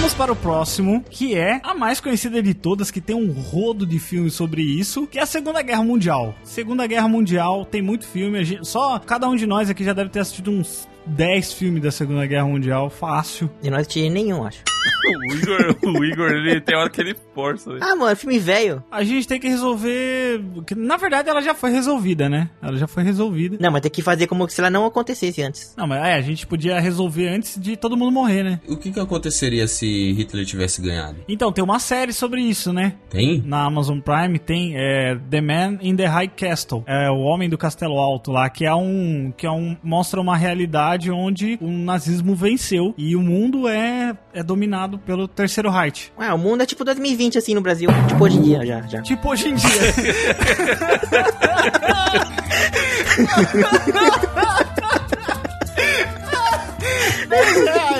Vamos 0.00 0.14
para 0.14 0.32
o 0.32 0.36
próximo, 0.36 1.04
que 1.10 1.34
é 1.34 1.60
a 1.62 1.74
mais 1.74 2.00
conhecida 2.00 2.42
de 2.42 2.54
todas, 2.54 2.90
que 2.90 3.02
tem 3.02 3.14
um 3.14 3.30
rodo 3.32 3.84
de 3.84 3.98
filmes 3.98 4.32
sobre 4.32 4.62
isso, 4.62 5.06
que 5.06 5.18
é 5.18 5.22
a 5.22 5.26
Segunda 5.26 5.60
Guerra 5.60 5.84
Mundial. 5.84 6.34
Segunda 6.42 6.86
Guerra 6.86 7.06
Mundial 7.06 7.66
tem 7.66 7.82
muito 7.82 8.06
filme, 8.06 8.42
gente- 8.42 8.66
só 8.66 8.98
cada 8.98 9.28
um 9.28 9.36
de 9.36 9.46
nós 9.46 9.68
aqui 9.68 9.84
já 9.84 9.92
deve 9.92 10.08
ter 10.08 10.20
assistido 10.20 10.50
uns 10.50 10.88
10 11.06 11.52
filmes 11.52 11.82
da 11.82 11.90
Segunda 11.90 12.26
Guerra 12.26 12.46
Mundial, 12.46 12.90
fácil. 12.90 13.50
E 13.62 13.70
não 13.70 13.78
assisti 13.78 14.08
nenhum, 14.08 14.44
acho. 14.44 14.62
O 15.10 15.34
Igor, 15.34 15.76
o 15.82 16.04
Igor, 16.04 16.30
ele 16.30 16.60
tem 16.60 16.76
hora 16.76 16.88
que 16.88 17.00
ele 17.00 17.16
força. 17.34 17.70
Ah, 17.80 17.96
mano, 17.96 18.14
filme 18.14 18.38
velho. 18.38 18.82
A 18.90 19.02
gente 19.02 19.26
tem 19.26 19.40
que 19.40 19.48
resolver. 19.48 20.40
Na 20.76 20.96
verdade, 20.96 21.28
ela 21.28 21.42
já 21.42 21.54
foi 21.54 21.70
resolvida, 21.70 22.28
né? 22.28 22.50
Ela 22.62 22.76
já 22.76 22.86
foi 22.86 23.02
resolvida. 23.02 23.56
Não, 23.60 23.72
mas 23.72 23.80
tem 23.80 23.90
que 23.90 24.02
fazer 24.02 24.26
como 24.26 24.48
se 24.48 24.60
ela 24.60 24.70
não 24.70 24.84
acontecesse 24.84 25.42
antes. 25.42 25.74
Não, 25.76 25.86
mas 25.86 26.04
é, 26.04 26.14
a 26.14 26.20
gente 26.20 26.46
podia 26.46 26.78
resolver 26.78 27.28
antes 27.28 27.58
de 27.58 27.76
todo 27.76 27.96
mundo 27.96 28.12
morrer, 28.12 28.42
né? 28.42 28.60
O 28.68 28.76
que 28.76 28.92
que 28.92 29.00
aconteceria 29.00 29.66
se 29.66 30.12
Hitler 30.12 30.44
tivesse 30.44 30.80
ganhado? 30.80 31.16
Então, 31.28 31.50
tem 31.50 31.64
uma 31.64 31.78
série 31.78 32.12
sobre 32.12 32.42
isso, 32.42 32.72
né? 32.72 32.94
Tem? 33.08 33.42
Na 33.44 33.64
Amazon 33.64 34.00
Prime 34.00 34.38
tem 34.38 34.74
é, 34.76 35.18
The 35.30 35.40
Man 35.40 35.78
in 35.80 35.96
the 35.96 36.06
High 36.06 36.28
Castle, 36.28 36.84
é 36.86 37.10
o 37.10 37.20
Homem 37.20 37.48
do 37.48 37.58
Castelo 37.58 37.98
Alto 37.98 38.30
lá, 38.30 38.48
que 38.48 38.64
é 38.64 38.74
um 38.74 39.32
que 39.36 39.46
é 39.46 39.50
um 39.50 39.76
mostra 39.82 40.20
uma 40.20 40.36
realidade 40.36 40.89
onde 41.10 41.58
o 41.60 41.68
nazismo 41.68 42.34
venceu 42.34 42.94
e 42.96 43.14
o 43.14 43.20
mundo 43.20 43.68
é 43.68 44.16
é 44.32 44.42
dominado 44.42 44.98
pelo 44.98 45.28
Terceiro 45.28 45.70
Reich. 45.70 46.12
Ah, 46.18 46.34
o 46.34 46.38
mundo 46.38 46.62
é 46.62 46.66
tipo 46.66 46.84
2020, 46.84 47.38
assim, 47.38 47.54
no 47.54 47.60
Brasil. 47.60 47.88
Tipo 48.08 48.24
hoje 48.24 48.38
em 48.38 48.42
dia, 48.42 48.66
já, 48.66 48.80
já. 48.82 49.02
Tipo 49.02 49.30
hoje 49.30 49.48
em 49.48 49.54
dia. 49.54 49.70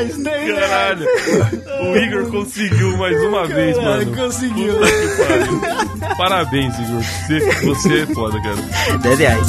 reais, 0.00 0.16
10 0.16 0.46
reais. 0.46 0.60
Caralho, 0.60 1.06
o 1.82 1.96
Igor 1.96 2.30
conseguiu 2.30 2.96
mais 2.96 3.22
uma 3.22 3.46
vez, 3.46 3.76
mano. 3.76 4.16
conseguiu. 4.16 4.74
Parabéns, 6.16 6.74
Igor. 6.78 7.02
Você, 7.02 7.40
você 7.64 8.02
é 8.02 8.06
foda, 8.06 8.40
cara. 8.42 8.98
10 8.98 9.18
reais. 9.18 9.46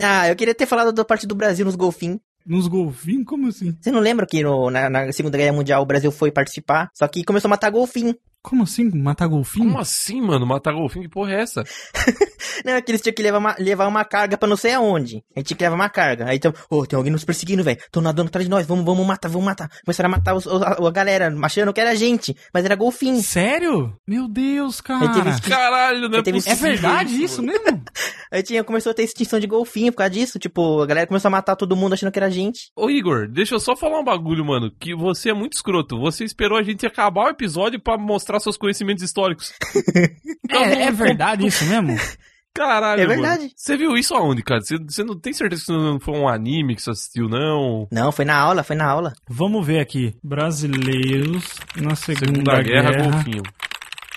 Ah, 0.00 0.28
eu 0.28 0.36
queria 0.36 0.54
ter 0.54 0.66
falado 0.66 0.92
da 0.92 1.04
parte 1.04 1.26
do 1.26 1.34
Brasil 1.34 1.64
nos 1.64 1.74
golfinhos. 1.76 2.18
Nos 2.44 2.68
golfinhos? 2.68 3.24
Como 3.26 3.48
assim? 3.48 3.76
Você 3.80 3.90
não 3.90 3.98
lembra 4.00 4.26
que 4.26 4.42
no- 4.42 4.70
na, 4.70 4.88
na 4.88 5.12
Segunda 5.12 5.36
Guerra 5.36 5.52
Mundial 5.52 5.82
o 5.82 5.86
Brasil 5.86 6.12
foi 6.12 6.30
participar? 6.30 6.90
Só 6.94 7.08
que 7.08 7.24
começou 7.24 7.48
a 7.48 7.50
matar 7.50 7.70
golfinho. 7.70 8.14
Como 8.48 8.62
assim? 8.62 8.88
Matar 8.94 9.26
golfinho? 9.26 9.66
Como 9.66 9.80
assim, 9.80 10.20
mano? 10.22 10.46
Matar 10.46 10.72
golfinho? 10.72 11.02
Que 11.04 11.10
porra 11.10 11.32
é 11.32 11.40
essa? 11.42 11.64
Não, 12.64 12.72
é 12.74 12.80
que 12.80 12.90
eles 12.90 13.00
tinham 13.02 13.12
que 13.14 13.22
levar 13.22 13.38
uma, 13.38 13.56
levar 13.58 13.86
uma 13.88 14.04
carga 14.04 14.38
pra 14.38 14.48
não 14.48 14.56
sei 14.56 14.72
aonde. 14.72 15.22
A 15.34 15.40
gente 15.40 15.48
tinha 15.48 15.56
que 15.56 15.64
levar 15.64 15.74
uma 15.76 15.88
carga. 15.90 16.26
Aí 16.28 16.36
então, 16.36 16.52
ô, 16.70 16.86
tem 16.86 16.96
alguém 16.96 17.12
nos 17.12 17.24
perseguindo, 17.24 17.62
velho. 17.62 17.78
Tô 17.90 18.00
nadando 18.00 18.28
atrás 18.28 18.44
de 18.46 18.50
nós, 18.50 18.64
vamos, 18.66 18.84
vamos 18.84 19.04
matar, 19.06 19.28
vamos 19.28 19.44
matar. 19.44 19.68
Começaram 19.84 20.08
a 20.08 20.16
matar 20.16 20.34
os- 20.34 20.46
a, 20.46 20.86
a 20.86 20.90
galera, 20.90 21.34
achando 21.42 21.72
que 21.72 21.80
era 21.80 21.94
gente, 21.96 22.34
mas 22.54 22.64
era 22.64 22.74
golfinho. 22.76 23.20
Sério? 23.22 23.92
Meu 24.06 24.28
Deus, 24.28 24.80
cara. 24.80 25.08
Que- 25.40 25.50
Caralho, 25.50 26.08
não 26.08 26.18
é 26.18 26.22
Teve- 26.22 26.38
É 26.38 26.40
possível. 26.42 26.56
verdade 26.70 27.22
isso 27.22 27.42
mesmo? 27.42 27.82
Aí 28.32 28.42
tinha, 28.42 28.64
começou 28.64 28.90
a 28.90 28.94
ter 28.94 29.02
extinção 29.02 29.38
de 29.38 29.46
golfinho 29.46 29.92
por 29.92 29.98
causa 29.98 30.10
disso. 30.10 30.38
Tipo, 30.38 30.80
a 30.82 30.86
galera 30.86 31.06
começou 31.06 31.28
a 31.28 31.30
matar 31.32 31.56
todo 31.56 31.76
mundo 31.76 31.92
achando 31.92 32.10
que 32.12 32.18
era 32.18 32.30
gente. 32.30 32.70
Ô 32.76 32.88
Igor, 32.90 33.28
deixa 33.28 33.54
eu 33.54 33.60
só 33.60 33.76
falar 33.76 34.00
um 34.00 34.04
bagulho, 34.04 34.44
mano. 34.44 34.70
Que 34.80 34.94
você 34.94 35.30
é 35.30 35.34
muito 35.34 35.52
escroto. 35.54 35.98
Você 36.00 36.24
esperou 36.24 36.58
a 36.58 36.62
gente 36.62 36.86
acabar 36.86 37.26
o 37.26 37.28
episódio 37.30 37.80
pra 37.80 37.96
mostrar 37.98 38.35
mostrar 38.36 38.40
seus 38.52 38.56
conhecimentos 38.58 39.02
históricos. 39.02 39.52
É, 40.48 40.84
é 40.84 40.92
verdade 40.92 41.44
isso 41.46 41.64
mesmo? 41.64 41.96
Caralho, 42.54 43.02
É 43.02 43.06
mano. 43.06 43.20
verdade. 43.20 43.52
Você 43.54 43.76
viu 43.76 43.96
isso 43.98 44.14
aonde, 44.14 44.42
cara? 44.42 44.60
Você, 44.62 44.78
você 44.78 45.04
não 45.04 45.18
tem 45.18 45.32
certeza 45.32 45.64
que 45.66 45.72
não 45.72 46.00
foi 46.00 46.14
um 46.16 46.26
anime 46.28 46.74
que 46.74 46.80
você 46.80 46.90
assistiu, 46.90 47.28
não? 47.28 47.86
Não, 47.92 48.10
foi 48.12 48.24
na 48.24 48.38
aula, 48.38 48.62
foi 48.62 48.76
na 48.76 48.86
aula. 48.88 49.12
Vamos 49.28 49.66
ver 49.66 49.80
aqui. 49.80 50.14
Brasileiros 50.24 51.44
na 51.76 51.94
Segunda, 51.94 52.26
Segunda 52.26 52.62
Guerra, 52.62 52.92
Guerra 52.92 53.10
Golfinho. 53.10 53.42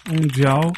Mundial 0.08 0.72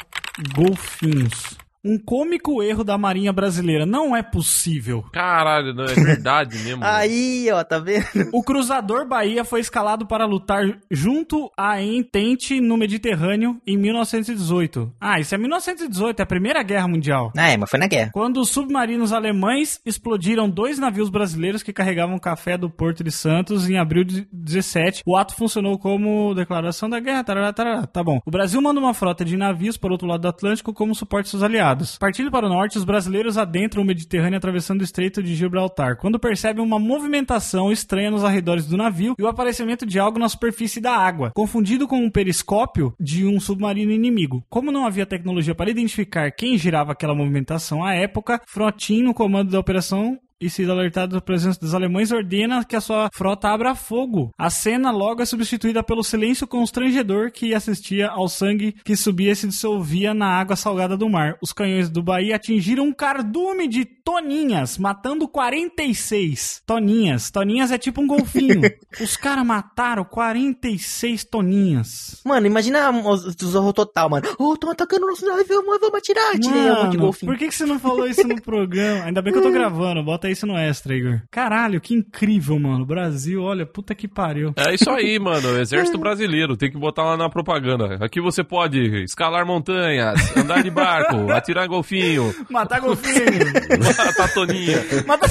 Golfinhos. 0.56 1.56
Um 1.84 1.98
cômico 1.98 2.62
erro 2.62 2.84
da 2.84 2.96
Marinha 2.96 3.32
Brasileira. 3.32 3.84
Não 3.84 4.14
é 4.14 4.22
possível. 4.22 5.04
Caralho, 5.12 5.74
não, 5.74 5.84
é 5.84 5.94
verdade 5.94 6.56
mesmo. 6.58 6.82
Aí, 6.84 7.50
ó, 7.50 7.64
tá 7.64 7.80
vendo? 7.80 8.06
O 8.32 8.42
Cruzador 8.42 9.06
Bahia 9.06 9.44
foi 9.44 9.60
escalado 9.60 10.06
para 10.06 10.24
lutar 10.24 10.62
junto 10.90 11.50
a 11.56 11.82
Entente 11.82 12.60
no 12.60 12.76
Mediterrâneo 12.76 13.60
em 13.66 13.76
1918. 13.76 14.92
Ah, 15.00 15.18
isso 15.18 15.34
é 15.34 15.38
1918, 15.38 16.20
é 16.20 16.22
a 16.22 16.26
Primeira 16.26 16.62
Guerra 16.62 16.86
Mundial. 16.86 17.32
Ah, 17.36 17.50
é, 17.50 17.56
mas 17.56 17.68
foi 17.68 17.80
na 17.80 17.88
guerra. 17.88 18.10
Quando 18.12 18.40
os 18.40 18.50
submarinos 18.50 19.12
alemães 19.12 19.80
explodiram 19.84 20.48
dois 20.48 20.78
navios 20.78 21.10
brasileiros 21.10 21.64
que 21.64 21.72
carregavam 21.72 22.18
café 22.18 22.56
do 22.56 22.70
Porto 22.70 23.02
de 23.02 23.10
Santos 23.10 23.68
em 23.68 23.76
abril 23.76 24.04
de 24.04 24.28
17, 24.32 25.02
o 25.04 25.16
ato 25.16 25.34
funcionou 25.34 25.76
como 25.78 26.32
declaração 26.34 26.88
da 26.88 27.00
guerra. 27.00 27.24
Tarará, 27.24 27.52
tarará. 27.52 27.86
Tá 27.86 28.04
bom. 28.04 28.20
O 28.24 28.30
Brasil 28.30 28.62
manda 28.62 28.78
uma 28.78 28.94
frota 28.94 29.24
de 29.24 29.36
navios 29.36 29.76
para 29.76 29.88
o 29.88 29.92
outro 29.92 30.06
lado 30.06 30.20
do 30.20 30.28
Atlântico 30.28 30.72
como 30.72 30.94
suporte 30.94 31.26
aos 31.26 31.30
seus 31.30 31.42
Partindo 31.98 32.30
para 32.30 32.46
o 32.46 32.48
norte, 32.48 32.78
os 32.78 32.84
brasileiros 32.84 33.38
adentram 33.38 33.82
o 33.82 33.86
Mediterrâneo 33.86 34.36
atravessando 34.36 34.80
o 34.80 34.84
Estreito 34.84 35.22
de 35.22 35.34
Gibraltar, 35.34 35.96
quando 35.96 36.18
percebem 36.18 36.64
uma 36.64 36.78
movimentação 36.78 37.72
estranha 37.72 38.10
nos 38.10 38.24
arredores 38.24 38.66
do 38.66 38.76
navio 38.76 39.14
e 39.18 39.22
o 39.22 39.28
aparecimento 39.28 39.86
de 39.86 39.98
algo 39.98 40.18
na 40.18 40.28
superfície 40.28 40.80
da 40.80 40.92
água, 40.92 41.30
confundido 41.34 41.86
com 41.88 41.96
um 41.96 42.10
periscópio 42.10 42.94
de 42.98 43.26
um 43.26 43.38
submarino 43.40 43.92
inimigo. 43.92 44.44
Como 44.48 44.72
não 44.72 44.86
havia 44.86 45.06
tecnologia 45.06 45.54
para 45.54 45.70
identificar 45.70 46.30
quem 46.30 46.58
girava 46.58 46.92
aquela 46.92 47.14
movimentação 47.14 47.84
à 47.84 47.94
época, 47.94 48.40
Frotin, 48.46 49.02
no 49.02 49.14
comando 49.14 49.50
da 49.50 49.60
operação, 49.60 50.18
e 50.42 50.50
sido 50.50 50.72
alertado 50.72 51.14
da 51.14 51.20
presença 51.20 51.60
dos 51.60 51.74
alemães, 51.74 52.10
ordena 52.10 52.64
que 52.64 52.74
a 52.74 52.80
sua 52.80 53.08
frota 53.14 53.48
abra 53.48 53.74
fogo. 53.74 54.30
A 54.36 54.50
cena 54.50 54.90
logo 54.90 55.22
é 55.22 55.24
substituída 55.24 55.82
pelo 55.82 56.02
silêncio 56.02 56.46
constrangedor 56.46 57.30
que 57.30 57.54
assistia 57.54 58.08
ao 58.08 58.28
sangue 58.28 58.74
que 58.84 58.96
subia 58.96 59.32
e 59.32 59.36
se 59.36 59.46
dissolvia 59.46 60.12
na 60.12 60.26
água 60.26 60.56
salgada 60.56 60.96
do 60.96 61.08
mar. 61.08 61.36
Os 61.40 61.52
canhões 61.52 61.88
do 61.88 62.02
Bahia 62.02 62.36
atingiram 62.36 62.84
um 62.84 62.92
cardume 62.92 63.68
de 63.68 63.84
toninhas, 63.84 64.78
matando 64.78 65.28
46 65.28 66.62
toninhas. 66.66 67.30
Toninhas 67.30 67.70
é 67.70 67.78
tipo 67.78 68.00
um 68.00 68.06
golfinho. 68.06 68.60
Os 69.00 69.16
caras 69.16 69.46
mataram 69.46 70.04
46 70.04 71.24
toninhas. 71.24 72.20
Mano, 72.24 72.46
imagina 72.46 72.90
os 72.90 73.34
Zorro 73.42 73.72
Total, 73.72 74.08
mano. 74.08 74.26
Oh, 74.38 74.56
tão 74.56 74.70
atacando 74.70 75.06
nosso 75.06 75.24
navio, 75.24 75.62
vamos 75.64 75.94
atirar. 75.94 76.38
Tirei 76.38 76.70
um 76.70 76.74
monte 76.74 76.90
de 76.90 76.96
golfinho. 76.96 77.32
por 77.32 77.38
que, 77.38 77.48
que 77.48 77.54
você 77.54 77.64
não 77.64 77.78
falou 77.78 78.06
isso 78.06 78.26
no 78.26 78.40
programa? 78.42 79.04
Ainda 79.04 79.22
bem 79.22 79.32
que 79.32 79.38
eu 79.38 79.42
tô 79.42 79.50
gravando, 79.50 80.02
bota 80.02 80.28
isso 80.32 80.46
no 80.46 80.56
extra, 80.56 80.94
Igor. 80.94 81.22
Caralho, 81.30 81.80
que 81.80 81.94
incrível, 81.94 82.58
mano. 82.58 82.84
Brasil, 82.84 83.42
olha, 83.42 83.64
puta 83.64 83.94
que 83.94 84.08
pariu. 84.08 84.52
É 84.56 84.74
isso 84.74 84.90
aí, 84.90 85.18
mano. 85.20 85.58
Exército 85.58 85.98
Brasileiro. 85.98 86.56
Tem 86.56 86.70
que 86.70 86.78
botar 86.78 87.04
lá 87.04 87.16
na 87.16 87.28
propaganda. 87.28 87.98
Aqui 88.04 88.20
você 88.20 88.42
pode 88.42 89.04
escalar 89.04 89.46
montanhas, 89.46 90.36
andar 90.36 90.62
de 90.62 90.70
barco, 90.70 91.30
atirar 91.32 91.66
golfinho, 91.68 92.34
Matar 92.50 92.80
golfinho. 92.80 93.12
matar 93.78 94.34
toninha. 94.34 94.84
Matar... 95.06 95.30